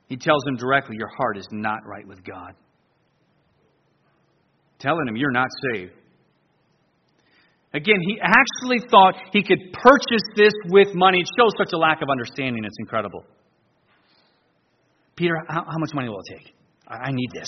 He 0.07 0.17
tells 0.17 0.45
him 0.45 0.55
directly, 0.55 0.95
Your 0.97 1.11
heart 1.17 1.37
is 1.37 1.47
not 1.51 1.79
right 1.85 2.07
with 2.07 2.23
God 2.23 2.55
telling 4.85 5.07
him, 5.07 5.15
You're 5.15 5.31
not 5.31 5.47
saved. 5.73 5.93
Again, 7.73 7.97
he 8.07 8.19
actually 8.21 8.87
thought 8.89 9.15
he 9.33 9.43
could 9.43 9.73
purchase 9.73 10.23
this 10.35 10.53
with 10.69 10.89
money. 10.93 11.19
It 11.19 11.27
shows 11.37 11.51
such 11.57 11.73
a 11.73 11.77
lack 11.77 12.01
of 12.01 12.09
understanding. 12.09 12.63
It's 12.63 12.77
incredible. 12.79 13.25
Peter, 15.17 15.33
how, 15.49 15.65
how 15.65 15.77
much 15.77 15.93
money 15.93 16.07
will 16.07 16.19
it 16.19 16.37
take? 16.37 16.53
I, 16.87 17.07
I 17.07 17.11
need 17.11 17.29
this. 17.33 17.47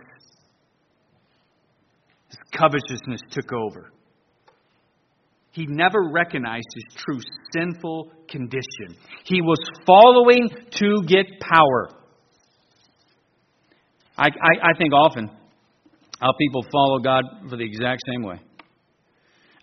His 2.29 2.39
covetousness 2.57 3.21
took 3.31 3.53
over. 3.53 3.91
He 5.51 5.65
never 5.65 6.09
recognized 6.11 6.67
his 6.75 6.95
true 6.97 7.19
sinful 7.53 8.11
condition. 8.29 8.97
He 9.23 9.41
was 9.41 9.59
following 9.85 10.49
to 10.71 11.03
get 11.07 11.25
power. 11.39 11.89
I, 14.17 14.27
I, 14.27 14.69
I 14.71 14.77
think 14.77 14.93
often 14.93 15.29
how 16.19 16.33
people 16.39 16.65
follow 16.71 16.99
God 16.99 17.23
for 17.49 17.57
the 17.57 17.63
exact 17.63 18.01
same 18.11 18.23
way. 18.23 18.39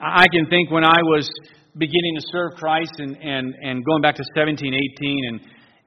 I 0.01 0.27
can 0.33 0.47
think 0.49 0.71
when 0.71 0.85
I 0.85 1.03
was 1.03 1.29
beginning 1.77 2.15
to 2.17 2.23
serve 2.31 2.53
Christ 2.57 2.93
and, 2.99 3.17
and, 3.17 3.55
and 3.63 3.85
going 3.85 4.03
back 4.03 4.15
to 4.17 4.25
17, 4.37 4.75
18, 4.75 5.25
and, 5.29 5.41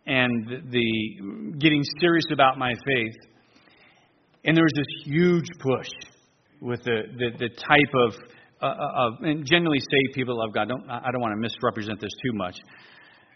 and 0.06 0.72
the 0.72 1.58
getting 1.60 1.84
serious 2.00 2.26
about 2.32 2.58
my 2.58 2.74
faith. 2.86 3.16
And 4.44 4.56
there 4.56 4.64
was 4.64 4.74
this 4.76 5.14
huge 5.14 5.48
push 5.60 5.90
with 6.62 6.84
the, 6.84 7.04
the, 7.18 7.30
the 7.38 7.50
type 7.50 7.94
of, 7.94 8.16
uh, 8.62 8.66
uh 8.66 9.08
of, 9.08 9.14
and 9.22 9.46
generally 9.46 9.80
saved 9.80 10.16
people 10.16 10.38
love 10.38 10.54
God. 10.54 10.68
Don't, 10.68 10.90
I 10.90 11.12
don't 11.12 11.22
want 11.22 11.34
to 11.34 11.40
misrepresent 11.42 12.00
this 12.02 12.12
too 12.24 12.34
much. 12.34 12.56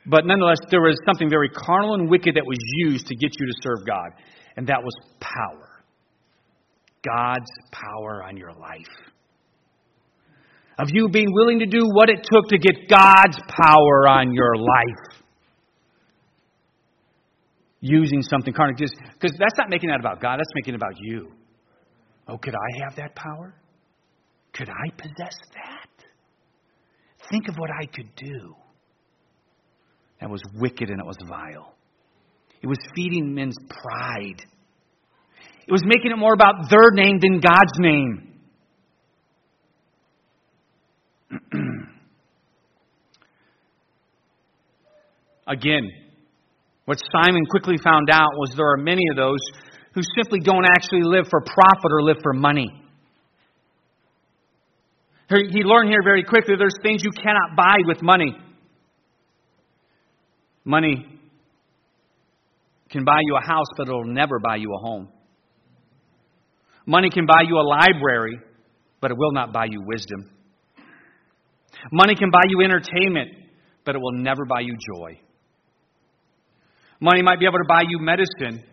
But 0.07 0.25
nonetheless, 0.25 0.57
there 0.71 0.81
was 0.81 0.97
something 1.05 1.29
very 1.29 1.49
carnal 1.49 1.93
and 1.95 2.09
wicked 2.09 2.35
that 2.35 2.45
was 2.45 2.57
used 2.87 3.05
to 3.07 3.15
get 3.15 3.31
you 3.39 3.45
to 3.45 3.53
serve 3.61 3.85
God, 3.85 4.09
and 4.57 4.67
that 4.67 4.81
was 4.83 4.93
power. 5.19 5.83
God's 7.03 7.51
power 7.71 8.23
on 8.23 8.37
your 8.37 8.53
life. 8.53 9.11
Of 10.77 10.87
you 10.91 11.09
being 11.09 11.27
willing 11.31 11.59
to 11.59 11.65
do 11.65 11.79
what 11.93 12.09
it 12.09 12.25
took 12.31 12.47
to 12.49 12.57
get 12.57 12.89
God's 12.89 13.37
power 13.61 14.07
on 14.07 14.33
your 14.33 14.55
life. 14.55 15.23
Using 17.81 18.21
something 18.21 18.53
carnal. 18.53 18.75
Because 18.75 19.35
that's 19.37 19.57
not 19.57 19.69
making 19.69 19.89
that 19.89 19.99
about 19.99 20.21
God, 20.21 20.37
that's 20.37 20.51
making 20.55 20.75
it 20.75 20.77
about 20.77 20.93
you. 20.99 21.31
Oh, 22.27 22.37
could 22.37 22.53
I 22.55 22.83
have 22.83 22.95
that 22.97 23.15
power? 23.15 23.55
Could 24.53 24.69
I 24.69 24.89
possess 24.97 25.35
that? 25.53 26.05
Think 27.29 27.47
of 27.47 27.55
what 27.57 27.69
I 27.71 27.85
could 27.85 28.13
do. 28.15 28.55
That 30.19 30.29
was 30.29 30.41
wicked 30.55 30.89
and 30.89 30.99
it 30.99 31.05
was 31.05 31.17
vile. 31.27 31.75
It 32.61 32.67
was 32.67 32.77
feeding 32.95 33.33
men's 33.33 33.57
pride. 33.69 34.45
It 35.67 35.71
was 35.71 35.83
making 35.85 36.11
it 36.11 36.17
more 36.17 36.33
about 36.33 36.69
their 36.69 36.91
name 36.91 37.19
than 37.19 37.39
God's 37.39 37.79
name. 37.79 38.27
Again, 45.47 45.89
what 46.85 46.99
Simon 47.11 47.45
quickly 47.49 47.77
found 47.83 48.09
out 48.11 48.29
was 48.37 48.53
there 48.55 48.71
are 48.73 48.77
many 48.77 49.01
of 49.09 49.17
those 49.17 49.39
who 49.93 50.01
simply 50.15 50.39
don't 50.39 50.65
actually 50.65 51.03
live 51.03 51.27
for 51.29 51.41
profit 51.41 51.91
or 51.91 52.03
live 52.03 52.17
for 52.21 52.33
money. 52.33 52.69
He 55.29 55.63
learned 55.63 55.89
here 55.89 56.03
very 56.03 56.23
quickly 56.23 56.55
there's 56.57 56.75
things 56.83 57.03
you 57.03 57.11
cannot 57.11 57.55
buy 57.55 57.77
with 57.87 58.01
money. 58.01 58.37
Money 60.65 61.20
can 62.91 63.05
buy 63.05 63.19
you 63.21 63.37
a 63.37 63.45
house, 63.45 63.67
but 63.77 63.87
it'll 63.87 64.05
never 64.05 64.39
buy 64.39 64.57
you 64.57 64.73
a 64.73 64.77
home. 64.77 65.07
Money 66.85 67.09
can 67.09 67.25
buy 67.25 67.43
you 67.47 67.57
a 67.57 67.65
library, 67.65 68.39
but 68.99 69.11
it 69.11 69.17
will 69.17 69.31
not 69.31 69.53
buy 69.53 69.65
you 69.69 69.81
wisdom. 69.85 70.29
Money 71.91 72.15
can 72.15 72.29
buy 72.31 72.43
you 72.47 72.61
entertainment, 72.63 73.29
but 73.85 73.95
it 73.95 73.99
will 73.99 74.13
never 74.13 74.45
buy 74.45 74.59
you 74.59 74.75
joy. 74.95 75.19
Money 76.99 77.21
might 77.21 77.39
be 77.39 77.45
able 77.45 77.57
to 77.57 77.67
buy 77.67 77.81
you 77.87 77.99
medicine, 77.99 78.63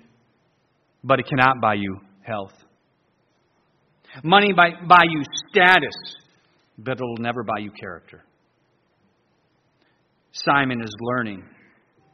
but 1.02 1.20
it 1.20 1.26
cannot 1.28 1.60
buy 1.62 1.74
you 1.74 1.98
health. 2.22 2.52
Money 4.22 4.52
might 4.52 4.86
buy 4.88 5.04
you 5.08 5.22
status, 5.48 5.94
but 6.76 6.98
it 6.98 7.02
will 7.02 7.16
never 7.18 7.42
buy 7.42 7.58
you 7.58 7.70
character. 7.70 8.24
Simon 10.32 10.80
is 10.80 10.94
learning 11.00 11.42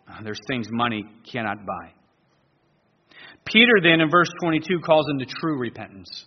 Uh, 0.08 0.22
there's 0.22 0.40
things 0.48 0.68
money 0.70 1.04
cannot 1.30 1.64
buy. 1.66 1.92
Peter 3.44 3.72
then 3.82 4.00
in 4.00 4.10
verse 4.10 4.28
22 4.42 4.80
calls 4.80 5.08
him 5.08 5.18
to 5.18 5.26
true 5.26 5.58
repentance. 5.58 6.26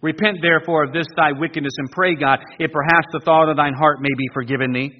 Repent 0.00 0.38
therefore 0.42 0.84
of 0.84 0.92
this 0.92 1.06
thy 1.16 1.30
wickedness 1.32 1.72
and 1.78 1.90
pray 1.90 2.14
God, 2.14 2.40
if 2.58 2.72
perhaps 2.72 3.06
the 3.12 3.20
thought 3.24 3.48
of 3.48 3.56
thine 3.56 3.74
heart 3.74 4.00
may 4.00 4.12
be 4.16 4.26
forgiven 4.34 4.72
thee. 4.72 4.90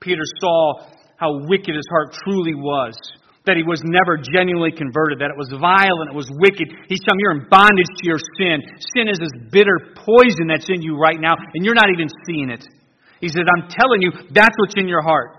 Peter 0.00 0.22
saw 0.40 0.86
how 1.16 1.46
wicked 1.46 1.74
his 1.74 1.84
heart 1.90 2.16
truly 2.24 2.54
was, 2.54 2.96
that 3.44 3.56
he 3.56 3.62
was 3.62 3.82
never 3.84 4.16
genuinely 4.16 4.72
converted, 4.72 5.20
that 5.20 5.28
it 5.28 5.36
was 5.36 5.52
vile 5.60 6.00
and 6.00 6.08
it 6.08 6.16
was 6.16 6.28
wicked. 6.40 6.72
He's 6.88 7.00
telling 7.04 7.20
you 7.20 7.28
you're 7.28 7.44
in 7.44 7.48
bondage 7.50 7.92
to 8.00 8.04
your 8.08 8.20
sin. 8.40 8.64
Sin 8.96 9.08
is 9.08 9.20
this 9.20 9.32
bitter 9.52 9.92
poison 10.00 10.48
that's 10.48 10.68
in 10.70 10.80
you 10.80 10.96
right 10.96 11.20
now, 11.20 11.36
and 11.36 11.64
you're 11.64 11.76
not 11.76 11.92
even 11.92 12.08
seeing 12.24 12.48
it. 12.48 12.64
He 13.20 13.28
says, 13.28 13.44
I'm 13.44 13.68
telling 13.68 14.00
you, 14.00 14.10
that's 14.32 14.54
what's 14.58 14.74
in 14.76 14.88
your 14.88 15.02
heart. 15.02 15.36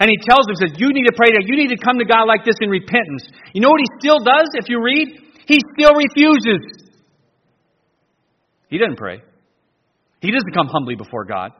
And 0.00 0.10
he 0.10 0.16
tells 0.28 0.44
them, 0.46 0.56
says, 0.56 0.76
you 0.76 0.88
need 0.92 1.06
to 1.06 1.16
pray 1.16 1.30
that. 1.32 1.44
You 1.46 1.56
need 1.56 1.68
to 1.68 1.78
come 1.78 1.98
to 1.98 2.04
God 2.04 2.24
like 2.24 2.44
this 2.44 2.56
in 2.60 2.68
repentance. 2.68 3.30
You 3.54 3.62
know 3.62 3.70
what 3.70 3.80
he 3.80 3.86
still 3.98 4.18
does 4.18 4.48
if 4.54 4.68
you 4.68 4.82
read? 4.82 5.08
He 5.46 5.58
still 5.78 5.94
refuses. 5.94 6.92
He 8.68 8.76
doesn't 8.76 8.98
pray. 8.98 9.22
He 10.20 10.30
doesn't 10.30 10.52
come 10.52 10.66
humbly 10.66 10.94
before 10.94 11.24
God. 11.24 11.52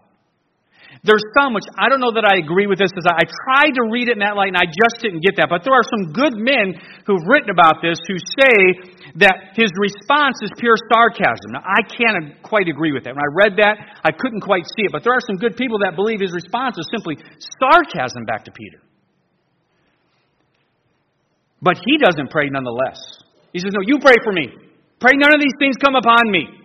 There's 1.07 1.22
some 1.38 1.55
which 1.55 1.66
I 1.78 1.86
don't 1.86 2.03
know 2.03 2.11
that 2.18 2.26
I 2.26 2.42
agree 2.42 2.66
with 2.66 2.82
this 2.82 2.90
because 2.90 3.07
I 3.07 3.22
tried 3.22 3.78
to 3.78 3.86
read 3.86 4.11
it 4.11 4.18
in 4.18 4.22
that 4.26 4.34
light 4.34 4.51
and 4.51 4.59
I 4.59 4.66
just 4.66 4.99
didn't 4.99 5.22
get 5.22 5.38
that. 5.38 5.46
But 5.46 5.62
there 5.62 5.74
are 5.74 5.86
some 5.86 6.11
good 6.11 6.34
men 6.34 6.74
who've 7.07 7.22
written 7.30 7.55
about 7.55 7.78
this 7.78 8.03
who 8.11 8.18
say 8.18 8.57
that 9.22 9.55
his 9.55 9.70
response 9.78 10.42
is 10.42 10.51
pure 10.59 10.74
sarcasm. 10.90 11.55
Now, 11.55 11.62
I 11.62 11.86
can't 11.86 12.34
quite 12.42 12.66
agree 12.66 12.90
with 12.90 13.07
that. 13.07 13.14
When 13.14 13.22
I 13.22 13.30
read 13.30 13.55
that, 13.62 14.03
I 14.03 14.11
couldn't 14.11 14.42
quite 14.42 14.66
see 14.66 14.90
it. 14.90 14.92
But 14.92 15.07
there 15.07 15.14
are 15.14 15.22
some 15.22 15.38
good 15.38 15.55
people 15.55 15.78
that 15.86 15.94
believe 15.94 16.18
his 16.18 16.34
response 16.34 16.74
is 16.78 16.86
simply 16.90 17.14
sarcasm 17.62 18.26
back 18.26 18.44
to 18.51 18.53
Peter. 18.53 18.82
But 21.62 21.78
he 21.78 21.99
doesn't 21.99 22.30
pray 22.30 22.51
nonetheless. 22.51 22.99
He 23.53 23.59
says, 23.59 23.70
No, 23.74 23.82
you 23.82 23.99
pray 23.99 24.18
for 24.22 24.32
me. 24.32 24.51
Pray 24.99 25.14
none 25.14 25.34
of 25.34 25.40
these 25.40 25.55
things 25.59 25.78
come 25.78 25.94
upon 25.94 26.30
me. 26.30 26.57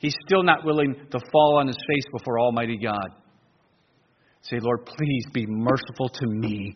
He's 0.00 0.16
still 0.26 0.42
not 0.42 0.64
willing 0.64 0.94
to 1.10 1.20
fall 1.30 1.58
on 1.58 1.66
his 1.66 1.76
face 1.76 2.04
before 2.10 2.40
Almighty 2.40 2.78
God. 2.78 3.10
Say, 4.40 4.56
Lord, 4.58 4.86
please 4.86 5.26
be 5.34 5.44
merciful 5.46 6.08
to 6.08 6.26
me, 6.26 6.74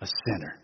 a 0.00 0.06
sinner. 0.06 0.58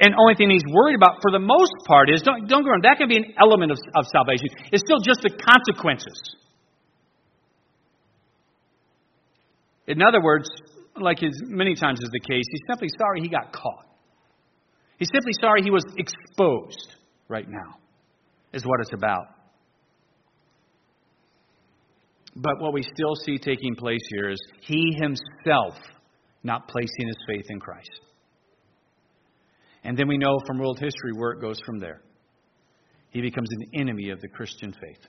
And 0.00 0.14
only 0.18 0.34
thing 0.34 0.50
he's 0.50 0.64
worried 0.68 0.96
about 0.96 1.18
for 1.22 1.30
the 1.30 1.38
most 1.38 1.72
part 1.86 2.10
is 2.10 2.22
don't, 2.22 2.48
don't 2.48 2.64
go 2.64 2.70
wrong, 2.70 2.80
that 2.82 2.98
can 2.98 3.08
be 3.08 3.18
an 3.18 3.34
element 3.40 3.70
of, 3.70 3.78
of 3.94 4.04
salvation. 4.12 4.46
It's 4.72 4.82
still 4.84 4.98
just 4.98 5.20
the 5.22 5.30
consequences. 5.30 6.34
In 9.86 10.02
other 10.02 10.20
words, 10.20 10.48
like 11.00 11.20
his, 11.20 11.40
many 11.46 11.76
times 11.76 12.00
is 12.00 12.10
the 12.12 12.20
case, 12.20 12.44
he's 12.50 12.62
simply 12.68 12.88
sorry 12.98 13.20
he 13.20 13.28
got 13.28 13.52
caught. 13.52 13.86
He's 14.98 15.08
simply 15.12 15.32
sorry 15.40 15.62
he 15.62 15.70
was 15.70 15.84
exposed 15.96 16.96
right 17.28 17.48
now 17.48 17.80
is 18.52 18.64
what 18.64 18.80
it's 18.80 18.92
about. 18.92 19.26
But 22.36 22.60
what 22.60 22.72
we 22.72 22.82
still 22.82 23.14
see 23.24 23.38
taking 23.38 23.74
place 23.74 24.00
here 24.10 24.30
is 24.30 24.40
he 24.62 24.96
himself 25.00 25.74
not 26.42 26.68
placing 26.68 27.06
his 27.06 27.18
faith 27.28 27.46
in 27.48 27.60
Christ. 27.60 28.00
And 29.84 29.96
then 29.96 30.08
we 30.08 30.18
know 30.18 30.38
from 30.46 30.58
world 30.58 30.78
history 30.78 31.12
where 31.14 31.32
it 31.32 31.40
goes 31.40 31.60
from 31.64 31.80
there. 31.80 32.02
He 33.10 33.20
becomes 33.20 33.48
an 33.50 33.80
enemy 33.80 34.10
of 34.10 34.20
the 34.20 34.28
Christian 34.28 34.72
faith, 34.72 35.04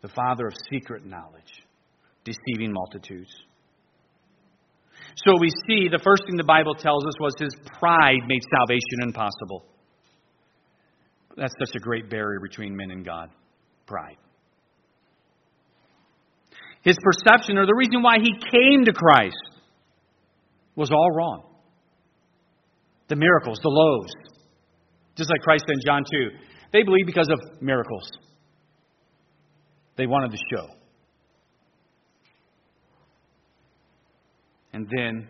the 0.00 0.08
father 0.08 0.46
of 0.46 0.54
secret 0.70 1.04
knowledge, 1.04 1.52
deceiving 2.24 2.72
multitudes. 2.72 3.30
So 5.26 5.34
we 5.38 5.50
see 5.68 5.88
the 5.88 6.00
first 6.02 6.22
thing 6.24 6.36
the 6.36 6.44
Bible 6.44 6.74
tells 6.74 7.04
us 7.04 7.14
was 7.20 7.34
his 7.38 7.54
pride 7.78 8.20
made 8.26 8.40
salvation 8.58 9.02
impossible. 9.02 9.66
That's 11.36 11.54
such 11.64 11.74
a 11.76 11.80
great 11.80 12.10
barrier 12.10 12.40
between 12.40 12.76
men 12.76 12.90
and 12.90 13.04
God 13.04 13.30
pride. 13.86 14.16
His 16.82 16.96
perception, 17.02 17.58
or 17.58 17.66
the 17.66 17.74
reason 17.74 18.02
why 18.02 18.16
he 18.20 18.32
came 18.32 18.84
to 18.84 18.92
Christ, 18.92 19.36
was 20.74 20.90
all 20.90 21.10
wrong. 21.12 21.44
The 23.08 23.16
miracles, 23.16 23.60
the 23.62 23.68
loaves. 23.68 24.12
Just 25.16 25.30
like 25.30 25.40
Christ 25.42 25.64
in 25.68 25.76
John 25.86 26.02
2. 26.10 26.30
They 26.72 26.82
believed 26.82 27.06
because 27.06 27.28
of 27.28 27.62
miracles. 27.62 28.08
They 29.96 30.06
wanted 30.06 30.32
the 30.32 30.38
show. 30.52 30.66
And 34.72 34.88
then, 34.96 35.28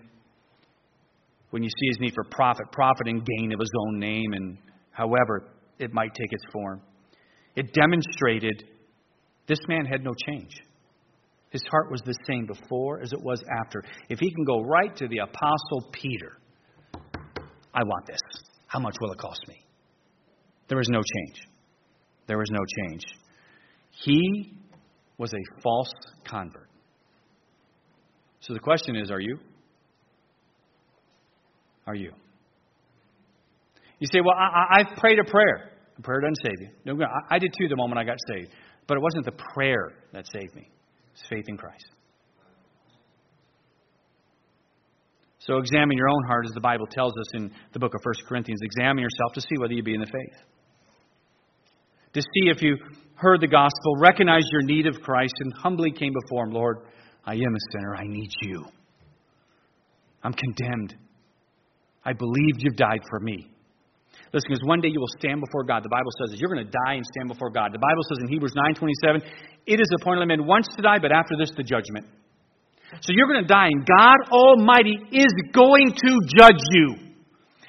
when 1.51 1.63
you 1.63 1.69
see 1.69 1.89
his 1.89 1.99
need 1.99 2.15
for 2.15 2.25
profit, 2.31 2.71
profit 2.71 3.09
and 3.09 3.27
gain 3.27 3.53
of 3.53 3.59
his 3.59 3.73
own 3.87 3.99
name, 3.99 4.33
and 4.33 4.57
however 4.93 5.52
it 5.79 5.93
might 5.93 6.15
take 6.15 6.33
its 6.33 6.45
form. 6.53 6.81
It 7.57 7.73
demonstrated 7.73 8.65
this 9.47 9.59
man 9.69 9.85
had 9.85 10.03
no 10.03 10.13
change. 10.27 10.53
His 11.51 11.63
heart 11.71 11.91
was 11.91 12.01
the 12.03 12.15
same 12.27 12.47
before 12.47 13.03
as 13.03 13.13
it 13.13 13.23
was 13.23 13.43
after. 13.63 13.83
If 14.09 14.19
he 14.19 14.31
can 14.33 14.45
go 14.45 14.63
right 14.63 14.95
to 14.97 15.07
the 15.09 15.19
Apostle 15.19 15.91
Peter, 15.93 16.39
I 17.75 17.83
want 17.85 18.07
this. 18.07 18.21
How 18.67 18.79
much 18.79 18.97
will 19.01 19.13
it 19.13 19.19
cost 19.19 19.41
me? 19.49 19.57
There 20.69 20.79
was 20.79 20.89
no 20.89 21.01
change. 21.01 21.47
There 22.27 22.39
was 22.39 22.49
no 22.51 22.61
change. 22.79 23.03
He 23.91 24.55
was 25.19 25.35
a 25.35 25.61
false 25.63 25.93
convert. 26.25 26.69
So 28.41 28.55
the 28.55 28.61
question 28.61 28.97
is 28.97 29.11
are 29.11 29.21
you? 29.21 29.39
Are 31.87 31.95
you? 31.95 32.13
You 34.03 34.09
say, 34.13 34.19
well, 34.21 34.35
I, 34.35 34.83
have 34.83 34.99
prayed 34.99 35.21
a 35.21 35.31
prayer. 35.31 35.71
A 35.97 36.03
prayer 36.03 36.21
doesn't 36.23 36.43
save 36.43 36.61
you. 36.61 36.71
No, 36.85 37.05
I, 37.05 37.37
I 37.37 37.39
did 37.39 37.55
too 37.57 37.69
the 37.69 37.77
moment 37.77 38.01
I 38.01 38.05
got 38.05 38.17
saved. 38.35 38.51
But 38.89 38.97
it 38.97 39.01
wasn't 39.01 39.27
the 39.27 39.45
prayer 39.55 39.93
that 40.13 40.27
saved 40.27 40.57
me, 40.57 40.69
it's 41.13 41.23
faith 41.31 41.45
in 41.47 41.57
Christ. 41.57 41.87
So 45.39 45.59
examine 45.59 45.97
your 45.97 46.09
own 46.09 46.25
heart, 46.27 46.47
as 46.47 46.53
the 46.53 46.61
Bible 46.61 46.87
tells 46.91 47.13
us 47.13 47.27
in 47.35 47.53
the 47.75 47.79
book 47.79 47.95
of 47.95 48.01
1 48.03 48.27
Corinthians. 48.29 48.59
Examine 48.65 49.05
yourself 49.05 49.35
to 49.35 49.41
see 49.41 49.57
whether 49.61 49.73
you 49.73 49.85
be 49.85 49.95
in 49.95 50.01
the 50.01 50.07
faith. 50.07 50.41
To 52.15 52.23
see 52.23 52.51
if 52.51 52.61
you 52.61 52.79
heard 53.15 53.41
the 53.41 53.47
gospel, 53.47 53.97
recognized 54.01 54.49
your 54.51 54.63
need 54.63 54.89
of 54.89 55.01
Christ, 55.01 55.35
and 55.39 55.53
humbly 55.63 55.93
came 55.93 56.13
before 56.25 56.47
Him. 56.47 56.55
Lord, 56.55 56.79
I 57.25 57.35
am 57.35 57.39
a 57.39 57.73
sinner. 57.73 57.95
I 57.95 58.09
need 58.09 58.31
you. 58.43 58.65
I'm 60.25 60.33
condemned. 60.33 60.97
I 62.05 62.15
believed 62.15 62.63
you've 62.65 62.77
died 62.77 63.03
for 63.09 63.21
me. 63.21 63.52
Listen, 64.33 64.49
because 64.49 64.65
one 64.65 64.81
day 64.81 64.89
you 64.89 64.99
will 64.99 65.13
stand 65.21 65.45
before 65.45 65.63
God. 65.63 65.85
The 65.85 65.93
Bible 65.93 66.09
says 66.17 66.33
that 66.33 66.41
you're 66.41 66.49
going 66.49 66.65
to 66.65 66.73
die 66.89 66.97
and 66.97 67.05
stand 67.05 67.29
before 67.29 67.53
God. 67.53 67.69
The 67.73 67.85
Bible 67.85 68.01
says 68.09 68.19
in 68.25 68.33
Hebrews 68.33 68.57
9:27, 68.57 69.21
it 69.69 69.79
is 69.79 69.89
appointed 70.01 70.25
a 70.25 70.27
man 70.27 70.47
once 70.47 70.69
to 70.77 70.81
die, 70.81 70.99
but 71.01 71.13
after 71.13 71.37
this 71.37 71.53
the 71.53 71.63
judgment. 71.63 72.09
So 73.01 73.13
you're 73.13 73.29
going 73.29 73.45
to 73.45 73.49
die, 73.49 73.69
and 73.69 73.85
God 73.85 74.33
Almighty 74.33 74.97
is 75.13 75.33
going 75.53 75.93
to 75.93 76.13
judge 76.37 76.61
you. 76.73 76.97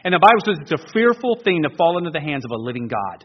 And 0.04 0.14
the 0.14 0.20
Bible 0.20 0.44
says 0.44 0.60
it's 0.64 0.76
a 0.76 0.92
fearful 0.92 1.40
thing 1.44 1.64
to 1.64 1.72
fall 1.76 1.98
into 1.98 2.12
the 2.12 2.20
hands 2.20 2.44
of 2.44 2.52
a 2.52 2.60
living 2.60 2.88
God. 2.88 3.24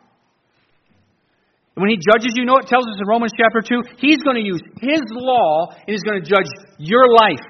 And 1.74 1.82
when 1.82 1.90
He 1.90 1.98
judges 1.98 2.34
you, 2.34 2.42
you 2.42 2.46
know 2.46 2.58
it 2.58 2.66
tells 2.66 2.86
us 2.86 2.98
in 2.98 3.06
Romans 3.06 3.32
chapter 3.38 3.62
2? 3.62 4.02
He's 4.02 4.22
going 4.22 4.34
to 4.34 4.42
use 4.42 4.62
His 4.82 5.02
law 5.14 5.70
and 5.70 5.90
He's 5.94 6.02
going 6.02 6.22
to 6.22 6.26
judge 6.26 6.50
your 6.78 7.06
life. 7.06 7.46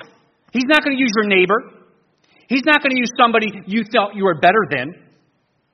He's 0.53 0.68
not 0.68 0.84
going 0.84 0.97
to 0.97 1.01
use 1.01 1.12
your 1.16 1.28
neighbor. 1.28 1.80
He's 2.49 2.64
not 2.64 2.82
going 2.82 2.93
to 2.93 3.01
use 3.01 3.12
somebody 3.16 3.53
you 3.66 3.84
thought 3.84 4.16
you 4.16 4.24
were 4.24 4.41
better 4.41 4.64
than. 4.68 5.07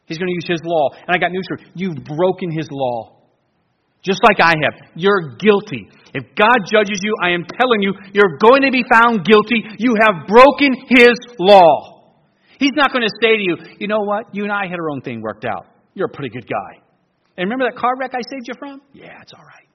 He's 0.06 0.18
going 0.18 0.28
to 0.28 0.34
use 0.34 0.48
His 0.48 0.60
law. 0.64 0.90
And 1.06 1.14
I 1.14 1.18
got 1.18 1.32
news 1.32 1.46
for 1.48 1.58
you. 1.58 1.70
You've 1.74 2.04
broken 2.04 2.50
His 2.50 2.68
law. 2.70 3.22
Just 4.02 4.20
like 4.22 4.38
I 4.40 4.52
have. 4.62 4.92
You're 4.94 5.36
guilty. 5.38 5.88
If 6.12 6.24
God 6.36 6.58
judges 6.70 7.00
you, 7.02 7.14
I 7.22 7.30
am 7.30 7.44
telling 7.58 7.80
you, 7.80 7.94
you're 8.12 8.36
going 8.38 8.62
to 8.62 8.70
be 8.70 8.84
found 8.92 9.24
guilty. 9.24 9.64
You 9.78 9.94
have 10.00 10.28
broken 10.28 10.76
His 10.90 11.16
law. 11.38 12.12
He's 12.58 12.72
not 12.76 12.92
going 12.92 13.02
to 13.02 13.12
say 13.20 13.36
to 13.36 13.42
you, 13.42 13.56
you 13.78 13.88
know 13.88 14.00
what? 14.00 14.26
You 14.32 14.44
and 14.44 14.52
I 14.52 14.66
had 14.66 14.78
our 14.78 14.90
own 14.90 15.00
thing 15.00 15.22
worked 15.22 15.44
out. 15.44 15.66
You're 15.94 16.06
a 16.06 16.14
pretty 16.14 16.30
good 16.30 16.46
guy. 16.46 16.82
And 17.36 17.50
remember 17.50 17.64
that 17.70 17.78
car 17.78 17.94
wreck 17.98 18.12
I 18.14 18.22
saved 18.30 18.46
you 18.46 18.54
from? 18.58 18.80
Yeah, 18.92 19.20
it's 19.22 19.32
all 19.32 19.44
right. 19.44 19.66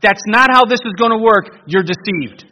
That's 0.00 0.22
not 0.26 0.48
how 0.52 0.64
this 0.64 0.80
is 0.84 0.92
going 0.98 1.10
to 1.10 1.18
work. 1.18 1.60
You're 1.66 1.84
deceived. 1.84 2.46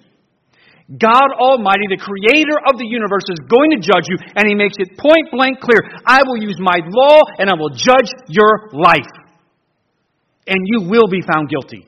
God 0.91 1.31
Almighty, 1.39 1.87
the 1.87 2.03
creator 2.03 2.59
of 2.67 2.75
the 2.75 2.87
universe, 2.87 3.23
is 3.31 3.39
going 3.47 3.71
to 3.71 3.79
judge 3.79 4.11
you, 4.11 4.19
and 4.35 4.49
He 4.49 4.55
makes 4.55 4.75
it 4.79 4.99
point 4.99 5.31
blank 5.31 5.61
clear 5.61 5.87
I 6.05 6.23
will 6.27 6.43
use 6.43 6.59
my 6.59 6.83
law 6.83 7.21
and 7.39 7.49
I 7.49 7.55
will 7.55 7.71
judge 7.71 8.11
your 8.27 8.71
life. 8.73 9.11
And 10.47 10.59
you 10.65 10.89
will 10.91 11.07
be 11.07 11.23
found 11.23 11.49
guilty. 11.49 11.87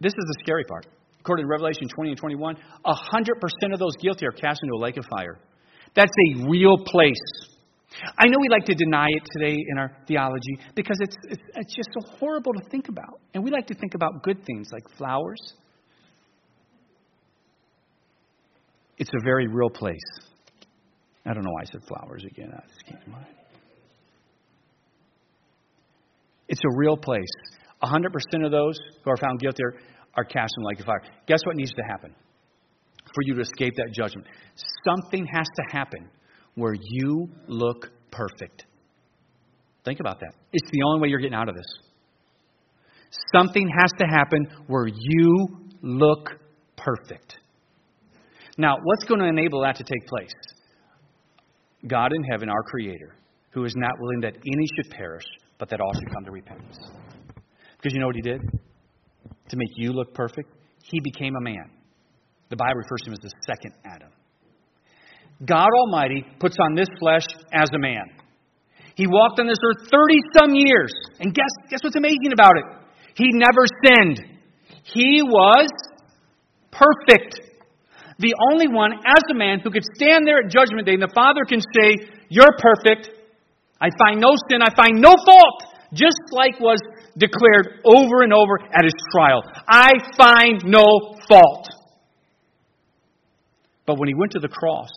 This 0.00 0.12
is 0.12 0.24
the 0.24 0.36
scary 0.40 0.64
part. 0.64 0.86
According 1.20 1.44
to 1.44 1.48
Revelation 1.48 1.88
20 1.88 2.10
and 2.10 2.18
21, 2.18 2.56
100% 2.84 3.72
of 3.72 3.78
those 3.78 3.96
guilty 3.96 4.26
are 4.26 4.32
cast 4.32 4.60
into 4.62 4.74
a 4.74 4.80
lake 4.80 4.96
of 4.96 5.04
fire. 5.06 5.38
That's 5.94 6.12
a 6.12 6.48
real 6.48 6.78
place. 6.84 7.20
I 8.18 8.26
know 8.28 8.38
we 8.40 8.48
like 8.48 8.64
to 8.66 8.74
deny 8.74 9.08
it 9.08 9.22
today 9.38 9.56
in 9.68 9.78
our 9.78 9.96
theology 10.08 10.58
because 10.74 10.98
it's, 11.00 11.16
it's, 11.30 11.42
it's 11.54 11.74
just 11.74 11.88
so 11.94 12.16
horrible 12.18 12.52
to 12.52 12.68
think 12.68 12.88
about. 12.88 13.20
And 13.32 13.44
we 13.44 13.50
like 13.50 13.66
to 13.68 13.74
think 13.74 13.94
about 13.94 14.22
good 14.22 14.44
things 14.44 14.68
like 14.72 14.84
flowers. 14.98 15.54
It's 18.98 19.10
a 19.10 19.24
very 19.24 19.46
real 19.48 19.70
place. 19.70 19.98
I 21.26 21.32
don't 21.32 21.42
know 21.42 21.50
why 21.50 21.62
I 21.62 21.64
said 21.64 21.80
flowers 21.88 22.24
again. 22.24 22.52
I 22.52 22.60
just 22.68 22.84
came 22.86 22.98
to 23.04 23.10
mind. 23.10 23.26
It's 26.48 26.60
a 26.60 26.76
real 26.76 26.96
place. 26.96 27.24
100% 27.82 28.44
of 28.44 28.50
those 28.50 28.78
who 29.02 29.10
are 29.10 29.16
found 29.16 29.40
guilty 29.40 29.62
are, 30.16 30.24
cast 30.24 30.54
in 30.58 30.64
lake 30.64 30.80
of 30.80 30.86
fire. 30.86 31.02
Guess 31.26 31.40
what 31.44 31.56
needs 31.56 31.72
to 31.72 31.82
happen 31.82 32.14
for 33.06 33.22
you 33.22 33.34
to 33.34 33.40
escape 33.40 33.74
that 33.76 33.92
judgment? 33.92 34.26
Something 34.86 35.26
has 35.32 35.46
to 35.56 35.76
happen 35.76 36.08
where 36.54 36.74
you 36.74 37.28
look 37.48 37.90
perfect. 38.10 38.66
Think 39.84 40.00
about 40.00 40.20
that. 40.20 40.34
It's 40.52 40.70
the 40.70 40.82
only 40.86 41.00
way 41.00 41.08
you're 41.08 41.20
getting 41.20 41.34
out 41.34 41.48
of 41.48 41.54
this. 41.54 41.66
Something 43.34 43.68
has 43.68 43.90
to 43.98 44.06
happen 44.06 44.46
where 44.66 44.86
you 44.86 45.46
look 45.82 46.30
perfect. 46.76 47.38
Now, 48.56 48.76
what's 48.82 49.04
going 49.04 49.20
to 49.20 49.26
enable 49.26 49.62
that 49.62 49.76
to 49.76 49.84
take 49.84 50.06
place? 50.06 50.32
God 51.86 52.12
in 52.14 52.22
heaven, 52.24 52.48
our 52.48 52.62
Creator, 52.62 53.14
who 53.50 53.64
is 53.64 53.74
not 53.76 53.92
willing 54.00 54.20
that 54.20 54.34
any 54.34 54.66
should 54.76 54.90
perish, 54.90 55.24
but 55.58 55.68
that 55.70 55.80
all 55.80 55.92
should 55.94 56.12
come 56.12 56.24
to 56.24 56.30
repentance. 56.30 56.78
Because 57.76 57.92
you 57.92 58.00
know 58.00 58.06
what 58.06 58.16
he 58.16 58.22
did? 58.22 58.40
To 59.48 59.56
make 59.56 59.70
you 59.76 59.92
look 59.92 60.14
perfect, 60.14 60.50
he 60.82 61.00
became 61.00 61.34
a 61.36 61.40
man. 61.40 61.70
The 62.48 62.56
Bible 62.56 62.76
refers 62.76 63.00
to 63.02 63.10
him 63.10 63.14
as 63.14 63.20
the 63.20 63.30
second 63.46 63.72
Adam. 63.84 64.10
God 65.44 65.68
Almighty 65.80 66.24
puts 66.38 66.56
on 66.60 66.74
this 66.74 66.88
flesh 66.98 67.26
as 67.52 67.68
a 67.74 67.78
man. 67.78 68.04
He 68.94 69.06
walked 69.06 69.40
on 69.40 69.46
this 69.46 69.58
earth 69.64 69.88
30 69.90 70.18
some 70.38 70.54
years. 70.54 70.92
And 71.18 71.34
guess, 71.34 71.50
guess 71.68 71.80
what's 71.82 71.96
amazing 71.96 72.32
about 72.32 72.52
it? 72.56 72.64
He 73.16 73.30
never 73.32 73.66
sinned. 73.84 74.20
He 74.84 75.22
was 75.22 75.68
perfect. 76.70 77.40
The 78.18 78.34
only 78.52 78.68
one, 78.68 78.92
as 78.92 79.22
a 79.30 79.34
man, 79.34 79.60
who 79.60 79.70
could 79.70 79.84
stand 79.96 80.26
there 80.26 80.38
at 80.38 80.50
Judgment 80.50 80.86
Day 80.86 80.94
and 80.94 81.02
the 81.02 81.12
Father 81.14 81.44
can 81.48 81.60
say, 81.60 81.96
You're 82.28 82.54
perfect. 82.58 83.10
I 83.80 83.88
find 83.98 84.20
no 84.20 84.30
sin. 84.48 84.62
I 84.62 84.74
find 84.74 85.00
no 85.00 85.14
fault. 85.24 85.64
Just 85.92 86.22
like 86.32 86.58
was 86.60 86.78
declared 87.18 87.80
over 87.84 88.22
and 88.22 88.32
over 88.32 88.58
at 88.72 88.84
his 88.84 88.94
trial. 89.12 89.42
I 89.68 89.90
find 90.16 90.62
no 90.64 91.18
fault. 91.28 91.68
But 93.86 93.98
when 93.98 94.08
he 94.08 94.14
went 94.14 94.32
to 94.32 94.40
the 94.40 94.48
cross, 94.48 94.90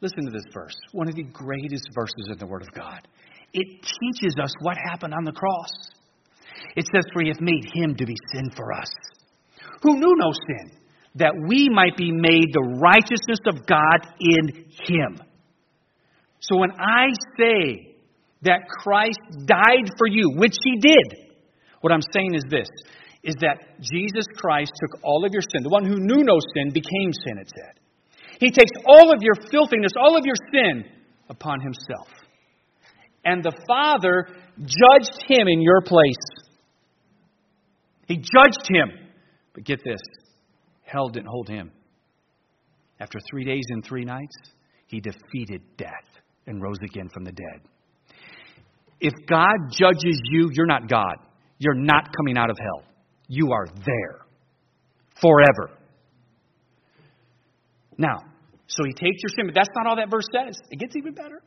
listen 0.00 0.24
to 0.24 0.30
this 0.30 0.44
verse, 0.52 0.76
one 0.92 1.08
of 1.08 1.16
the 1.16 1.24
greatest 1.24 1.88
verses 1.94 2.28
in 2.30 2.38
the 2.38 2.46
Word 2.46 2.62
of 2.62 2.72
God. 2.72 3.06
It 3.52 3.66
teaches 3.82 4.36
us 4.42 4.52
what 4.60 4.76
happened 4.90 5.14
on 5.14 5.24
the 5.24 5.32
cross. 5.32 5.70
It 6.76 6.86
says, 6.92 7.04
For 7.12 7.22
he 7.22 7.28
hath 7.28 7.40
made 7.40 7.64
him 7.72 7.94
to 7.96 8.06
be 8.06 8.14
sin 8.32 8.50
for 8.56 8.72
us, 8.72 8.88
who 9.82 9.98
knew 9.98 10.14
no 10.16 10.32
sin, 10.32 10.78
that 11.16 11.34
we 11.48 11.68
might 11.68 11.96
be 11.96 12.10
made 12.10 12.52
the 12.52 12.78
righteousness 12.80 13.38
of 13.46 13.66
God 13.66 14.06
in 14.18 14.64
him. 14.86 15.20
So 16.40 16.56
when 16.56 16.72
I 16.72 17.08
say 17.38 17.94
that 18.44 18.68
Christ 18.68 19.20
died 19.46 19.88
for 19.98 20.06
you, 20.06 20.32
which 20.36 20.56
he 20.62 20.78
did. 20.78 21.34
What 21.80 21.92
I'm 21.92 22.04
saying 22.12 22.34
is 22.34 22.44
this 22.48 22.68
is 23.22 23.34
that 23.40 23.80
Jesus 23.80 24.26
Christ 24.36 24.70
took 24.78 25.02
all 25.02 25.24
of 25.24 25.32
your 25.32 25.40
sin. 25.40 25.62
The 25.62 25.70
one 25.70 25.86
who 25.86 25.96
knew 25.96 26.22
no 26.22 26.38
sin 26.54 26.72
became 26.74 27.10
sin, 27.24 27.38
it 27.38 27.50
said. 27.56 27.80
He 28.38 28.50
takes 28.50 28.72
all 28.84 29.14
of 29.14 29.22
your 29.22 29.34
filthiness, 29.50 29.92
all 29.98 30.18
of 30.18 30.26
your 30.26 30.34
sin 30.52 30.84
upon 31.30 31.60
himself. 31.60 32.08
And 33.24 33.42
the 33.42 33.56
Father 33.66 34.28
judged 34.58 35.24
him 35.26 35.48
in 35.48 35.62
your 35.62 35.80
place. 35.80 36.24
He 38.06 38.16
judged 38.16 38.68
him. 38.68 38.90
But 39.54 39.64
get 39.64 39.80
this 39.82 40.00
hell 40.84 41.08
didn't 41.08 41.28
hold 41.28 41.48
him. 41.48 41.70
After 43.00 43.18
three 43.30 43.44
days 43.44 43.64
and 43.70 43.84
three 43.84 44.04
nights, 44.04 44.36
he 44.86 45.00
defeated 45.00 45.62
death 45.76 45.90
and 46.46 46.62
rose 46.62 46.78
again 46.82 47.08
from 47.12 47.24
the 47.24 47.32
dead. 47.32 47.60
If 49.00 49.12
God 49.28 49.56
judges 49.70 50.20
you, 50.30 50.50
you're 50.52 50.66
not 50.66 50.88
God. 50.88 51.16
You're 51.58 51.74
not 51.74 52.08
coming 52.16 52.36
out 52.36 52.50
of 52.50 52.56
hell. 52.58 52.90
You 53.28 53.52
are 53.52 53.66
there 53.66 54.20
forever. 55.20 55.70
Now, 57.96 58.18
so 58.66 58.82
he 58.84 58.92
takes 58.92 59.22
your 59.22 59.30
sin, 59.36 59.46
but 59.46 59.54
that's 59.54 59.68
not 59.74 59.86
all 59.86 59.96
that 59.96 60.10
verse 60.10 60.26
says. 60.32 60.56
It 60.70 60.78
gets 60.78 60.96
even 60.96 61.14
better. 61.14 61.42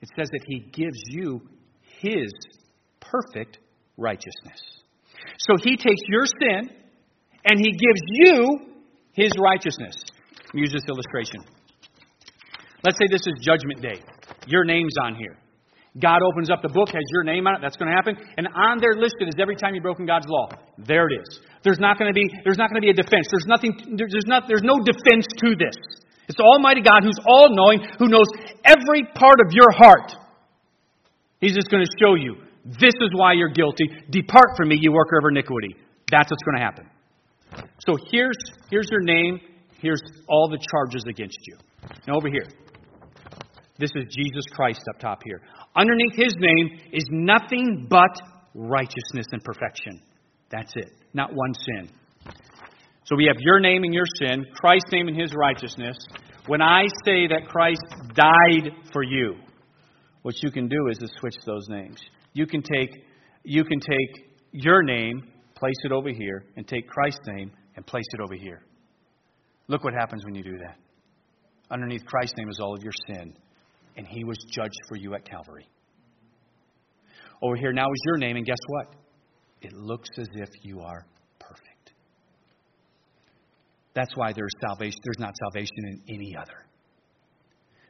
It 0.00 0.08
says 0.16 0.28
that 0.30 0.42
he 0.46 0.60
gives 0.60 0.98
you 1.08 1.40
his 2.00 2.32
perfect 3.00 3.58
righteousness. 3.96 4.60
So 5.38 5.54
he 5.62 5.76
takes 5.76 6.02
your 6.08 6.24
sin 6.26 6.70
and 7.44 7.58
he 7.58 7.72
gives 7.72 8.02
you 8.06 8.58
his 9.12 9.32
righteousness. 9.38 9.94
Use 10.54 10.72
this 10.72 10.84
illustration. 10.88 11.40
Let's 12.84 12.98
say 12.98 13.06
this 13.10 13.26
is 13.26 13.34
Judgment 13.40 13.80
Day. 13.80 14.02
Your 14.46 14.64
name's 14.64 14.94
on 15.02 15.14
here. 15.14 15.38
God 16.00 16.20
opens 16.24 16.48
up 16.48 16.62
the 16.62 16.72
book, 16.72 16.88
has 16.88 17.04
your 17.12 17.22
name 17.22 17.46
on 17.46 17.56
it. 17.56 17.60
That's 17.60 17.76
going 17.76 17.90
to 17.90 17.94
happen. 17.94 18.16
And 18.38 18.48
on 18.48 18.80
there 18.80 18.96
listed 18.96 19.28
is 19.28 19.34
every 19.38 19.56
time 19.56 19.74
you've 19.74 19.84
broken 19.84 20.06
God's 20.06 20.26
law. 20.26 20.48
There 20.78 21.06
it 21.08 21.20
is. 21.20 21.40
There's 21.62 21.78
not 21.78 21.98
going 21.98 22.08
to 22.08 22.16
be, 22.16 22.24
there's 22.44 22.56
not 22.56 22.70
going 22.70 22.80
to 22.80 22.86
be 22.86 22.90
a 22.90 22.96
defense. 22.96 23.28
There's 23.30 23.46
nothing, 23.46 23.96
there's 23.96 24.26
not, 24.26 24.44
there's 24.48 24.64
no 24.64 24.80
defense 24.80 25.28
to 25.44 25.54
this. 25.54 25.76
It's 26.28 26.40
Almighty 26.40 26.80
God 26.80 27.04
who's 27.04 27.20
all 27.26 27.52
knowing, 27.52 27.84
who 27.98 28.08
knows 28.08 28.26
every 28.64 29.04
part 29.14 29.36
of 29.44 29.52
your 29.52 29.68
heart. 29.76 30.16
He's 31.40 31.54
just 31.54 31.68
going 31.68 31.84
to 31.84 31.92
show 32.00 32.14
you, 32.14 32.36
this 32.64 32.94
is 33.02 33.10
why 33.12 33.34
you're 33.34 33.52
guilty. 33.52 33.84
Depart 34.08 34.56
from 34.56 34.68
me, 34.68 34.78
you 34.80 34.92
worker 34.92 35.18
of 35.18 35.24
iniquity. 35.28 35.76
That's 36.10 36.30
what's 36.30 36.42
going 36.42 36.56
to 36.56 36.64
happen. 36.64 36.88
So 37.86 37.96
here's, 38.10 38.36
here's 38.70 38.88
your 38.90 39.02
name. 39.02 39.40
Here's 39.80 40.02
all 40.28 40.48
the 40.48 40.58
charges 40.70 41.04
against 41.08 41.38
you. 41.46 41.56
Now 42.06 42.16
over 42.16 42.28
here. 42.28 42.46
This 43.78 43.90
is 43.96 44.04
Jesus 44.14 44.44
Christ 44.52 44.82
up 44.94 45.00
top 45.00 45.20
here. 45.24 45.40
Underneath 45.74 46.14
his 46.14 46.34
name 46.38 46.78
is 46.92 47.04
nothing 47.10 47.86
but 47.88 48.20
righteousness 48.54 49.26
and 49.32 49.42
perfection. 49.42 50.00
That's 50.50 50.72
it. 50.76 50.92
Not 51.14 51.30
one 51.32 51.54
sin. 51.54 51.90
So 53.04 53.16
we 53.16 53.24
have 53.26 53.36
your 53.40 53.58
name 53.58 53.82
and 53.82 53.92
your 53.92 54.04
sin, 54.20 54.44
Christ's 54.54 54.92
name 54.92 55.08
and 55.08 55.20
his 55.20 55.34
righteousness. 55.34 55.96
When 56.46 56.62
I 56.62 56.84
say 57.04 57.26
that 57.28 57.48
Christ 57.48 57.82
died 58.14 58.72
for 58.92 59.02
you, 59.02 59.34
what 60.22 60.34
you 60.42 60.50
can 60.50 60.68
do 60.68 60.88
is 60.90 60.98
to 60.98 61.08
switch 61.18 61.34
those 61.44 61.68
names. 61.68 62.00
You 62.32 62.46
can 62.46 62.62
take 62.62 62.90
you 63.44 63.64
can 63.64 63.80
take 63.80 64.30
your 64.52 64.82
name, 64.84 65.31
place 65.62 65.76
it 65.84 65.92
over 65.92 66.10
here, 66.10 66.44
and 66.56 66.66
take 66.66 66.88
Christ's 66.88 67.20
name 67.28 67.52
and 67.76 67.86
place 67.86 68.04
it 68.14 68.20
over 68.20 68.34
here. 68.34 68.64
Look 69.68 69.84
what 69.84 69.94
happens 69.94 70.24
when 70.24 70.34
you 70.34 70.42
do 70.42 70.58
that. 70.58 70.76
Underneath 71.70 72.04
Christ's 72.04 72.34
name 72.36 72.48
is 72.48 72.58
all 72.58 72.74
of 72.74 72.82
your 72.82 72.92
sin, 73.06 73.32
and 73.96 74.04
he 74.04 74.24
was 74.24 74.36
judged 74.50 74.80
for 74.88 74.96
you 74.96 75.14
at 75.14 75.24
Calvary. 75.24 75.68
Over 77.40 77.54
here 77.54 77.72
now 77.72 77.84
is 77.84 78.02
your 78.06 78.16
name, 78.16 78.36
and 78.36 78.44
guess 78.44 78.58
what? 78.66 78.88
It 79.60 79.72
looks 79.72 80.08
as 80.18 80.26
if 80.34 80.48
you 80.64 80.80
are 80.80 81.06
perfect. 81.38 81.92
That's 83.94 84.16
why 84.16 84.32
there's 84.32 84.50
salvation. 84.68 84.98
There's 85.04 85.20
not 85.20 85.32
salvation 85.44 85.76
in 85.92 86.02
any 86.12 86.34
other. 86.36 86.66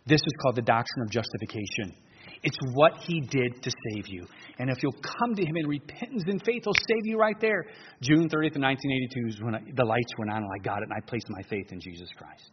This 0.05 0.21
is 0.21 0.33
called 0.43 0.57
the 0.57 0.63
doctrine 0.63 1.07
of 1.07 1.11
justification. 1.11 1.97
It's 2.43 2.57
what 2.75 2.95
he 2.99 3.21
did 3.21 3.63
to 3.63 3.71
save 3.71 4.05
you. 4.09 4.27
And 4.59 4.69
if 4.69 4.83
you'll 4.83 5.01
come 5.19 5.35
to 5.37 5.45
him 5.45 5.57
in 5.57 5.67
repentance 5.67 6.25
and 6.27 6.43
faith, 6.45 6.63
he'll 6.65 6.75
save 6.75 7.07
you 7.07 7.17
right 7.17 7.41
there. 7.41 7.67
June 8.01 8.29
30th 8.29 8.57
of 8.57 8.63
1982 8.63 9.29
is 9.29 9.43
when 9.43 9.55
I, 9.55 9.61
the 9.75 9.85
lights 9.85 10.13
went 10.19 10.31
on 10.33 10.39
and 10.39 10.51
I 10.53 10.63
got 10.65 10.79
it 10.79 10.89
and 10.91 10.93
I 10.93 11.01
placed 11.07 11.27
my 11.31 11.43
faith 11.49 11.71
in 11.71 11.81
Jesus 11.81 12.09
Christ. 12.17 12.51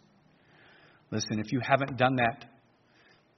Listen, 1.12 1.40
if 1.40 1.52
you 1.52 1.60
haven't 1.60 1.98
done 1.98 2.16
that 2.18 2.46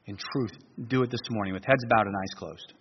in 0.08 0.18
truth, 0.18 0.52
do 0.90 1.04
it 1.04 1.10
this 1.10 1.22
morning 1.30 1.54
with 1.54 1.64
heads 1.64 1.84
bowed 1.90 2.08
and 2.08 2.16
eyes 2.16 2.38
closed. 2.38 2.74